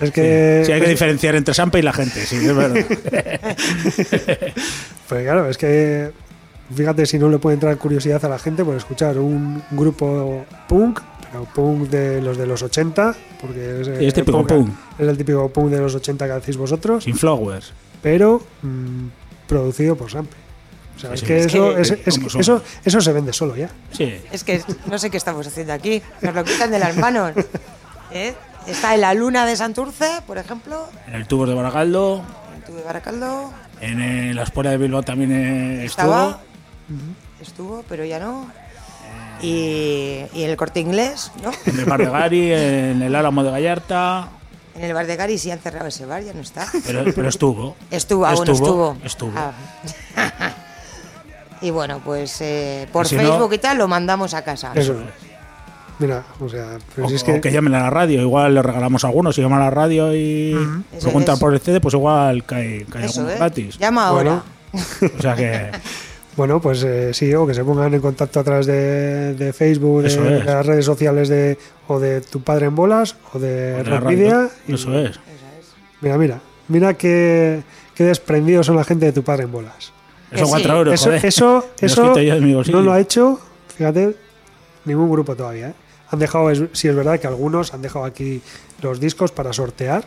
Es 0.00 0.10
que. 0.12 0.62
Sí, 0.64 0.72
hay 0.72 0.80
que 0.80 0.88
diferenciar 0.88 1.34
entre 1.34 1.52
Sampe 1.54 1.78
y 1.78 1.82
la 1.82 1.92
gente, 1.92 2.24
sí, 2.24 2.36
es 2.36 2.54
verdad. 2.54 2.84
Pues 5.08 5.24
claro, 5.24 5.48
es 5.48 5.58
que. 5.58 6.12
Fíjate 6.74 7.04
si 7.04 7.18
no 7.18 7.28
le 7.28 7.38
puede 7.38 7.54
entrar 7.54 7.76
curiosidad 7.78 8.24
a 8.24 8.28
la 8.28 8.38
gente 8.38 8.64
por 8.64 8.76
escuchar 8.76 9.18
un 9.18 9.60
grupo 9.72 10.46
punk, 10.68 11.00
pero 11.32 11.44
punk 11.52 11.88
de 11.90 12.22
los 12.22 12.38
de 12.38 12.46
los 12.46 12.62
80, 12.62 13.12
porque 13.40 13.80
es, 13.80 13.86
Sí, 13.88 14.06
es 14.06 14.14
típico 14.14 14.38
época- 14.38 14.54
punk. 14.54 14.70
es 14.96 15.08
el 15.08 15.18
típico 15.18 15.48
punk 15.48 15.70
de 15.70 15.80
los 15.80 15.92
80 15.96 16.26
que 16.26 16.32
hacéis 16.32 16.56
vosotros, 16.56 17.02
Sin 17.02 17.16
flowers. 17.16 17.72
pero 18.00 18.40
mm, 18.62 19.06
producido 19.48 19.96
por 19.96 20.12
Sampe. 20.12 20.36
O 21.00 21.02
sea, 21.02 21.14
es 21.14 21.22
que, 21.22 21.38
Es 21.40 21.46
eso, 21.46 21.74
que- 21.74 21.80
es- 21.80 21.90
es- 22.06 22.14
como 22.18 22.28
son. 22.28 22.40
eso, 22.42 22.62
eso 22.84 23.00
se 23.00 23.12
vende 23.12 23.32
solo 23.32 23.56
ya. 23.56 23.70
Sí. 23.90 24.20
Es 24.30 24.44
que 24.44 24.62
no 24.86 24.98
sé 24.98 25.08
qué 25.10 25.16
estamos 25.16 25.46
haciendo 25.46 25.72
aquí. 25.72 26.02
Nos 26.20 26.34
lo 26.34 26.44
quitan 26.44 26.70
de 26.70 26.78
las 26.78 26.96
manos. 26.96 27.32
¿Eh? 28.12 28.34
Está 28.66 28.94
en 28.94 29.00
la 29.00 29.14
luna 29.14 29.46
de 29.46 29.56
Santurce, 29.56 30.20
por 30.26 30.36
ejemplo. 30.36 30.88
En 31.06 31.14
el 31.14 31.26
Tubos 31.26 31.48
de 31.48 31.54
Baracaldo, 31.54 32.22
En 32.54 32.62
tu 32.64 32.74
de 32.74 32.82
Baracaldo. 32.82 33.50
en 33.80 34.00
eh, 34.00 34.34
la 34.34 34.42
Espuela 34.42 34.70
de 34.70 34.76
Bilbao 34.76 35.02
también 35.02 35.32
eh, 35.32 35.84
Estaba. 35.86 36.40
estuvo. 37.40 37.40
Estuvo, 37.40 37.84
pero 37.88 38.04
ya 38.04 38.18
no. 38.20 38.50
Y, 39.42 40.26
y 40.34 40.42
en 40.44 40.50
el 40.50 40.56
corte 40.58 40.80
inglés, 40.80 41.32
¿no? 41.42 41.50
En 41.64 41.78
el 41.78 41.86
Bar 41.86 42.00
de 42.00 42.10
Gari, 42.10 42.52
en 42.52 43.00
el 43.02 43.14
Álamo 43.16 43.42
de 43.42 43.50
Gallarta. 43.50 44.28
En 44.74 44.84
el 44.84 44.94
bar 44.94 45.06
de 45.06 45.16
Gary 45.16 45.36
sí 45.36 45.50
han 45.50 45.58
cerrado 45.58 45.86
ese 45.88 46.06
bar, 46.06 46.22
ya 46.22 46.32
no 46.32 46.40
está. 46.42 46.66
Pero, 46.86 47.04
pero 47.14 47.28
estuvo. 47.28 47.76
Estuvo, 47.90 48.24
ah, 48.24 48.34
bueno, 48.34 48.52
estuvo. 48.52 48.96
Estuvo. 49.04 49.32
Ah. 49.36 49.52
y 51.62 51.70
bueno, 51.70 52.00
pues 52.04 52.40
eh, 52.40 52.88
por 52.92 53.10
no- 53.12 53.18
Facebook 53.18 53.52
y 53.54 53.58
tal 53.58 53.78
lo 53.78 53.88
mandamos 53.88 54.34
a 54.34 54.42
casa. 54.42 54.72
Eso 54.74 54.94
Mira, 55.98 56.24
o 56.40 56.48
sea, 56.48 56.78
pero 56.94 57.06
O, 57.06 57.10
si 57.10 57.16
es 57.16 57.22
o 57.28 57.40
que, 57.42 57.52
llamen 57.52 57.74
a 57.74 57.80
la 57.82 57.90
radio, 57.90 58.22
igual 58.22 58.54
le 58.54 58.62
regalamos 58.62 59.04
a 59.04 59.08
algunos. 59.08 59.34
Si 59.34 59.42
llaman 59.42 59.60
a 59.60 59.64
la 59.64 59.70
radio 59.70 60.14
y 60.16 60.56
preguntan 60.98 61.34
es. 61.34 61.40
por 61.40 61.52
el 61.52 61.60
CD, 61.60 61.78
pues 61.78 61.92
igual 61.92 62.42
cae, 62.46 62.86
cae 62.90 63.04
Eso, 63.04 63.20
alguno 63.20 63.34
¿eh? 63.34 63.38
gratis. 63.38 63.78
Llama 63.78 64.06
ahora. 64.06 64.42
Bueno. 64.72 65.10
O 65.18 65.22
sea 65.22 65.34
que. 65.36 65.70
Bueno, 66.36 66.58
pues 66.60 66.82
eh, 66.84 67.12
sí, 67.12 67.34
o 67.34 67.44
que 67.46 67.52
se 67.52 67.64
pongan 67.64 67.92
en 67.92 68.00
contacto 68.00 68.40
a 68.40 68.44
través 68.44 68.64
de, 68.64 69.34
de 69.34 69.52
Facebook, 69.52 70.00
de, 70.02 70.08
es. 70.08 70.16
de 70.16 70.44
las 70.44 70.64
redes 70.64 70.86
sociales 70.86 71.28
de 71.28 71.58
o 71.88 71.98
de 71.98 72.20
tu 72.22 72.40
padre 72.42 72.66
en 72.66 72.74
bolas 72.76 73.16
o 73.34 73.38
de 73.38 73.82
radio. 73.82 74.48
y- 74.66 74.74
Eso 74.74 74.96
es. 74.96 75.18
Mira, 76.00 76.16
mira, 76.16 76.40
mira 76.68 76.94
qué, 76.94 77.62
qué 77.94 78.04
desprendidos 78.04 78.64
son 78.66 78.76
la 78.76 78.84
gente 78.84 79.04
de 79.06 79.12
tu 79.12 79.22
padre 79.24 79.42
en 79.42 79.52
bolas. 79.52 79.92
Eso 80.32 80.44
sí. 80.46 80.50
cuatro 80.50 80.76
euros, 80.78 80.94
Eso, 80.94 81.04
joder. 81.06 81.26
eso, 81.26 81.66
eso 81.80 82.14
no 82.72 82.80
lo 82.82 82.92
ha 82.92 83.00
hecho, 83.00 83.40
fíjate, 83.76 84.14
ningún 84.84 85.10
grupo 85.10 85.34
todavía. 85.36 85.68
¿eh? 85.70 85.74
Han 86.10 86.18
dejado, 86.18 86.50
es- 86.50 86.62
sí 86.72 86.88
es 86.88 86.94
verdad 86.94 87.18
que 87.20 87.26
algunos 87.26 87.72
han 87.74 87.82
dejado 87.82 88.04
aquí 88.04 88.40
los 88.82 88.98
discos 89.00 89.32
para 89.32 89.52
sortear, 89.52 90.04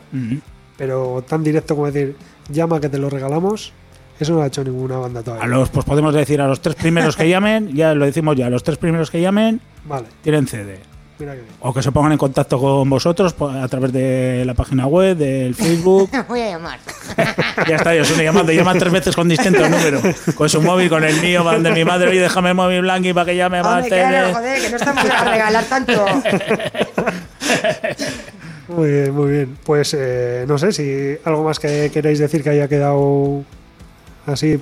pero 0.78 1.24
tan 1.28 1.44
directo 1.44 1.76
como 1.76 1.90
decir, 1.92 2.16
llama 2.50 2.80
que 2.80 2.90
te 2.90 2.98
lo 2.98 3.10
regalamos, 3.10 3.74
eso 4.20 4.32
no 4.34 4.38
lo 4.40 4.44
ha 4.44 4.48
hecho 4.48 4.64
ninguna 4.64 4.98
banda 4.98 5.22
todavía. 5.24 5.46
A 5.46 5.48
los, 5.48 5.70
pues 5.70 5.86
podemos 5.86 6.14
decir 6.14 6.42
a 6.42 6.48
los 6.48 6.62
tres 6.62 6.76
primeros 6.76 7.16
que 7.16 7.28
llamen, 7.30 7.74
ya 7.74 7.94
lo 7.94 8.06
decimos 8.06 8.36
ya, 8.36 8.48
a 8.48 8.50
los 8.50 8.64
tres 8.64 8.78
primeros 8.78 9.10
que 9.12 9.22
llamen 9.22 9.62
Vale, 9.86 10.08
tienen 10.22 10.48
CD. 10.48 10.80
Mira 11.20 11.34
que 11.34 11.42
bien. 11.42 11.54
O 11.60 11.74
que 11.74 11.84
se 11.84 11.92
pongan 11.92 12.12
en 12.14 12.18
contacto 12.18 12.60
con 12.60 12.90
vosotros 12.90 13.36
a 13.40 13.68
través 13.68 13.92
de 13.94 14.44
la 14.46 14.54
página 14.54 14.88
web, 14.88 15.18
del 15.18 15.56
Facebook. 15.56 16.10
Voy 16.28 16.42
a 16.42 16.50
llamar. 16.52 16.80
ya 17.68 17.76
está, 17.76 17.96
yo 17.96 18.06
soy 18.06 18.24
llamando, 18.24 18.52
llaman 18.52 18.78
tres 18.80 18.92
veces 18.92 19.16
con 19.16 19.28
distinto 19.30 19.68
número. 19.70 20.02
Con 20.36 20.50
su 20.50 20.62
móvil, 20.62 20.90
con 20.90 21.04
el 21.04 21.20
mío, 21.22 21.44
van 21.44 21.64
de 21.64 21.72
mi 21.72 21.86
madre, 21.86 22.10
oye, 22.10 22.22
déjame 22.22 22.50
el 22.50 22.56
móvil 22.56 22.82
blanco 22.82 23.14
para 23.14 23.26
que 23.26 23.36
llame 23.36 23.62
más 23.62 23.84
Hombre, 23.84 23.90
claro, 23.90 24.28
CD. 24.28 24.34
joder, 24.34 24.62
que 24.62 24.70
no 24.70 24.76
estamos 24.78 25.06
para 25.06 25.32
regalar 25.32 25.66
tanto. 25.66 26.06
Muy 28.68 28.90
bien, 28.90 29.14
muy 29.14 29.32
bien. 29.32 29.58
Pues 29.66 29.94
eh, 29.98 30.46
no 30.48 30.58
sé 30.58 30.72
si 30.72 31.18
algo 31.26 31.44
más 31.44 31.60
que 31.60 31.92
queréis 31.94 32.20
decir 32.20 32.42
que 32.44 32.50
haya 32.50 32.68
quedado 32.68 33.44
así. 34.26 34.60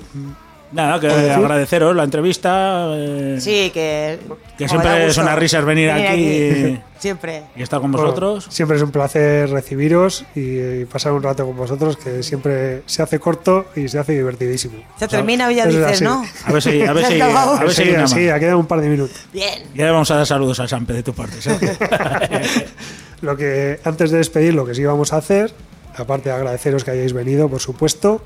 Nada, 0.72 0.98
que 1.00 1.08
agradeceros 1.08 1.94
la 1.94 2.04
entrevista. 2.04 2.86
eh, 2.94 3.36
Sí, 3.40 3.70
que. 3.74 4.18
Que 4.56 4.68
siempre 4.68 5.06
es 5.06 5.16
una 5.18 5.36
risa 5.36 5.60
venir 5.60 5.90
aquí. 5.90 6.80
Siempre. 7.02 7.42
y 7.56 7.62
estar 7.64 7.80
con 7.80 7.90
Bueno, 7.90 8.06
vosotros. 8.06 8.46
siempre 8.48 8.76
es 8.76 8.82
un 8.84 8.92
placer 8.92 9.50
recibiros 9.50 10.24
y, 10.36 10.60
y 10.60 10.84
pasar 10.84 11.10
un 11.12 11.20
rato 11.20 11.44
con 11.44 11.56
vosotros, 11.56 11.96
que 11.96 12.22
siempre 12.22 12.82
se 12.86 13.02
hace 13.02 13.18
corto 13.18 13.66
y 13.74 13.88
se 13.88 13.98
hace 13.98 14.12
divertidísimo. 14.12 14.74
Se 15.00 15.08
termina 15.08 15.50
y 15.50 15.56
ya 15.56 15.64
eso 15.64 15.78
dices, 15.78 15.92
así. 15.94 16.04
¿no? 16.04 16.24
A 16.44 16.52
ver 16.52 16.62
si, 16.62 16.80
a 16.82 16.92
ver 16.92 17.04
si, 17.08 17.20
a 17.20 17.58
ver 17.60 17.72
si 17.72 17.82
sí, 17.84 17.94
sí, 18.06 18.28
ha 18.28 18.38
quedado 18.38 18.58
un 18.60 18.66
par 18.66 18.80
de 18.80 18.88
minutos. 18.88 19.16
Bien. 19.32 19.64
Ya 19.74 19.86
le 19.86 19.90
vamos 19.90 20.12
a 20.12 20.16
dar 20.18 20.26
saludos 20.26 20.60
a 20.60 20.68
Sampe 20.68 20.92
de 20.92 21.02
tu 21.02 21.12
parte. 21.12 21.38
Lo 23.20 23.36
que 23.36 23.80
antes 23.84 24.10
de 24.12 24.18
despedir, 24.18 24.54
lo 24.54 24.64
que 24.66 24.74
sí 24.74 24.84
vamos 24.84 25.12
a 25.12 25.16
hacer, 25.16 25.52
aparte 25.96 26.28
de 26.28 26.34
agradeceros 26.36 26.82
que 26.84 26.90
hayáis 26.92 27.12
venido, 27.12 27.48
por 27.48 27.60
supuesto, 27.60 28.22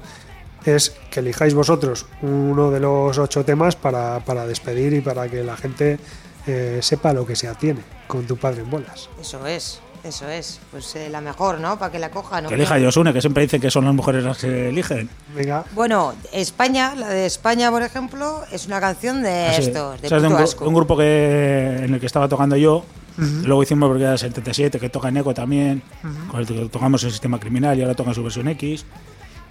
es 0.74 0.96
que 1.10 1.20
elijáis 1.20 1.54
vosotros 1.54 2.06
uno 2.22 2.70
de 2.70 2.80
los 2.80 3.16
ocho 3.18 3.44
temas 3.44 3.76
para, 3.76 4.20
para 4.20 4.46
despedir 4.46 4.92
y 4.94 5.00
para 5.00 5.28
que 5.28 5.44
la 5.44 5.56
gente 5.56 5.98
eh, 6.46 6.78
sepa 6.82 7.12
lo 7.12 7.26
que 7.26 7.36
se 7.36 7.48
atiene 7.48 7.80
con 8.06 8.26
tu 8.26 8.36
padre 8.36 8.62
en 8.62 8.70
bolas. 8.70 9.08
Eso 9.20 9.46
es, 9.46 9.80
eso 10.04 10.28
es. 10.28 10.60
Pues 10.70 10.94
eh, 10.96 11.08
la 11.10 11.20
mejor, 11.20 11.60
¿no? 11.60 11.78
Para 11.78 11.90
que 11.90 11.98
la 11.98 12.10
cojan. 12.10 12.44
¿no? 12.44 12.48
que 12.48 12.54
elija 12.54 12.78
Yosune, 12.78 13.12
que 13.12 13.20
siempre 13.20 13.42
dice 13.42 13.58
que 13.58 13.70
son 13.70 13.84
las 13.84 13.94
mujeres 13.94 14.24
las 14.24 14.38
que 14.38 14.68
eligen. 14.68 15.08
Venga, 15.34 15.64
Bueno, 15.74 16.14
España, 16.32 16.94
la 16.94 17.08
de 17.08 17.26
España, 17.26 17.70
por 17.70 17.82
ejemplo, 17.82 18.42
es 18.52 18.66
una 18.66 18.80
canción 18.80 19.22
de 19.22 19.46
Así. 19.46 19.62
estos, 19.62 20.00
de 20.00 20.06
O 20.06 20.08
sea, 20.08 20.18
es 20.18 20.22
de 20.22 20.28
un, 20.28 20.34
asco. 20.36 20.66
un 20.66 20.74
grupo 20.74 20.96
que 20.96 21.80
en 21.82 21.94
el 21.94 22.00
que 22.00 22.06
estaba 22.06 22.28
tocando 22.28 22.56
yo. 22.56 22.84
Luego 23.18 23.62
hicimos 23.62 23.88
porque 23.88 24.04
era 24.04 24.18
77, 24.18 24.78
que 24.78 24.90
toca 24.90 25.08
en 25.08 25.16
Eco 25.16 25.32
también, 25.32 25.82
con 26.30 26.38
el 26.38 26.46
que 26.46 26.68
tocamos 26.68 27.02
el 27.02 27.10
sistema 27.10 27.40
criminal 27.40 27.78
y 27.78 27.80
ahora 27.80 27.94
toca 27.94 28.12
su 28.12 28.22
versión 28.22 28.46
X. 28.48 28.84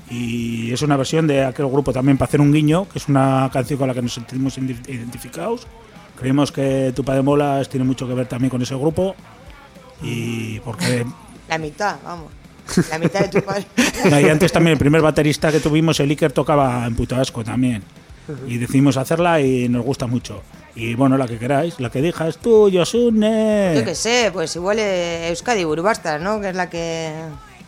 Y 0.10 0.72
es 0.72 0.82
una 0.82 0.98
versión 0.98 1.26
de 1.28 1.44
aquel 1.44 1.66
grupo 1.68 1.92
también 1.92 2.18
para 2.18 2.28
hacer 2.28 2.42
un 2.42 2.54
guiño, 2.54 2.88
que 2.90 3.00
es 3.00 3.08
una 3.08 3.50
canción 3.52 3.80
con 3.80 3.88
la 3.88 3.94
que 3.94 4.02
nos 4.02 4.14
sentimos 4.14 4.58
identificados. 4.58 5.68
Creemos 6.20 6.52
que 6.52 6.94
Tu 6.96 7.04
Padre 7.04 7.22
Molas 7.22 7.70
tiene 7.70 7.86
mucho 7.86 8.08
que 8.08 8.14
ver 8.14 8.28
también 8.28 8.50
con 8.50 8.62
ese 8.62 8.76
grupo. 8.76 9.16
Y 10.02 10.60
porque 10.60 11.06
La 11.48 11.58
mitad, 11.58 11.98
vamos. 12.04 12.32
La 12.90 12.98
mitad 12.98 13.20
de 13.22 13.28
tu 13.28 13.46
padre. 13.46 13.66
No, 14.10 14.20
y 14.20 14.30
antes 14.30 14.52
también 14.52 14.74
el 14.74 14.80
primer 14.80 15.02
baterista 15.02 15.52
que 15.52 15.60
tuvimos, 15.60 16.00
el 16.00 16.10
Iker, 16.10 16.32
tocaba 16.32 16.86
en 16.86 16.96
Puto 16.96 17.16
Asco 17.16 17.44
también. 17.44 17.84
Y 18.48 18.58
decidimos 18.58 18.98
hacerla 18.98 19.40
y 19.40 19.70
nos 19.70 19.86
gusta 19.86 20.08
mucho. 20.08 20.42
Y 20.74 20.96
bueno, 20.96 21.16
la 21.18 21.28
que 21.28 21.38
queráis, 21.38 21.80
la 21.80 21.92
que 21.92 22.02
digas 22.02 22.38
tú, 22.38 22.70
Yosune. 22.70 23.74
Yo 23.76 23.86
qué 23.86 23.94
sé, 23.94 24.32
pues 24.34 24.56
igual 24.56 24.80
Euskadi 24.80 25.64
Burubastas, 25.64 26.20
¿no? 26.20 26.42
Que 26.42 26.50
es 26.50 26.56
la 26.56 26.70
que. 26.70 27.14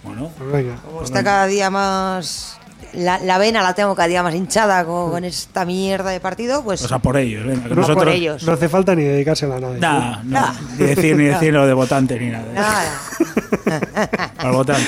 Bueno, 0.07 0.31
Pues 0.37 0.51
venga. 0.51 0.75
Como 0.85 1.03
está 1.03 1.23
cada 1.23 1.45
día 1.47 1.69
más. 1.69 2.57
La, 2.93 3.19
la 3.19 3.37
vena 3.37 3.61
la 3.63 3.73
tengo 3.73 3.95
cada 3.95 4.07
día 4.07 4.23
más 4.23 4.33
hinchada 4.33 4.85
con, 4.85 5.11
con 5.11 5.23
esta 5.25 5.65
mierda 5.65 6.09
de 6.11 6.19
partido, 6.19 6.63
pues. 6.63 6.81
o 6.83 6.87
sea, 6.87 6.99
por 6.99 7.17
ellos. 7.17 7.45
Venga, 7.45 7.63
que 7.63 7.69
no 7.69 7.75
nosotros, 7.75 7.97
por 7.97 8.09
ellos. 8.09 8.43
No 8.43 8.53
hace 8.53 8.69
falta 8.69 8.95
ni 8.95 9.03
dedicársela 9.03 9.57
a 9.57 9.59
nadie. 9.59 9.79
Nah, 9.79 10.17
no, 10.23 10.29
Nada. 10.29 10.55
ni 10.77 10.85
decir 10.85 11.15
ni 11.15 11.25
decir 11.25 11.53
lo 11.53 11.67
de 11.67 11.73
votante 11.73 12.19
ni 12.19 12.29
nada. 12.29 12.45
Nada. 12.53 14.29
Al 14.37 14.51
votante. 14.51 14.87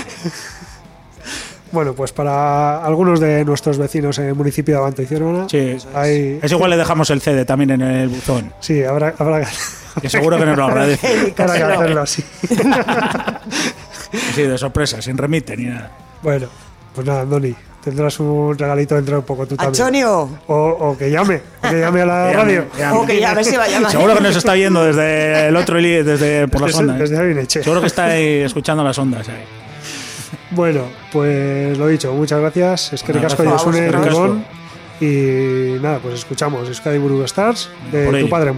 Bueno, 1.71 1.93
pues 1.93 2.11
para 2.11 2.83
algunos 2.83 3.19
de 3.19 3.45
nuestros 3.45 3.77
vecinos 3.77 4.17
en 4.17 4.25
el 4.25 4.33
municipio 4.35 4.73
de 4.75 4.79
Avanta 4.79 5.01
y 5.03 5.05
Ciervona, 5.05 5.47
Sí. 5.49 5.77
hay- 5.93 6.39
Es 6.41 6.51
igual 6.51 6.71
le 6.71 6.77
dejamos 6.77 7.09
el 7.11 7.21
CD 7.21 7.45
también 7.45 7.69
en 7.71 7.81
el 7.81 8.07
buzón. 8.09 8.51
sí, 8.59 8.83
habrá, 8.83 9.13
habrá, 9.19 9.47
Que 10.01 10.09
seguro 10.09 10.37
que 10.37 10.45
nos 10.45 10.57
lo 10.57 10.65
agradece. 10.65 11.33
habrá 11.37 11.53
que 11.57 11.63
hacerlo 11.63 12.01
así. 12.01 12.23
Sí, 14.35 14.43
de 14.43 14.57
sorpresa, 14.57 15.01
sin 15.01 15.17
remite 15.17 15.55
ni 15.57 15.65
nada. 15.65 15.91
Bueno, 16.21 16.47
pues 16.95 17.05
nada, 17.07 17.21
Andoni, 17.21 17.55
tendrás 17.83 18.19
un 18.19 18.57
regalito 18.57 18.95
dentro 18.95 19.17
de 19.17 19.21
poco 19.21 19.45
tú 19.47 19.55
también. 19.55 19.81
Antonio. 19.83 20.29
O, 20.47 20.55
o 20.55 20.97
que 20.97 21.09
llame, 21.11 21.41
o 21.63 21.69
que 21.69 21.79
llame 21.79 22.01
a 22.01 22.05
la 22.05 22.33
radio. 22.33 22.69
que 22.71 22.79
llame. 22.79 22.97
Ok, 22.97 23.09
a 23.25 23.33
ver 23.33 23.45
si 23.45 23.55
va 23.55 23.63
a 23.63 23.67
llamar. 23.69 23.91
Seguro 23.91 24.15
que 24.15 24.21
nos 24.21 24.35
está 24.35 24.53
viendo 24.53 24.83
desde 24.83 25.47
el 25.47 25.55
otro 25.55 25.79
desde 26.03 26.47
por 26.47 26.61
las 26.61 26.71
Desde- 26.71 26.79
ondas. 26.81 26.99
desde 26.99 27.17
Avineche. 27.17 27.63
Seguro 27.63 27.81
que 27.81 27.87
está 27.87 28.05
ahí 28.05 28.41
escuchando 28.41 28.83
las 28.83 28.97
ondas 28.97 29.27
ahí. 29.29 29.43
Bueno, 30.51 30.81
pues 31.11 31.77
lo 31.77 31.87
dicho, 31.87 32.11
muchas 32.13 32.39
gracias. 32.39 32.93
Es 32.93 33.03
que 33.03 33.13
a 33.43 33.51
Yosune. 33.51 33.91
Rimón. 33.91 34.45
Y 35.01 35.79
nada, 35.81 35.99
pues 35.99 36.15
escuchamos 36.15 36.67
Sky 36.75 36.97
Buru 36.97 37.23
Stars 37.23 37.69
de 37.91 38.05
Por 38.05 38.19
tu 38.19 38.29
padre 38.29 38.49
en 38.49 38.57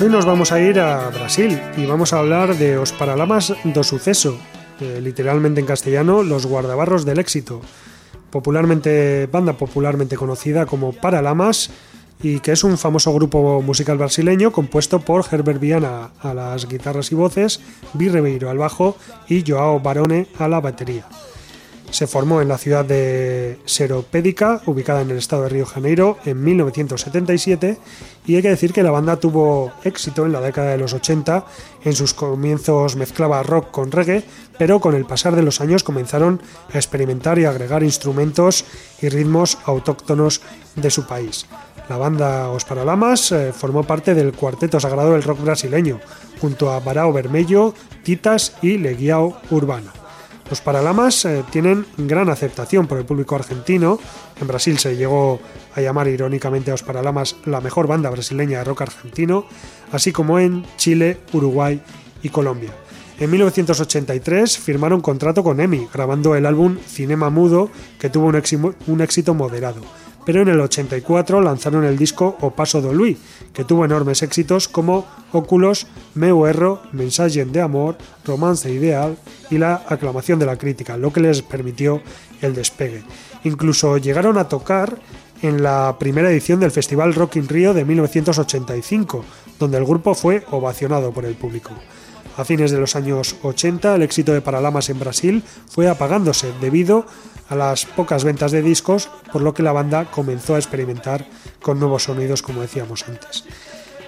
Pues 0.00 0.08
hoy 0.08 0.16
nos 0.16 0.24
vamos 0.24 0.50
a 0.50 0.58
ir 0.58 0.80
a 0.80 1.10
Brasil 1.10 1.60
y 1.76 1.84
vamos 1.84 2.14
a 2.14 2.20
hablar 2.20 2.56
de 2.56 2.78
Os 2.78 2.90
Paralamas 2.90 3.52
do 3.68 3.84
Suceso, 3.84 4.32
eh, 4.80 4.96
literalmente 4.96 5.60
en 5.60 5.68
castellano, 5.68 6.22
los 6.22 6.46
guardabarros 6.46 7.04
del 7.04 7.18
éxito, 7.18 7.60
popularmente 8.30 9.28
banda 9.30 9.60
popularmente 9.60 10.16
conocida 10.16 10.64
como 10.64 10.94
Paralamas 10.96 11.68
y 12.22 12.40
que 12.40 12.52
es 12.52 12.64
un 12.64 12.78
famoso 12.78 13.12
grupo 13.12 13.60
musical 13.60 13.98
brasileño 13.98 14.52
compuesto 14.52 15.00
por 15.00 15.26
Herbert 15.30 15.60
Viana 15.60 16.12
a 16.18 16.32
las 16.32 16.66
guitarras 16.66 17.12
y 17.12 17.14
voces, 17.14 17.60
Ribeiro 17.92 18.48
al 18.48 18.56
bajo 18.56 18.96
y 19.28 19.44
Joao 19.46 19.80
Barone 19.80 20.28
a 20.38 20.48
la 20.48 20.60
batería. 20.60 21.04
Se 21.90 22.06
formó 22.06 22.40
en 22.40 22.48
la 22.48 22.56
ciudad 22.56 22.84
de 22.84 23.58
Seropédica, 23.64 24.62
ubicada 24.66 25.02
en 25.02 25.10
el 25.10 25.18
estado 25.18 25.42
de 25.42 25.48
Río 25.48 25.66
Janeiro, 25.66 26.18
en 26.24 26.42
1977, 26.42 27.78
y 28.26 28.36
hay 28.36 28.42
que 28.42 28.48
decir 28.48 28.72
que 28.72 28.84
la 28.84 28.92
banda 28.92 29.16
tuvo 29.16 29.72
éxito 29.82 30.24
en 30.24 30.32
la 30.32 30.40
década 30.40 30.70
de 30.70 30.78
los 30.78 30.94
80. 30.94 31.44
En 31.84 31.92
sus 31.92 32.14
comienzos 32.14 32.94
mezclaba 32.94 33.42
rock 33.42 33.72
con 33.72 33.90
reggae, 33.90 34.22
pero 34.56 34.80
con 34.80 34.94
el 34.94 35.04
pasar 35.04 35.34
de 35.34 35.42
los 35.42 35.60
años 35.60 35.82
comenzaron 35.82 36.40
a 36.72 36.76
experimentar 36.76 37.38
y 37.38 37.44
agregar 37.44 37.82
instrumentos 37.82 38.64
y 39.02 39.08
ritmos 39.08 39.58
autóctonos 39.64 40.42
de 40.76 40.90
su 40.90 41.06
país. 41.06 41.46
La 41.88 41.96
banda 41.96 42.50
Os 42.50 42.64
Paralamas 42.64 43.32
eh, 43.32 43.52
formó 43.52 43.82
parte 43.82 44.14
del 44.14 44.32
cuarteto 44.32 44.78
sagrado 44.78 45.12
del 45.12 45.24
rock 45.24 45.42
brasileño, 45.42 45.98
junto 46.40 46.70
a 46.70 46.78
Barao 46.78 47.12
Vermelho, 47.12 47.74
Titas 48.04 48.54
y 48.62 48.78
Leguiao 48.78 49.40
Urbano. 49.50 49.99
Los 50.50 50.60
Paralamas 50.60 51.24
eh, 51.24 51.44
tienen 51.52 51.86
gran 51.96 52.28
aceptación 52.28 52.88
por 52.88 52.98
el 52.98 53.04
público 53.04 53.36
argentino. 53.36 54.00
En 54.40 54.48
Brasil 54.48 54.78
se 54.78 54.96
llegó 54.96 55.40
a 55.76 55.80
llamar 55.80 56.08
irónicamente 56.08 56.72
a 56.72 56.74
Los 56.74 56.82
Paralamas 56.82 57.36
la 57.44 57.60
mejor 57.60 57.86
banda 57.86 58.10
brasileña 58.10 58.58
de 58.58 58.64
rock 58.64 58.82
argentino, 58.82 59.46
así 59.92 60.10
como 60.10 60.40
en 60.40 60.66
Chile, 60.76 61.18
Uruguay 61.32 61.80
y 62.24 62.30
Colombia. 62.30 62.70
En 63.20 63.30
1983 63.30 64.58
firmaron 64.58 65.00
contrato 65.00 65.44
con 65.44 65.60
EMI, 65.60 65.88
grabando 65.92 66.34
el 66.34 66.46
álbum 66.46 66.78
Cinema 66.84 67.30
Mudo, 67.30 67.70
que 68.00 68.10
tuvo 68.10 68.26
un, 68.26 69.00
éxito 69.02 69.34
moderado. 69.34 69.82
Pero 70.24 70.42
en 70.42 70.48
el 70.48 70.60
84 70.60 71.40
lanzaron 71.40 71.84
el 71.84 71.96
disco 71.96 72.36
O 72.40 72.50
Paso 72.50 72.80
do 72.80 72.92
Lui, 72.92 73.16
que 73.52 73.64
tuvo 73.64 73.84
enormes 73.84 74.22
éxitos 74.22 74.68
como 74.68 75.06
Óculos, 75.32 75.86
Meu 76.14 76.46
Erro, 76.46 76.82
Mensaje 76.92 77.44
de 77.44 77.60
Amor, 77.60 77.96
Romance 78.24 78.70
Ideal 78.70 79.16
y 79.50 79.58
la 79.58 79.82
aclamación 79.88 80.38
de 80.38 80.46
la 80.46 80.56
crítica, 80.56 80.96
lo 80.96 81.12
que 81.12 81.20
les 81.20 81.42
permitió 81.42 82.02
el 82.42 82.54
despegue. 82.54 83.02
Incluso 83.44 83.96
llegaron 83.96 84.36
a 84.36 84.48
tocar 84.48 84.98
en 85.42 85.62
la 85.62 85.96
primera 85.98 86.30
edición 86.30 86.60
del 86.60 86.70
Festival 86.70 87.14
Rock 87.14 87.36
in 87.36 87.48
Rio 87.48 87.72
de 87.72 87.84
1985, 87.84 89.24
donde 89.58 89.78
el 89.78 89.84
grupo 89.84 90.14
fue 90.14 90.44
ovacionado 90.50 91.12
por 91.12 91.24
el 91.24 91.34
público. 91.34 91.70
A 92.36 92.44
fines 92.44 92.70
de 92.70 92.78
los 92.78 92.96
años 92.96 93.36
80, 93.42 93.96
el 93.96 94.02
éxito 94.02 94.32
de 94.32 94.40
Paralamas 94.40 94.88
en 94.88 94.98
Brasil 94.98 95.42
fue 95.68 95.88
apagándose 95.88 96.52
debido 96.60 97.06
las 97.56 97.84
pocas 97.84 98.24
ventas 98.24 98.52
de 98.52 98.62
discos, 98.62 99.10
por 99.32 99.42
lo 99.42 99.52
que 99.54 99.62
la 99.62 99.72
banda 99.72 100.04
comenzó 100.04 100.54
a 100.54 100.58
experimentar 100.58 101.26
con 101.60 101.78
nuevos 101.80 102.04
sonidos, 102.04 102.42
como 102.42 102.62
decíamos 102.62 103.04
antes. 103.08 103.44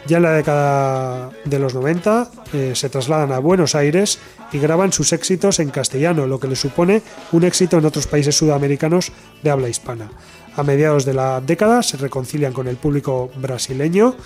Ya 0.07 0.16
en 0.16 0.24
la 0.24 0.32
década 0.32 1.30
de 1.45 1.59
los 1.59 1.74
90 1.74 2.30
eh, 2.53 2.72
se 2.74 2.88
trasladan 2.88 3.30
a 3.30 3.38
Buenos 3.38 3.74
Aires 3.74 4.18
y 4.53 4.59
graban 4.59 4.93
sus 4.93 5.12
éxitos 5.12 5.61
en 5.61 5.70
castellano, 5.70 6.26
lo 6.26 6.40
que 6.40 6.49
les 6.49 6.59
supone 6.59 7.03
un 7.30 7.45
éxito 7.45 7.78
en 7.78 7.84
otros 7.84 8.09
países 8.09 8.36
sudamericanos 8.36 9.12
de 9.43 9.51
habla 9.51 9.68
hispana. 9.68 10.11
A 10.57 10.62
mediados 10.64 11.05
de 11.05 11.14
la 11.14 11.40
década 11.40 11.82
se 11.82 11.97
reconcilian 11.97 12.53
con 12.53 12.66
el 12.66 12.76
público 12.76 13.30
brasileño 13.36 14.16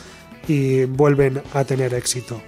y 0.49 0.85
vuelven 0.85 1.43
a 1.53 1.64
tener 1.64 1.93
éxito. 1.93 2.41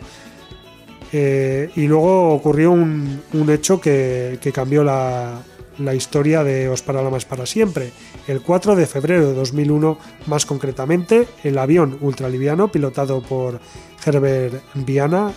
Eh, 1.12 1.70
y 1.76 1.86
luego 1.86 2.32
ocurrió 2.34 2.72
un, 2.72 3.22
hecho 3.50 3.80
que 3.80 4.38
cambió 4.54 4.84
la, 4.84 5.42
la 5.78 5.94
historia 5.94 6.44
de 6.44 6.68
Os 6.68 6.82
Paralamas 6.82 7.24
para 7.24 7.46
siempre. 7.46 7.92
El 8.26 8.42
4 8.42 8.76
de 8.76 8.86
febrero 8.86 9.28
de 9.28 9.34
2001, 9.34 9.98
más 10.26 10.46
concretamente, 10.46 11.26
el 11.44 11.58
avión 11.58 11.98
ultraliviano 12.00 12.68
pilotado 12.68 13.22
por 13.22 13.60
Herbert 14.04 14.62
Viana 14.74 15.32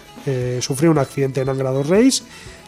sufrió 0.60 0.92
un 0.92 0.98
accidente 0.98 1.42
en 1.42 1.50
Angra 1.50 1.72
dos 1.72 1.88
Reis. 1.88 2.24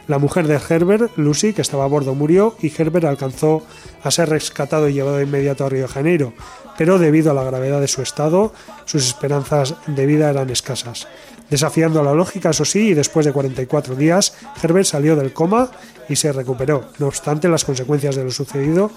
La 0.07 0.17
mujer 0.17 0.47
de 0.47 0.59
Herbert, 0.69 1.17
Lucy, 1.17 1.53
que 1.53 1.61
estaba 1.61 1.85
a 1.85 1.87
bordo, 1.87 2.13
murió 2.13 2.57
y 2.61 2.73
Herbert 2.75 3.05
alcanzó 3.05 3.63
a 4.03 4.11
ser 4.11 4.29
rescatado 4.29 4.89
y 4.89 4.93
llevado 4.93 5.17
de 5.17 5.23
inmediato 5.23 5.65
a 5.65 5.69
Río 5.69 5.83
de 5.83 5.87
Janeiro, 5.87 6.33
pero 6.77 6.99
debido 6.99 7.31
a 7.31 7.33
la 7.33 7.43
gravedad 7.43 7.79
de 7.79 7.87
su 7.87 8.01
estado, 8.01 8.53
sus 8.83 9.07
esperanzas 9.07 9.75
de 9.87 10.05
vida 10.05 10.29
eran 10.29 10.49
escasas. 10.49 11.07
Desafiando 11.53 12.01
la 12.01 12.15
lógica, 12.15 12.49
eso 12.49 12.65
sí, 12.65 12.79
y 12.87 12.93
después 12.95 13.27
de 13.27 13.31
44 13.31 13.93
días, 13.93 14.33
Herbert 14.63 14.87
salió 14.87 15.15
del 15.15 15.33
coma 15.33 15.69
y 16.09 16.15
se 16.15 16.31
recuperó. 16.31 16.85
No 16.97 17.05
obstante, 17.05 17.47
las 17.47 17.63
consecuencias 17.63 18.15
de 18.15 18.23
lo 18.23 18.31
sucedido 18.31 18.89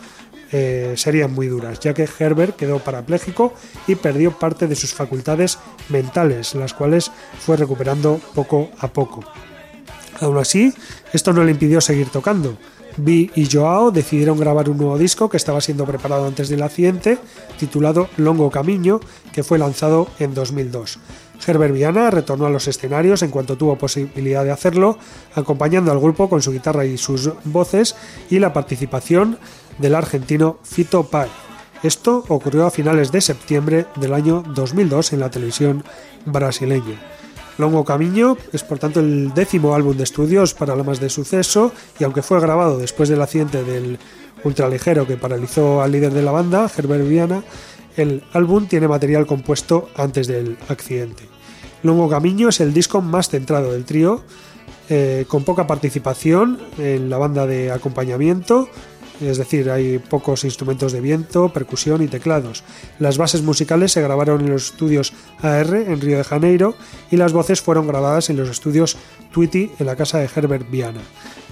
eh, 0.53 0.95
serían 0.97 1.35
muy 1.35 1.49
duras, 1.49 1.81
ya 1.81 1.93
que 1.93 2.09
Herbert 2.19 2.57
quedó 2.57 2.79
parapléjico 2.79 3.53
y 3.87 3.97
perdió 3.97 4.39
parte 4.39 4.67
de 4.69 4.75
sus 4.75 4.95
facultades 4.95 5.59
mentales, 5.91 6.55
las 6.55 6.73
cuales 6.73 7.13
fue 7.41 7.59
recuperando 7.59 8.23
poco 8.35 8.71
a 8.79 8.89
poco. 8.89 9.23
Aún 10.23 10.39
así, 10.39 10.73
esto 11.13 11.35
no 11.35 11.45
le 11.45 11.51
impidió 11.51 11.83
seguir 11.83 12.09
tocando. 12.09 12.57
Vi 12.97 13.31
y 13.35 13.47
Joao 13.53 13.91
decidieron 13.91 14.39
grabar 14.39 14.71
un 14.71 14.79
nuevo 14.79 14.97
disco 14.97 15.29
que 15.29 15.37
estaba 15.37 15.61
siendo 15.61 15.85
preparado 15.85 16.27
antes 16.27 16.49
del 16.49 16.63
accidente, 16.63 17.19
titulado 17.59 18.09
Longo 18.17 18.51
Camino, 18.51 18.99
que 19.31 19.45
fue 19.45 19.59
lanzado 19.59 20.09
en 20.19 20.33
2002. 20.33 20.99
Herbert 21.47 21.75
Viana 21.75 22.11
retornó 22.11 22.47
a 22.47 22.51
los 22.51 22.69
escenarios 22.69 23.23
en 23.23 23.31
cuanto 23.31 23.57
tuvo 23.57 23.77
posibilidad 23.77 24.45
de 24.45 24.51
hacerlo, 24.51 24.99
acompañando 25.35 25.93
al 25.93 26.01
grupo 26.01 26.29
con 26.29 26.43
su 26.43 26.53
guitarra 26.53 26.85
y 26.85 26.99
sus 26.99 27.31
voces 27.45 27.97
y 28.31 28.39
la 28.39 28.53
participación 28.53 29.39
del 29.79 29.95
argentino 29.95 30.59
Fito 30.63 31.05
Páez. 31.05 31.31
Esto 31.83 32.25
ocurrió 32.29 32.67
a 32.67 32.71
finales 32.71 33.13
de 33.13 33.21
septiembre 33.21 33.87
del 33.97 34.15
año 34.15 34.43
2002 34.55 35.13
en 35.13 35.21
la 35.21 35.31
televisión 35.31 35.85
brasileña. 36.25 37.01
Longo 37.59 37.85
Camino 37.85 38.37
es 38.53 38.63
por 38.63 38.79
tanto 38.79 39.01
el 39.01 39.33
décimo 39.33 39.75
álbum 39.75 39.97
de 39.97 40.05
estudios 40.05 40.53
para 40.53 40.75
más 40.77 41.01
de 41.01 41.09
suceso 41.09 41.73
y 41.99 42.05
aunque 42.05 42.23
fue 42.23 42.41
grabado 42.41 42.79
después 42.79 43.09
del 43.09 43.23
accidente 43.23 43.63
del 43.65 43.99
ultraligero 44.45 45.07
que 45.07 45.17
paralizó 45.17 45.81
al 45.81 45.93
líder 45.93 46.13
de 46.13 46.23
la 46.23 46.33
banda, 46.33 46.71
Herbert 46.77 47.09
Viana, 47.09 47.43
el 47.97 48.23
álbum 48.33 48.67
tiene 48.67 48.89
material 48.89 49.27
compuesto 49.27 49.91
antes 49.97 50.27
del 50.27 50.57
accidente. 50.69 51.25
Longo 51.83 52.09
Camino 52.09 52.49
es 52.49 52.61
el 52.61 52.73
disco 52.73 53.01
más 53.01 53.29
centrado 53.29 53.73
del 53.73 53.85
trío, 53.85 54.23
eh, 54.89 55.25
con 55.29 55.45
poca 55.45 55.67
participación 55.67 56.59
en 56.79 57.11
la 57.11 57.19
banda 57.19 57.47
de 57.47 57.73
acompañamiento, 57.73 58.69
es 59.21 59.39
decir, 59.39 59.71
hay 59.71 59.99
pocos 59.99 60.45
instrumentos 60.45 60.93
de 60.93 61.01
viento, 61.01 61.49
percusión 61.49 62.03
y 62.03 62.09
teclados. 62.09 62.65
Las 62.99 63.17
bases 63.17 63.43
musicales 63.43 63.93
se 63.93 64.03
grabaron 64.03 64.43
en 64.43 64.51
los 64.51 64.67
estudios 64.67 65.13
AR 65.41 65.75
en 65.75 66.01
Río 66.01 66.19
de 66.19 66.25
Janeiro 66.25 66.75
y 67.11 67.17
las 67.17 67.33
voces 67.33 67.63
fueron 67.63 67.87
grabadas 67.87 68.29
en 68.31 68.37
los 68.37 68.51
estudios 68.51 68.97
Tweety 69.33 69.73
en 69.79 69.87
la 69.87 69.97
casa 69.97 70.19
de 70.19 70.29
Herbert 70.35 70.71
Viana. 70.71 71.01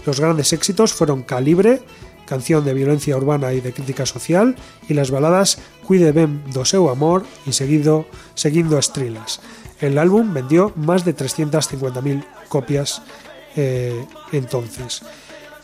Los 0.05 0.21
grandes 0.21 0.53
éxitos 0.53 0.93
fueron 0.93 1.23
Calibre, 1.23 1.83
canción 2.27 2.65
de 2.65 2.75
violencia 2.75 3.17
urbana 3.17 3.53
y 3.53 3.61
de 3.61 3.73
crítica 3.73 4.07
social, 4.07 4.57
y 4.89 4.95
las 4.95 5.11
baladas 5.11 5.59
Cuide 5.85 6.13
ben 6.17 6.41
do 6.49 6.65
seu 6.65 6.89
amor 6.89 7.29
y 7.45 7.53
seguido 7.53 8.09
Seguindo 8.33 8.81
Estrilas. 8.81 9.45
El 9.81 9.99
álbum 9.99 10.33
vendió 10.33 10.73
más 10.77 11.05
de 11.05 11.15
350.000 11.15 12.25
copias 12.49 13.03
eh, 13.57 14.05
entonces. 14.33 15.03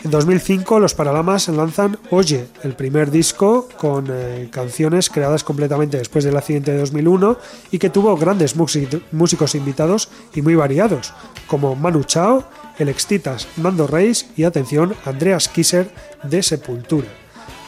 En 0.02 0.10
2005 0.10 0.80
los 0.80 0.94
Paralamas 0.94 1.48
lanzan 1.48 1.98
Oye, 2.10 2.48
el 2.62 2.74
primer 2.74 3.10
disco 3.10 3.68
con 3.76 4.06
eh, 4.10 4.48
canciones 4.50 5.10
creadas 5.10 5.44
completamente 5.44 5.98
después 5.98 6.24
del 6.24 6.36
accidente 6.36 6.72
de 6.72 6.78
2001 6.78 7.36
y 7.70 7.78
que 7.78 7.90
tuvo 7.90 8.16
grandes 8.16 8.56
músicos 8.56 9.54
invitados 9.54 10.08
y 10.34 10.40
muy 10.40 10.54
variados, 10.54 11.12
como 11.46 11.76
Manu 11.76 12.04
Chao, 12.04 12.44
el 12.80 12.88
Extitas 12.88 13.46
Nando 13.56 13.86
Reis 13.86 14.26
y 14.36 14.44
atención 14.44 14.94
Andreas 15.04 15.48
Kisser 15.48 15.92
de 16.24 16.42
Sepultura. 16.42 17.08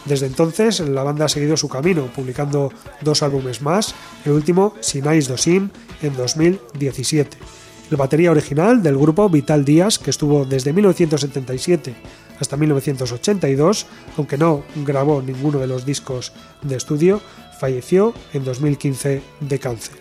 Desde 0.07 0.27
entonces 0.27 0.81
la 0.81 1.05
banda 1.05 1.27
ha 1.27 1.29
seguido 1.29 1.57
su 1.57 1.69
camino, 1.69 2.07
publicando 2.07 2.73
dos 3.03 3.23
álbumes 3.23 3.63
más, 3.63 3.95
el 4.25 4.33
último 4.33 4.75
Sinais 4.81 5.29
Dosim 5.29 5.69
en 6.01 6.17
2017. 6.17 7.37
El 7.91 7.97
batería 7.97 8.31
original 8.31 8.83
del 8.83 8.97
grupo 8.97 9.29
Vital 9.29 9.65
Díaz, 9.65 9.99
que 9.99 10.11
estuvo 10.11 10.45
desde 10.45 10.73
1977 10.73 11.95
hasta 12.41 12.57
1982, 12.57 13.87
aunque 14.17 14.39
no 14.39 14.65
grabó 14.85 15.23
ninguno 15.23 15.61
de 15.61 15.69
los 15.69 15.85
discos 15.85 16.33
de 16.63 16.77
estudio, 16.77 17.21
falleció 17.61 18.15
en 18.33 18.45
2015 18.45 19.23
de 19.41 19.59
cáncer. 19.61 19.97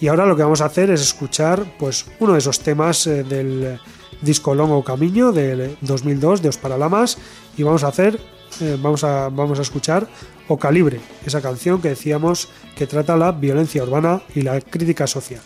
Y 0.00 0.08
ahora 0.08 0.24
lo 0.24 0.36
que 0.36 0.42
vamos 0.42 0.60
a 0.60 0.66
hacer 0.66 0.90
es 0.90 1.02
escuchar 1.02 1.64
pues, 1.78 2.06
uno 2.20 2.34
de 2.34 2.38
esos 2.38 2.60
temas 2.60 3.06
eh, 3.06 3.24
del 3.24 3.78
disco 4.20 4.54
Longo 4.54 4.82
Camino 4.84 5.32
del 5.32 5.76
2002 5.80 6.42
de 6.42 6.48
Os 6.48 6.58
Paralamas 6.58 7.18
y 7.56 7.62
vamos 7.62 7.84
a 7.84 7.88
hacer 7.88 8.20
eh, 8.60 8.78
vamos, 8.80 9.04
a, 9.04 9.28
vamos 9.28 9.58
a 9.58 9.62
escuchar 9.62 10.08
O 10.48 10.58
Calibre, 10.58 11.00
esa 11.26 11.42
canción 11.42 11.82
que 11.82 11.88
decíamos 11.88 12.48
que 12.76 12.86
trata 12.86 13.16
la 13.16 13.32
violencia 13.32 13.82
urbana 13.82 14.22
y 14.34 14.42
la 14.42 14.60
crítica 14.60 15.06
social. 15.06 15.42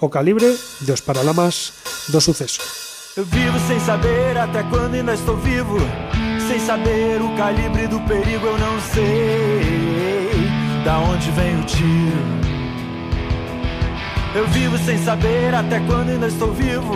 O 0.00 0.10
Calibre 0.10 0.54
de 0.80 0.92
Os 0.92 1.00
Paralamas 1.00 1.72
do 2.08 2.20
Suceso. 2.20 2.60
Eu 3.16 3.24
vivo 3.24 3.58
sem 3.68 3.80
saber 3.80 4.36
até 4.36 4.62
quando 4.64 4.94
ainda 4.94 5.14
estou 5.14 5.36
vivo. 5.36 5.78
Sem 6.48 6.60
saber 6.60 7.22
o 7.22 7.34
calibre 7.36 7.86
do 7.86 7.98
perigo, 8.00 8.46
eu 8.46 8.58
não 8.58 8.80
sei 8.92 10.84
da 10.84 10.98
onde 10.98 11.30
vem 11.30 11.60
o 11.60 11.64
tiro. 11.64 12.44
Eu 14.34 14.46
vivo 14.48 14.76
sem 14.78 14.98
saber 14.98 15.54
até 15.54 15.80
quando 15.86 16.10
ainda 16.10 16.26
estou 16.26 16.52
vivo. 16.52 16.92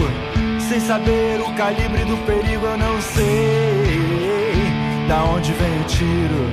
Sem 0.69 0.81
saber 0.81 1.41
o 1.41 1.55
calibre 1.55 2.05
do 2.05 2.14
perigo, 2.27 2.66
eu 2.66 2.77
não 2.77 3.01
sei 3.01 4.69
da 5.09 5.25
onde 5.25 5.51
vem 5.55 5.81
o 5.81 5.85
tiro. 5.85 6.51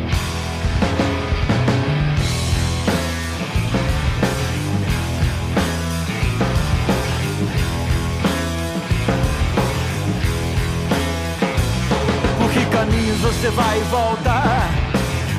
Por 12.38 12.52
que 12.52 12.66
caminhos 12.68 13.20
você 13.20 13.50
vai 13.50 13.80
e 13.80 13.84
volta? 13.84 14.44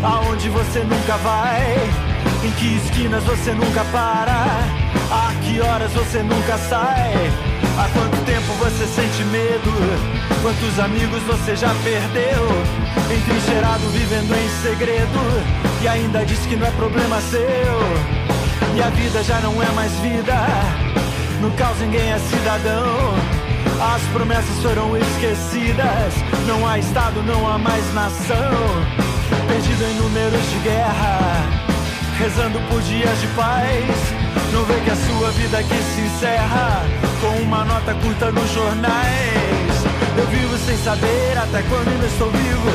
Aonde 0.02 0.50
você 0.50 0.80
nunca 0.80 1.16
vai? 1.16 1.62
Em 2.44 2.50
que 2.50 2.76
esquinas 2.76 3.24
você 3.24 3.52
nunca 3.52 3.82
para? 3.86 4.44
A 5.10 5.32
que 5.42 5.60
horas 5.62 5.92
você 5.92 6.22
nunca 6.22 6.58
sai? 6.58 7.55
Há 7.78 7.88
quanto 7.90 8.24
tempo 8.24 8.52
você 8.54 8.86
sente 8.86 9.22
medo? 9.24 9.70
Quantos 10.40 10.78
amigos 10.78 11.22
você 11.24 11.54
já 11.54 11.74
perdeu? 11.84 12.48
Entrincheirado 13.14 13.86
vivendo 13.90 14.34
em 14.34 14.48
segredo 14.62 15.20
E 15.82 15.88
ainda 15.88 16.24
diz 16.24 16.38
que 16.46 16.56
não 16.56 16.66
é 16.66 16.70
problema 16.70 17.20
seu 17.20 17.40
E 18.74 18.82
a 18.82 18.88
vida 18.88 19.22
já 19.22 19.40
não 19.40 19.62
é 19.62 19.66
mais 19.72 19.92
vida 20.00 20.34
No 21.40 21.50
caos 21.52 21.78
ninguém 21.78 22.12
é 22.12 22.18
cidadão 22.18 23.14
As 23.94 24.02
promessas 24.10 24.62
foram 24.62 24.96
esquecidas 24.96 26.14
Não 26.46 26.66
há 26.66 26.78
estado, 26.78 27.22
não 27.24 27.46
há 27.46 27.58
mais 27.58 27.92
nação 27.92 28.54
Perdido 29.46 29.84
em 29.84 29.94
números 29.96 30.50
de 30.50 30.58
guerra 30.60 31.66
rezando 32.18 32.58
por 32.70 32.80
dias 32.80 33.20
de 33.20 33.26
paz. 33.28 33.84
Não 34.50 34.64
vê 34.64 34.80
que 34.80 34.90
a 34.90 34.96
sua 34.96 35.30
vida 35.32 35.58
aqui 35.58 35.82
se 35.94 36.00
encerra 36.00 37.05
com 37.20 37.42
uma 37.42 37.64
nota 37.64 37.94
curta 37.94 38.30
nos 38.30 38.50
jornais. 38.52 39.76
Eu 40.16 40.26
vivo 40.28 40.58
sem 40.58 40.76
saber 40.78 41.38
até 41.38 41.62
quando 41.62 41.88
ainda 41.88 42.06
estou 42.06 42.30
vivo, 42.30 42.70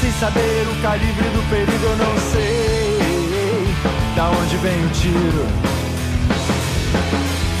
sem 0.00 0.12
saber 0.12 0.66
o 0.70 0.82
calibre 0.82 1.28
do 1.30 1.50
perigo. 1.50 1.84
Eu 1.84 1.96
não 1.96 2.18
sei 2.32 3.74
da 4.14 4.30
onde 4.30 4.56
vem 4.58 4.84
o 4.84 4.88
tiro. 4.90 5.46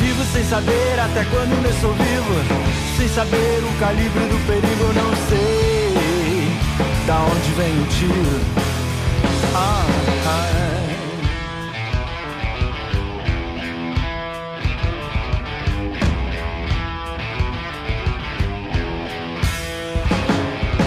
Vivo 0.00 0.24
sem 0.32 0.44
saber 0.44 1.00
até 1.00 1.24
quando 1.24 1.52
ainda 1.52 1.68
estou 1.68 1.92
vivo, 1.92 2.96
sem 2.96 3.08
saber 3.08 3.62
o 3.64 3.78
calibre 3.78 4.24
do 4.26 4.46
perigo. 4.46 4.84
Eu 4.84 4.94
não 4.94 5.16
sei 5.28 6.56
da 7.06 7.18
onde 7.22 7.50
vem 7.52 7.82
o 7.82 7.86
tiro. 7.86 8.40
Ah, 9.54 9.86
ah. 10.26 10.85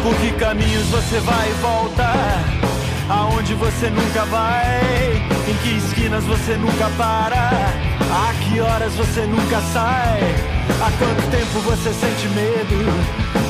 Por 0.09 0.17
que 0.17 0.31
caminhos 0.31 0.87
você 0.87 1.19
vai 1.19 1.51
e 1.51 1.53
volta? 1.61 2.11
Aonde 3.09 3.53
você 3.53 3.91
nunca 3.91 4.25
vai? 4.25 5.21
Em 5.47 5.53
que 5.61 5.77
esquinas 5.77 6.23
você 6.23 6.55
nunca 6.55 6.89
para? 6.97 7.51
A 8.09 8.33
que 8.41 8.59
horas 8.59 8.91
você 8.95 9.27
nunca 9.27 9.61
sai? 9.71 10.19
Há 10.81 10.91
quanto 10.97 11.29
tempo 11.29 11.59
você 11.59 11.93
sente 11.93 12.27
medo? 12.29 12.91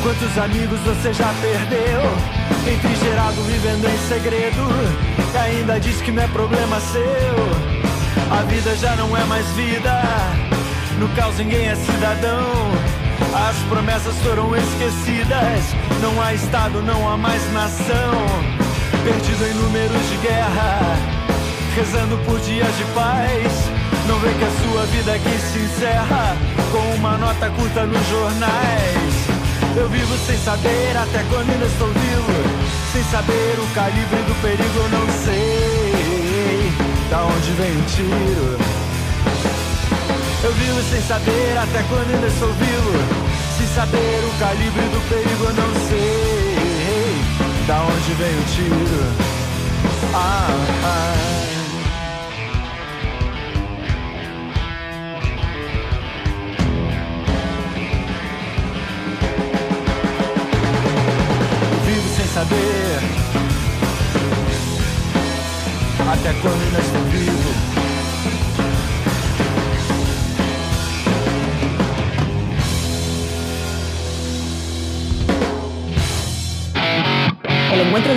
Quantos 0.03 0.37
amigos 0.37 0.79
você 0.81 1.13
já 1.13 1.33
perdeu? 1.39 2.73
Entrincheirado 2.73 3.41
vivendo 3.43 3.85
em 3.85 3.97
segredo 4.09 4.67
E 5.33 5.37
ainda 5.37 5.79
diz 5.79 6.01
que 6.01 6.11
não 6.11 6.23
é 6.23 6.27
problema 6.27 6.77
seu 6.81 8.37
A 8.37 8.43
vida 8.43 8.75
já 8.75 8.97
não 8.97 9.15
é 9.15 9.23
mais 9.23 9.47
vida 9.51 10.01
No 10.99 11.07
caos 11.15 11.37
ninguém 11.37 11.69
é 11.69 11.75
cidadão 11.75 12.98
as 13.33 13.55
promessas 13.69 14.15
foram 14.23 14.55
esquecidas. 14.55 15.75
Não 16.01 16.21
há 16.21 16.33
Estado, 16.33 16.81
não 16.81 17.09
há 17.09 17.17
mais 17.17 17.41
nação. 17.53 18.13
Perdido 19.03 19.45
em 19.45 19.53
números 19.53 20.09
de 20.09 20.17
guerra, 20.17 20.97
rezando 21.75 22.17
por 22.25 22.39
dias 22.39 22.75
de 22.77 22.83
paz. 22.93 23.69
Não 24.07 24.19
vê 24.19 24.29
que 24.29 24.43
a 24.43 24.51
sua 24.63 24.85
vida 24.87 25.13
aqui 25.13 25.39
se 25.39 25.59
encerra 25.59 26.35
com 26.71 26.95
uma 26.95 27.17
nota 27.17 27.49
curta 27.51 27.85
nos 27.85 28.07
jornais. 28.07 29.13
Eu 29.75 29.87
vivo 29.89 30.17
sem 30.25 30.37
saber 30.39 30.97
até 30.97 31.23
quando 31.29 31.49
ainda 31.51 31.65
estou 31.65 31.87
vivo. 31.87 32.69
Sem 32.91 33.03
saber 33.03 33.55
o 33.59 33.67
calibre 33.75 34.21
do 34.23 34.41
perigo, 34.41 34.79
eu 34.79 34.89
não 34.89 35.07
sei 35.23 36.71
da 37.09 37.23
onde 37.23 37.51
vem 37.51 37.71
o 37.71 37.85
tiro. 37.85 38.88
Eu 40.41 40.53
vivo 40.53 40.81
sem 40.89 41.01
saber 41.01 41.57
até 41.57 41.83
quando 41.83 42.13
ainda 42.13 42.27
estou 42.27 42.53
vivo. 42.53 42.91
Sem 43.57 43.67
saber 43.67 44.23
o 44.23 44.39
calibre 44.39 44.83
do 44.83 45.01
perigo, 45.09 45.43
eu 45.43 45.53
não 45.53 45.73
sei 45.89 46.39
da 47.67 47.81
onde 47.83 48.13
vem 48.13 48.35
o 48.35 48.43
tiro. 48.55 49.29
Ah, 50.13 50.47
ah. 50.85 51.15
Vivo 61.85 62.09
sem 62.15 62.27
saber 62.27 62.99
até 66.11 66.33
quando 66.41 66.61
ainda 66.63 66.79
estou 66.79 67.03
vivo. 67.11 67.38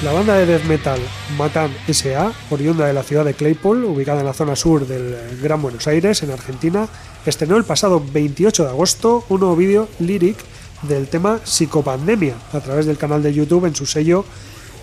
La 0.00 0.12
banda 0.12 0.36
de 0.36 0.46
death 0.46 0.62
metal 0.66 1.00
Matan 1.36 1.74
S.A., 1.88 2.32
oriunda 2.50 2.86
de 2.86 2.92
la 2.92 3.02
ciudad 3.02 3.24
de 3.24 3.34
Claypole, 3.34 3.84
ubicada 3.84 4.20
en 4.20 4.26
la 4.26 4.32
zona 4.32 4.54
sur 4.54 4.86
del 4.86 5.16
Gran 5.42 5.60
Buenos 5.60 5.88
Aires, 5.88 6.22
en 6.22 6.30
Argentina, 6.30 6.86
estrenó 7.26 7.56
el 7.56 7.64
pasado 7.64 8.00
28 8.12 8.62
de 8.62 8.68
agosto 8.68 9.24
un 9.28 9.40
nuevo 9.40 9.56
vídeo 9.56 9.88
lyric 9.98 10.36
del 10.82 11.08
tema 11.08 11.40
Psicopandemia 11.42 12.36
a 12.52 12.60
través 12.60 12.86
del 12.86 12.96
canal 12.96 13.24
de 13.24 13.34
YouTube 13.34 13.64
en 13.64 13.74
su 13.74 13.86
sello 13.86 14.24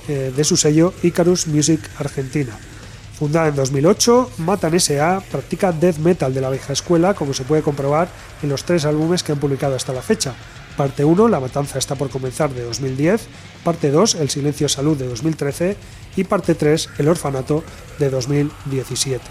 eh, 0.10 0.34
de 0.36 0.44
su 0.44 0.58
sello 0.58 0.94
Icarus 1.02 1.48
Music 1.48 1.80
Argentina. 1.98 2.52
Fundada 3.18 3.48
en 3.48 3.56
2008, 3.56 4.32
Matan 4.40 4.74
S.A. 4.74 5.22
practica 5.32 5.72
death 5.72 5.98
metal 6.00 6.34
de 6.34 6.42
la 6.42 6.50
vieja 6.50 6.74
escuela, 6.74 7.14
como 7.14 7.34
se 7.34 7.46
puede 7.46 7.62
comprobar 7.62 8.10
en 8.44 8.50
los 8.50 8.66
tres 8.66 8.84
álbumes 8.84 9.24
que 9.24 9.32
han 9.32 9.40
publicado 9.40 9.78
hasta 9.78 9.94
la 9.94 10.02
fecha. 10.02 10.34
Parte 10.76 11.06
1, 11.06 11.30
La 11.30 11.40
Matanza 11.40 11.80
está 11.80 11.96
por 11.96 12.10
comenzar 12.10 12.50
de 12.54 12.64
2010, 12.64 13.30
parte 13.66 13.90
2, 13.90 14.16
El 14.16 14.30
Silencio 14.30 14.70
Salud 14.70 14.96
de 14.96 15.08
2013 15.08 15.76
y 16.16 16.24
parte 16.24 16.54
3, 16.54 16.90
El 17.00 17.10
Orfanato 17.10 17.64
de 17.98 18.12
2017. 18.12 19.26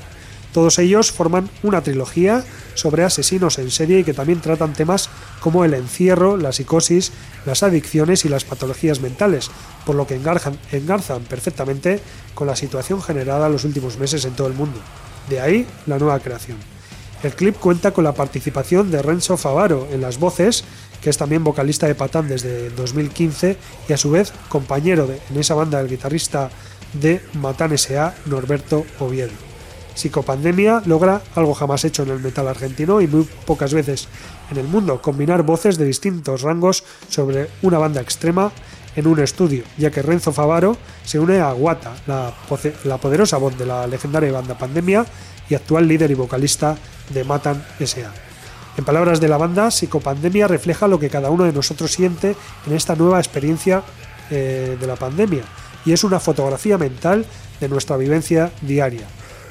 Todos 0.53 0.79
ellos 0.81 1.13
forman 1.13 1.49
una 1.63 1.83
trilogía 1.83 2.45
sobre 2.75 3.05
asesinos 3.05 3.59
en 3.59 3.71
serie 3.71 4.01
y 4.01 4.05
que 4.05 4.13
también 4.13 4.41
tratan 4.41 4.73
temas 4.73 5.09
como 5.41 5.65
el 5.65 5.73
encierro, 5.73 6.37
la 6.37 6.53
psicosis, 6.53 7.13
las 7.47 7.63
adicciones 7.63 8.25
y 8.25 8.29
las 8.29 8.45
patologías 8.45 9.01
mentales, 9.01 9.51
por 9.87 9.95
lo 9.95 10.07
que 10.07 10.17
engarzan, 10.17 10.59
engarzan 10.73 11.23
perfectamente 11.23 12.01
con 12.35 12.49
la 12.49 12.57
situación 12.57 13.01
generada 13.01 13.47
en 13.47 13.53
los 13.53 13.65
últimos 13.65 13.99
meses 13.99 14.25
en 14.25 14.35
todo 14.35 14.49
el 14.49 14.55
mundo. 14.55 14.81
De 15.29 15.41
ahí 15.41 15.67
la 15.87 15.99
nueva 15.99 16.19
creación. 16.19 16.59
El 17.25 17.35
clip 17.35 17.57
cuenta 17.57 17.93
con 17.93 18.05
la 18.05 18.13
participación 18.13 18.91
de 18.91 19.01
Renzo 19.01 19.39
Favaro 19.39 19.89
en 19.91 20.03
las 20.03 20.19
voces, 20.19 20.63
que 21.05 21.11
es 21.11 21.19
también 21.19 21.45
vocalista 21.45 21.87
de 21.87 21.95
Patán 21.95 22.29
desde 22.29 22.71
2015 22.71 23.59
y 23.91 23.93
a 23.93 23.99
su 23.99 24.11
vez 24.11 24.33
compañero 24.49 25.07
de, 25.07 25.21
en 25.29 25.39
esa 25.39 25.55
banda 25.55 25.77
del 25.77 25.91
guitarrista 25.91 26.49
de 26.95 27.21
Matan 27.35 27.75
S.A. 27.75 28.15
Norberto 28.25 28.87
Oviedo. 29.01 29.33
Psicopandemia 29.95 30.83
logra 30.87 31.21
algo 31.35 31.53
jamás 31.53 31.85
hecho 31.85 32.05
en 32.05 32.09
el 32.09 32.21
metal 32.21 32.49
argentino 32.49 33.03
y 33.03 33.07
muy 33.07 33.29
pocas 33.45 33.75
veces 33.75 34.09
en 34.51 34.57
el 34.57 34.67
mundo, 34.67 35.03
combinar 35.03 35.43
voces 35.43 35.77
de 35.77 35.85
distintos 35.85 36.41
rangos 36.41 36.85
sobre 37.11 37.49
una 37.61 37.77
banda 37.77 38.01
extrema 38.01 38.51
en 38.97 39.07
un 39.07 39.21
estudio, 39.21 39.65
ya 39.77 39.91
que 39.91 40.01
Renzo 40.01 40.33
Favaro 40.33 40.79
se 41.05 41.19
une 41.19 41.39
a 41.39 41.53
Guata, 41.53 41.93
la, 42.07 42.33
la 42.85 42.97
poderosa 42.97 43.37
voz 43.37 43.59
de 43.59 43.67
la 43.67 43.87
legendaria 43.87 44.33
banda 44.33 44.57
Pandemia 44.57 45.05
y 45.51 45.55
actual 45.55 45.87
líder 45.87 46.11
y 46.11 46.15
vocalista 46.15 46.79
de 47.11 47.25
Matan 47.25 47.63
S.A. 47.79 48.34
En 48.77 48.85
palabras 48.85 49.21
de 49.21 49.29
la 49.29 49.37
banda, 49.37 49.71
Psicopandemia 49.71 50.49
refleja 50.49 50.89
lo 50.89 50.99
que 50.99 51.11
cada 51.11 51.31
uno 51.31 51.45
de 51.45 51.53
nosotros 51.53 51.93
siente 51.93 52.37
en 52.67 52.73
esta 52.73 52.97
nueva 52.97 53.19
experiencia 53.19 53.83
eh, 54.31 54.77
de 54.79 54.87
la 54.87 54.97
pandemia 54.97 55.45
y 55.85 55.93
es 55.93 56.03
una 56.03 56.19
fotografía 56.19 56.79
mental 56.79 57.27
de 57.61 57.69
nuestra 57.69 57.97
vivencia 57.97 58.51
diaria, 58.63 59.07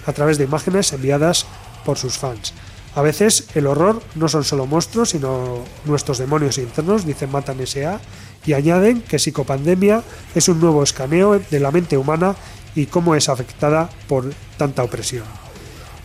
a 0.05 0.13
través 0.13 0.37
de 0.37 0.43
imágenes 0.43 0.91
enviadas 0.91 1.45
por 1.85 1.97
sus 1.97 2.17
fans. 2.17 2.53
A 2.95 3.01
veces 3.01 3.47
el 3.55 3.67
horror 3.67 4.01
no 4.15 4.27
son 4.27 4.43
solo 4.43 4.65
monstruos, 4.65 5.09
sino 5.09 5.63
nuestros 5.85 6.17
demonios 6.17 6.57
internos, 6.57 7.05
dicen 7.05 7.31
Matan 7.31 7.59
S.A., 7.61 7.99
y 8.45 8.53
añaden 8.53 9.01
que 9.01 9.19
Psicopandemia 9.19 10.03
es 10.35 10.49
un 10.49 10.59
nuevo 10.59 10.83
escaneo 10.83 11.39
de 11.39 11.59
la 11.61 11.71
mente 11.71 11.97
humana 11.97 12.35
y 12.75 12.87
cómo 12.87 13.15
es 13.15 13.29
afectada 13.29 13.89
por 14.07 14.33
tanta 14.57 14.83
opresión. 14.83 15.42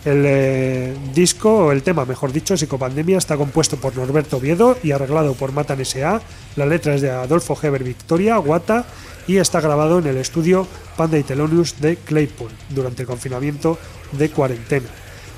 El 0.08 0.24
eh, 0.24 0.96
disco, 1.12 1.66
o 1.66 1.70
el 1.70 1.82
tema, 1.82 2.06
mejor 2.06 2.32
dicho, 2.32 2.56
Psicopandemia, 2.56 3.18
está 3.18 3.36
compuesto 3.36 3.76
por 3.76 3.94
Norberto 3.94 4.38
Oviedo 4.38 4.78
y 4.82 4.92
arreglado 4.92 5.34
por 5.34 5.52
Matan 5.52 5.82
S.A. 5.82 6.22
La 6.56 6.64
letra 6.64 6.94
es 6.94 7.02
de 7.02 7.10
Adolfo 7.10 7.58
Heber 7.62 7.84
Victoria, 7.84 8.38
Guata, 8.38 8.86
y 9.26 9.36
está 9.36 9.60
grabado 9.60 9.98
en 9.98 10.06
el 10.06 10.16
estudio 10.16 10.66
Panda 10.96 11.18
y 11.18 11.24
Telonius 11.24 11.78
de 11.82 11.96
Claypool 11.96 12.50
durante 12.70 13.02
el 13.02 13.06
confinamiento 13.06 13.76
de 14.12 14.30
cuarentena. 14.30 14.88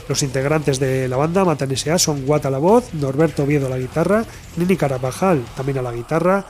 Los 0.08 0.22
integrantes 0.22 0.78
de 0.78 1.08
la 1.08 1.16
banda 1.16 1.44
Matan 1.44 1.72
S.A. 1.72 1.98
son 1.98 2.24
Guata 2.24 2.48
la 2.48 2.58
voz, 2.58 2.94
Norberto 2.94 3.42
Oviedo 3.42 3.68
la 3.68 3.78
guitarra, 3.78 4.24
Nini 4.56 4.76
Carabajal 4.76 5.44
también 5.56 5.78
a 5.78 5.82
la 5.82 5.92
guitarra, 5.92 6.46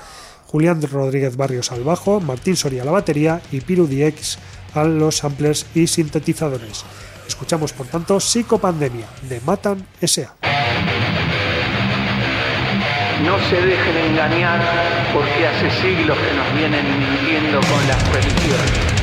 Julián 0.47 0.83
Rodríguez 0.83 1.39
Barrios 1.39 1.73
al 1.73 1.85
bajo, 1.85 2.21
Martín 2.21 2.55
Soria 2.55 2.83
a 2.83 2.85
la 2.85 2.93
batería 2.93 3.41
y 3.51 3.63
Piru 3.63 3.87
DX 3.87 4.37
a 4.75 4.85
los 4.85 5.17
samplers 5.17 5.65
y 5.75 5.87
sintetizadores. 5.87 6.85
Escuchamos 7.31 7.73
por 7.73 7.87
tanto 7.87 8.19
Psicopandemia 8.19 9.07
de 9.23 9.41
Matan 9.43 9.87
S.A. 10.01 10.35
No 13.25 13.39
se 13.49 13.55
dejen 13.55 13.97
engañar 14.11 14.61
porque 15.15 15.47
hace 15.47 15.71
siglos 15.81 16.19
que 16.19 16.35
nos 16.35 16.53
vienen 16.55 16.85
mintiendo 16.99 17.61
con 17.61 17.87
las 17.87 18.13
religiones. 18.13 19.00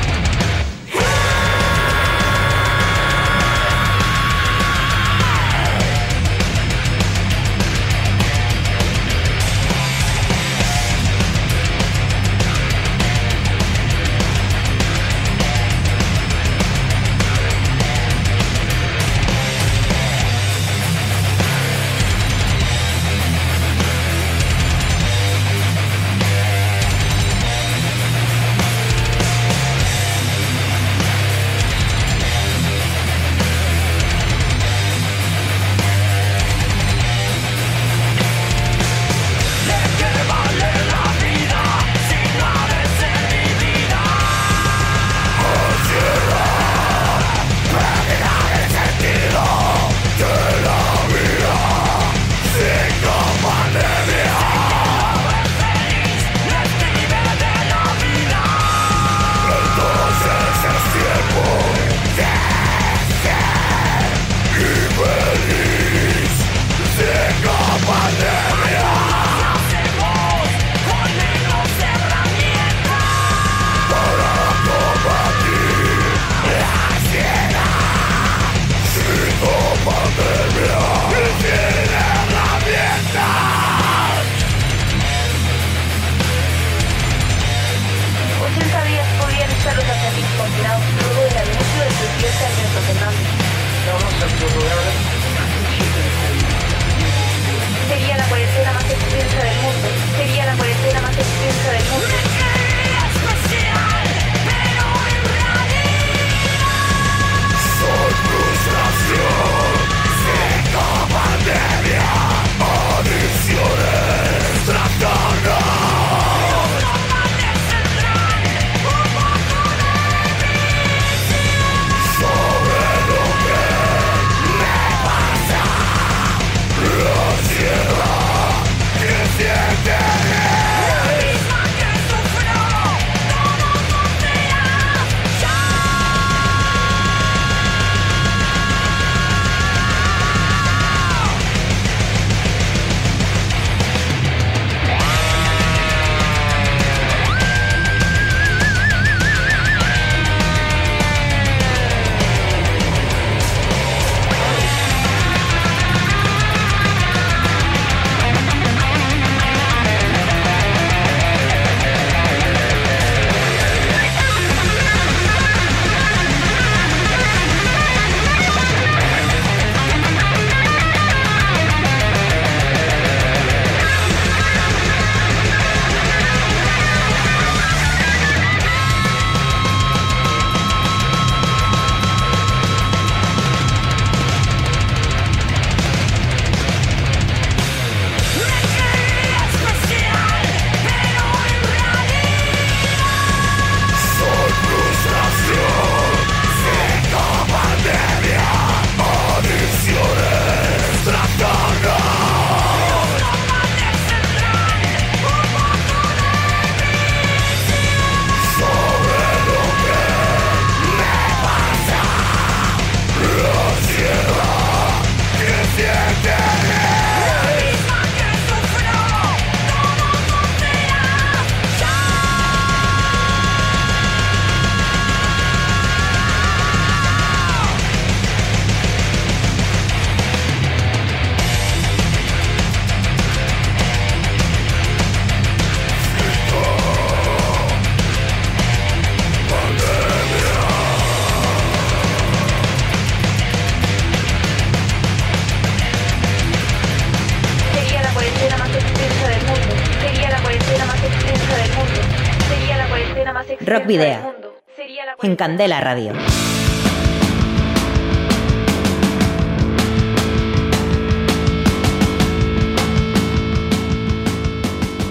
En 255.22 255.34
Candela 255.36 255.80
Radio. 255.80 256.12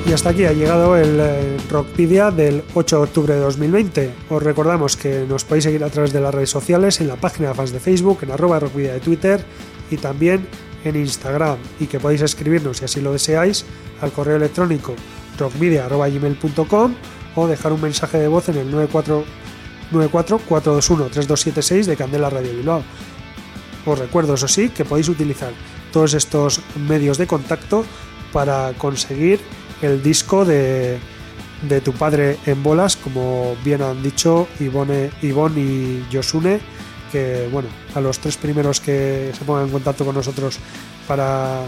Y 0.08 0.14
hasta 0.14 0.30
aquí 0.30 0.46
ha 0.46 0.54
llegado 0.54 0.96
el 0.96 1.20
eh, 1.20 1.58
Rockpedia 1.70 2.30
del 2.30 2.64
8 2.76 2.98
de 2.98 3.02
octubre 3.02 3.34
de 3.34 3.40
2020. 3.40 4.12
Os 4.30 4.44
recordamos 4.44 4.96
que 4.96 5.26
nos 5.28 5.44
podéis 5.44 5.64
seguir 5.64 5.84
a 5.84 5.90
través 5.90 6.14
de 6.14 6.22
las 6.22 6.34
redes 6.34 6.52
sociales, 6.52 7.02
en 7.02 7.08
la 7.08 7.16
página 7.16 7.50
de 7.50 7.56
fans 7.56 7.72
de 7.72 7.80
Facebook, 7.80 8.20
en 8.22 8.32
arroba 8.32 8.60
Rockpedia 8.60 8.94
de 8.94 9.00
Twitter 9.00 9.44
y 9.90 9.98
también 9.98 10.48
en 10.86 10.96
Instagram. 10.96 11.58
Y 11.80 11.88
que 11.88 12.00
podéis 12.00 12.22
escribirnos, 12.22 12.78
si 12.78 12.86
así 12.86 13.02
lo 13.02 13.12
deseáis, 13.12 13.66
al 14.02 14.12
correo 14.12 14.36
electrónico 14.36 14.94
rockmedia.gmail.com 15.40 16.96
o 17.38 17.48
dejar 17.48 17.72
un 17.72 17.82
mensaje 17.82 18.18
de 18.18 18.28
voz 18.28 18.50
en 18.50 18.58
el 18.58 18.74
94-421-3276 19.94 21.86
de 21.86 21.96
Candela 21.96 22.32
Radio 22.32 22.52
Bilbao. 22.52 22.84
Os 23.86 24.00
recuerdo, 24.00 24.34
eso 24.34 24.48
sí, 24.48 24.70
que 24.70 24.84
podéis 24.84 25.08
utilizar 25.08 25.54
todos 25.94 26.16
estos 26.16 26.62
medios 26.88 27.20
de 27.20 27.28
contacto 27.28 27.86
para 28.34 28.74
conseguir 28.78 29.40
el 29.84 30.02
disco 30.02 30.46
de, 30.46 30.98
de 31.70 31.82
tu 31.82 31.94
padre 31.94 32.40
en 32.48 32.64
bolas, 32.64 32.98
como 32.98 33.56
bien 33.64 33.84
han 33.84 34.02
dicho 34.02 34.48
Ivonne 34.60 35.12
y 35.22 36.04
Yosune, 36.10 36.60
que 37.12 37.48
bueno, 37.52 37.70
a 37.94 38.02
los 38.02 38.18
tres 38.20 38.36
primeros 38.38 38.82
que 38.82 39.32
se 39.38 39.46
pongan 39.46 39.66
en 39.66 39.72
contacto 39.72 40.04
con 40.04 40.16
nosotros 40.16 40.58
para, 41.08 41.62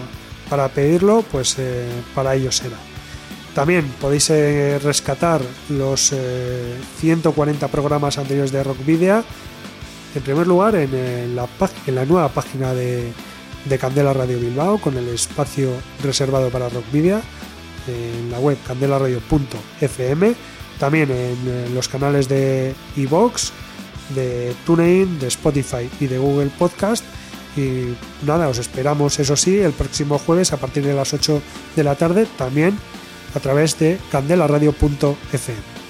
para 0.48 0.68
pedirlo, 0.68 1.24
pues 1.30 1.56
eh, 1.58 1.88
para 2.12 2.34
ellos 2.34 2.56
será. 2.56 2.89
También 3.54 3.92
podéis 4.00 4.30
eh, 4.30 4.78
rescatar 4.78 5.40
los 5.68 6.12
eh, 6.12 6.76
140 7.00 7.68
programas 7.68 8.16
anteriores 8.18 8.52
de 8.52 8.62
Rock 8.62 8.84
Video. 8.84 9.24
En 10.14 10.22
primer 10.22 10.46
lugar, 10.46 10.74
en, 10.76 10.90
eh, 10.92 11.28
la, 11.34 11.48
en 11.86 12.08
nueva 12.08 12.28
página 12.28 12.72
de, 12.74 13.12
de 13.64 13.78
Candela 13.78 14.12
Radio 14.12 14.38
Bilbao, 14.38 14.78
con 14.78 14.96
el 14.96 15.08
espacio 15.08 15.70
reservado 16.02 16.50
para 16.50 16.68
Rock 16.68 16.84
en 17.86 18.30
la 18.30 18.38
web 18.38 18.58
candelaradio.fm. 18.66 20.34
También 20.78 21.10
en 21.10 21.36
eh, 21.46 21.68
los 21.74 21.88
canales 21.88 22.28
de 22.28 22.74
iVoox, 22.96 23.50
de 24.14 24.54
TuneIn, 24.64 25.18
de 25.18 25.28
Spotify 25.28 25.88
y 26.00 26.06
de 26.06 26.18
Google 26.18 26.50
Podcast. 26.58 27.04
Y 27.56 27.94
nada, 28.24 28.48
os 28.48 28.58
esperamos, 28.58 29.18
eso 29.18 29.36
sí, 29.36 29.58
el 29.58 29.72
próximo 29.72 30.18
jueves 30.18 30.52
a 30.52 30.56
partir 30.56 30.84
de 30.84 30.94
las 30.94 31.12
8 31.12 31.42
de 31.76 31.84
la 31.84 31.96
tarde, 31.96 32.26
también 32.38 32.78
a 33.34 33.40
través 33.40 33.78
de 33.78 33.98
candelaradio.fm. 34.10 35.80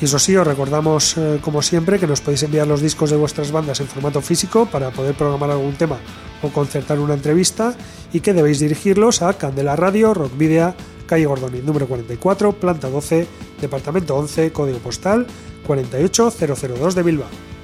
Y 0.00 0.04
eso 0.04 0.18
sí, 0.20 0.36
os 0.36 0.46
recordamos, 0.46 1.16
eh, 1.16 1.40
como 1.40 1.60
siempre, 1.60 1.98
que 1.98 2.06
nos 2.06 2.20
podéis 2.20 2.44
enviar 2.44 2.68
los 2.68 2.80
discos 2.80 3.10
de 3.10 3.16
vuestras 3.16 3.50
bandas 3.50 3.80
en 3.80 3.88
formato 3.88 4.20
físico 4.20 4.66
para 4.66 4.90
poder 4.90 5.16
programar 5.16 5.50
algún 5.50 5.74
tema 5.74 5.98
o 6.40 6.50
concertar 6.50 7.00
una 7.00 7.14
entrevista 7.14 7.74
y 8.12 8.20
que 8.20 8.32
debéis 8.32 8.60
dirigirlos 8.60 9.22
a 9.22 9.32
Candela 9.32 9.74
Radio, 9.74 10.14
Rock 10.14 10.38
Video, 10.38 10.72
calle 11.06 11.26
Gordoni, 11.26 11.62
número 11.62 11.88
44, 11.88 12.52
planta 12.52 12.88
12, 12.88 13.26
departamento 13.60 14.16
11, 14.16 14.52
código 14.52 14.78
postal 14.78 15.26
48002 15.66 16.94
de 16.94 17.02
Bilbao. 17.02 17.57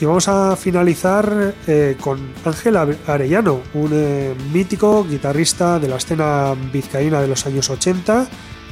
Y 0.00 0.06
vamos 0.06 0.28
a 0.28 0.56
finalizar 0.56 1.54
eh, 1.66 1.96
con 2.00 2.18
Ángel 2.44 2.76
Are- 2.76 2.96
Arellano, 3.06 3.60
un 3.74 3.90
eh, 3.92 4.34
mítico 4.50 5.04
guitarrista 5.04 5.78
de 5.78 5.88
la 5.88 5.96
escena 5.96 6.54
vizcaína 6.72 7.20
de 7.20 7.28
los 7.28 7.44
años 7.44 7.68
80, 7.68 8.26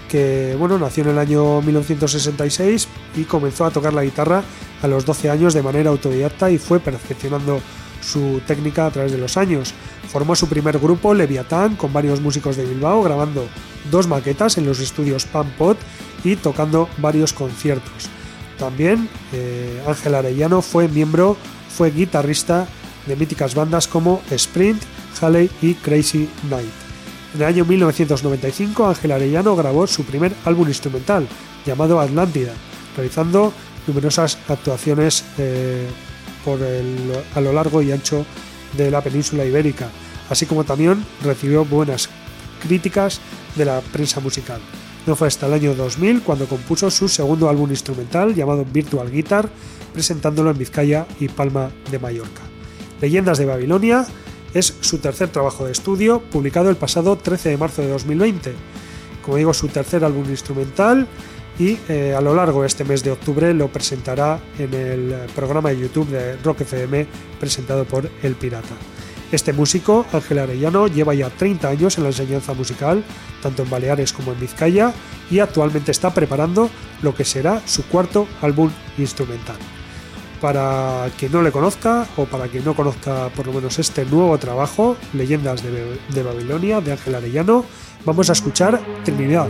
que 0.08 0.56
bueno, 0.58 0.78
nació 0.78 1.04
en 1.04 1.10
el 1.10 1.18
año 1.18 1.60
1966 1.60 2.88
y 3.16 3.24
comenzó 3.24 3.66
a 3.66 3.70
tocar 3.70 3.92
la 3.92 4.04
guitarra 4.04 4.42
a 4.80 4.88
los 4.88 5.04
12 5.04 5.28
años 5.28 5.52
de 5.52 5.62
manera 5.62 5.90
autodidacta 5.90 6.50
y 6.50 6.56
fue 6.56 6.80
perfeccionando 6.80 7.60
su 8.00 8.40
técnica 8.46 8.86
a 8.86 8.90
través 8.90 9.12
de 9.12 9.18
los 9.18 9.36
años. 9.36 9.74
Formó 10.10 10.34
su 10.34 10.48
primer 10.48 10.78
grupo, 10.78 11.12
Leviatán, 11.12 11.76
con 11.76 11.92
varios 11.92 12.22
músicos 12.22 12.56
de 12.56 12.64
Bilbao, 12.64 13.02
grabando 13.02 13.46
dos 13.90 14.06
maquetas 14.06 14.56
en 14.56 14.64
los 14.64 14.80
estudios 14.80 15.26
Pan 15.26 15.52
Pot 15.58 15.76
y 16.24 16.36
tocando 16.36 16.88
varios 16.96 17.34
conciertos. 17.34 18.08
También 18.58 19.08
eh, 19.32 19.82
Ángel 19.86 20.14
Arellano 20.14 20.62
fue 20.62 20.88
miembro, 20.88 21.36
fue 21.68 21.90
guitarrista 21.90 22.66
de 23.06 23.16
míticas 23.16 23.54
bandas 23.54 23.86
como 23.86 24.20
Sprint, 24.30 24.82
Halley 25.20 25.50
y 25.62 25.74
Crazy 25.74 26.28
Night. 26.50 26.68
En 27.34 27.42
el 27.42 27.46
año 27.46 27.64
1995 27.64 28.86
Ángel 28.88 29.12
Arellano 29.12 29.54
grabó 29.54 29.86
su 29.86 30.04
primer 30.04 30.32
álbum 30.44 30.66
instrumental 30.68 31.26
llamado 31.64 32.00
Atlántida, 32.00 32.52
realizando 32.96 33.52
numerosas 33.86 34.38
actuaciones 34.48 35.24
eh, 35.38 35.86
por 36.44 36.60
el- 36.62 37.12
a 37.34 37.40
lo 37.40 37.52
largo 37.52 37.80
y 37.82 37.92
ancho 37.92 38.24
de 38.76 38.90
la 38.90 39.00
península 39.02 39.44
ibérica, 39.44 39.88
así 40.30 40.46
como 40.46 40.64
también 40.64 41.04
recibió 41.22 41.64
buenas 41.64 42.08
críticas 42.62 43.20
de 43.56 43.64
la 43.64 43.80
prensa 43.80 44.20
musical. 44.20 44.60
No 45.08 45.16
fue 45.16 45.28
hasta 45.28 45.46
el 45.46 45.54
año 45.54 45.74
2000 45.74 46.20
cuando 46.20 46.44
compuso 46.44 46.90
su 46.90 47.08
segundo 47.08 47.48
álbum 47.48 47.70
instrumental 47.70 48.34
llamado 48.34 48.66
Virtual 48.70 49.10
Guitar, 49.10 49.48
presentándolo 49.94 50.50
en 50.50 50.58
Vizcaya 50.58 51.06
y 51.18 51.28
Palma 51.28 51.70
de 51.90 51.98
Mallorca. 51.98 52.42
Leyendas 53.00 53.38
de 53.38 53.46
Babilonia 53.46 54.06
es 54.52 54.76
su 54.82 54.98
tercer 54.98 55.30
trabajo 55.30 55.64
de 55.64 55.72
estudio, 55.72 56.20
publicado 56.20 56.68
el 56.68 56.76
pasado 56.76 57.16
13 57.16 57.48
de 57.48 57.56
marzo 57.56 57.80
de 57.80 57.88
2020. 57.88 58.52
Como 59.24 59.38
digo, 59.38 59.54
su 59.54 59.68
tercer 59.68 60.04
álbum 60.04 60.28
instrumental 60.28 61.06
y 61.58 61.78
eh, 61.88 62.14
a 62.14 62.20
lo 62.20 62.34
largo 62.34 62.60
de 62.60 62.66
este 62.66 62.84
mes 62.84 63.02
de 63.02 63.10
octubre 63.10 63.54
lo 63.54 63.68
presentará 63.68 64.38
en 64.58 64.74
el 64.74 65.14
programa 65.34 65.70
de 65.70 65.78
YouTube 65.78 66.08
de 66.08 66.36
Rock 66.36 66.60
FM 66.60 67.06
presentado 67.40 67.86
por 67.86 68.10
El 68.22 68.34
Pirata. 68.34 68.74
Este 69.30 69.52
músico, 69.52 70.06
Ángel 70.12 70.38
Arellano, 70.38 70.86
lleva 70.86 71.12
ya 71.14 71.28
30 71.28 71.68
años 71.68 71.98
en 71.98 72.04
la 72.04 72.10
enseñanza 72.10 72.54
musical, 72.54 73.04
tanto 73.42 73.62
en 73.62 73.68
Baleares 73.70 74.12
como 74.14 74.32
en 74.32 74.40
Vizcaya, 74.40 74.92
y 75.30 75.40
actualmente 75.40 75.90
está 75.90 76.14
preparando 76.14 76.70
lo 77.02 77.14
que 77.14 77.24
será 77.24 77.60
su 77.66 77.84
cuarto 77.86 78.26
álbum 78.40 78.70
instrumental. 78.96 79.56
Para 80.40 81.10
quien 81.18 81.32
no 81.32 81.42
le 81.42 81.52
conozca, 81.52 82.06
o 82.16 82.24
para 82.24 82.46
quien 82.46 82.64
no 82.64 82.74
conozca 82.74 83.28
por 83.36 83.46
lo 83.46 83.52
menos 83.52 83.78
este 83.78 84.06
nuevo 84.06 84.38
trabajo, 84.38 84.96
Leyendas 85.12 85.62
de, 85.62 86.22
Babilonia, 86.22 86.80
de 86.80 86.92
Ángel 86.92 87.14
Arellano, 87.16 87.64
vamos 88.06 88.30
a 88.30 88.32
escuchar 88.32 88.80
Trinidad, 89.04 89.48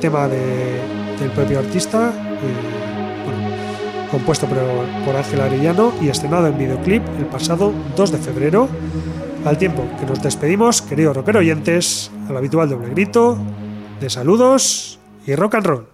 tema 0.00 0.26
de- 0.26 0.80
del 1.20 1.30
propio 1.30 1.60
artista, 1.60 2.10
eh, 2.10 4.10
compuesto 4.10 4.46
por, 4.46 4.58
por 5.04 5.16
Ángel 5.16 5.40
Arellano 5.40 5.92
y 6.00 6.08
estrenado 6.08 6.46
en 6.46 6.58
videoclip 6.58 7.02
el 7.18 7.26
pasado 7.26 7.72
2 7.96 8.12
de 8.12 8.18
febrero. 8.18 8.68
Al 9.44 9.58
tiempo 9.58 9.86
que 10.00 10.06
nos 10.06 10.22
despedimos, 10.22 10.80
queridos 10.80 11.14
rockero 11.14 11.40
oyentes, 11.40 12.10
al 12.28 12.36
habitual 12.38 12.70
doble 12.70 12.88
grito 12.88 13.36
de 14.00 14.08
saludos 14.08 14.98
y 15.26 15.34
rock 15.34 15.56
and 15.56 15.66
roll. 15.66 15.93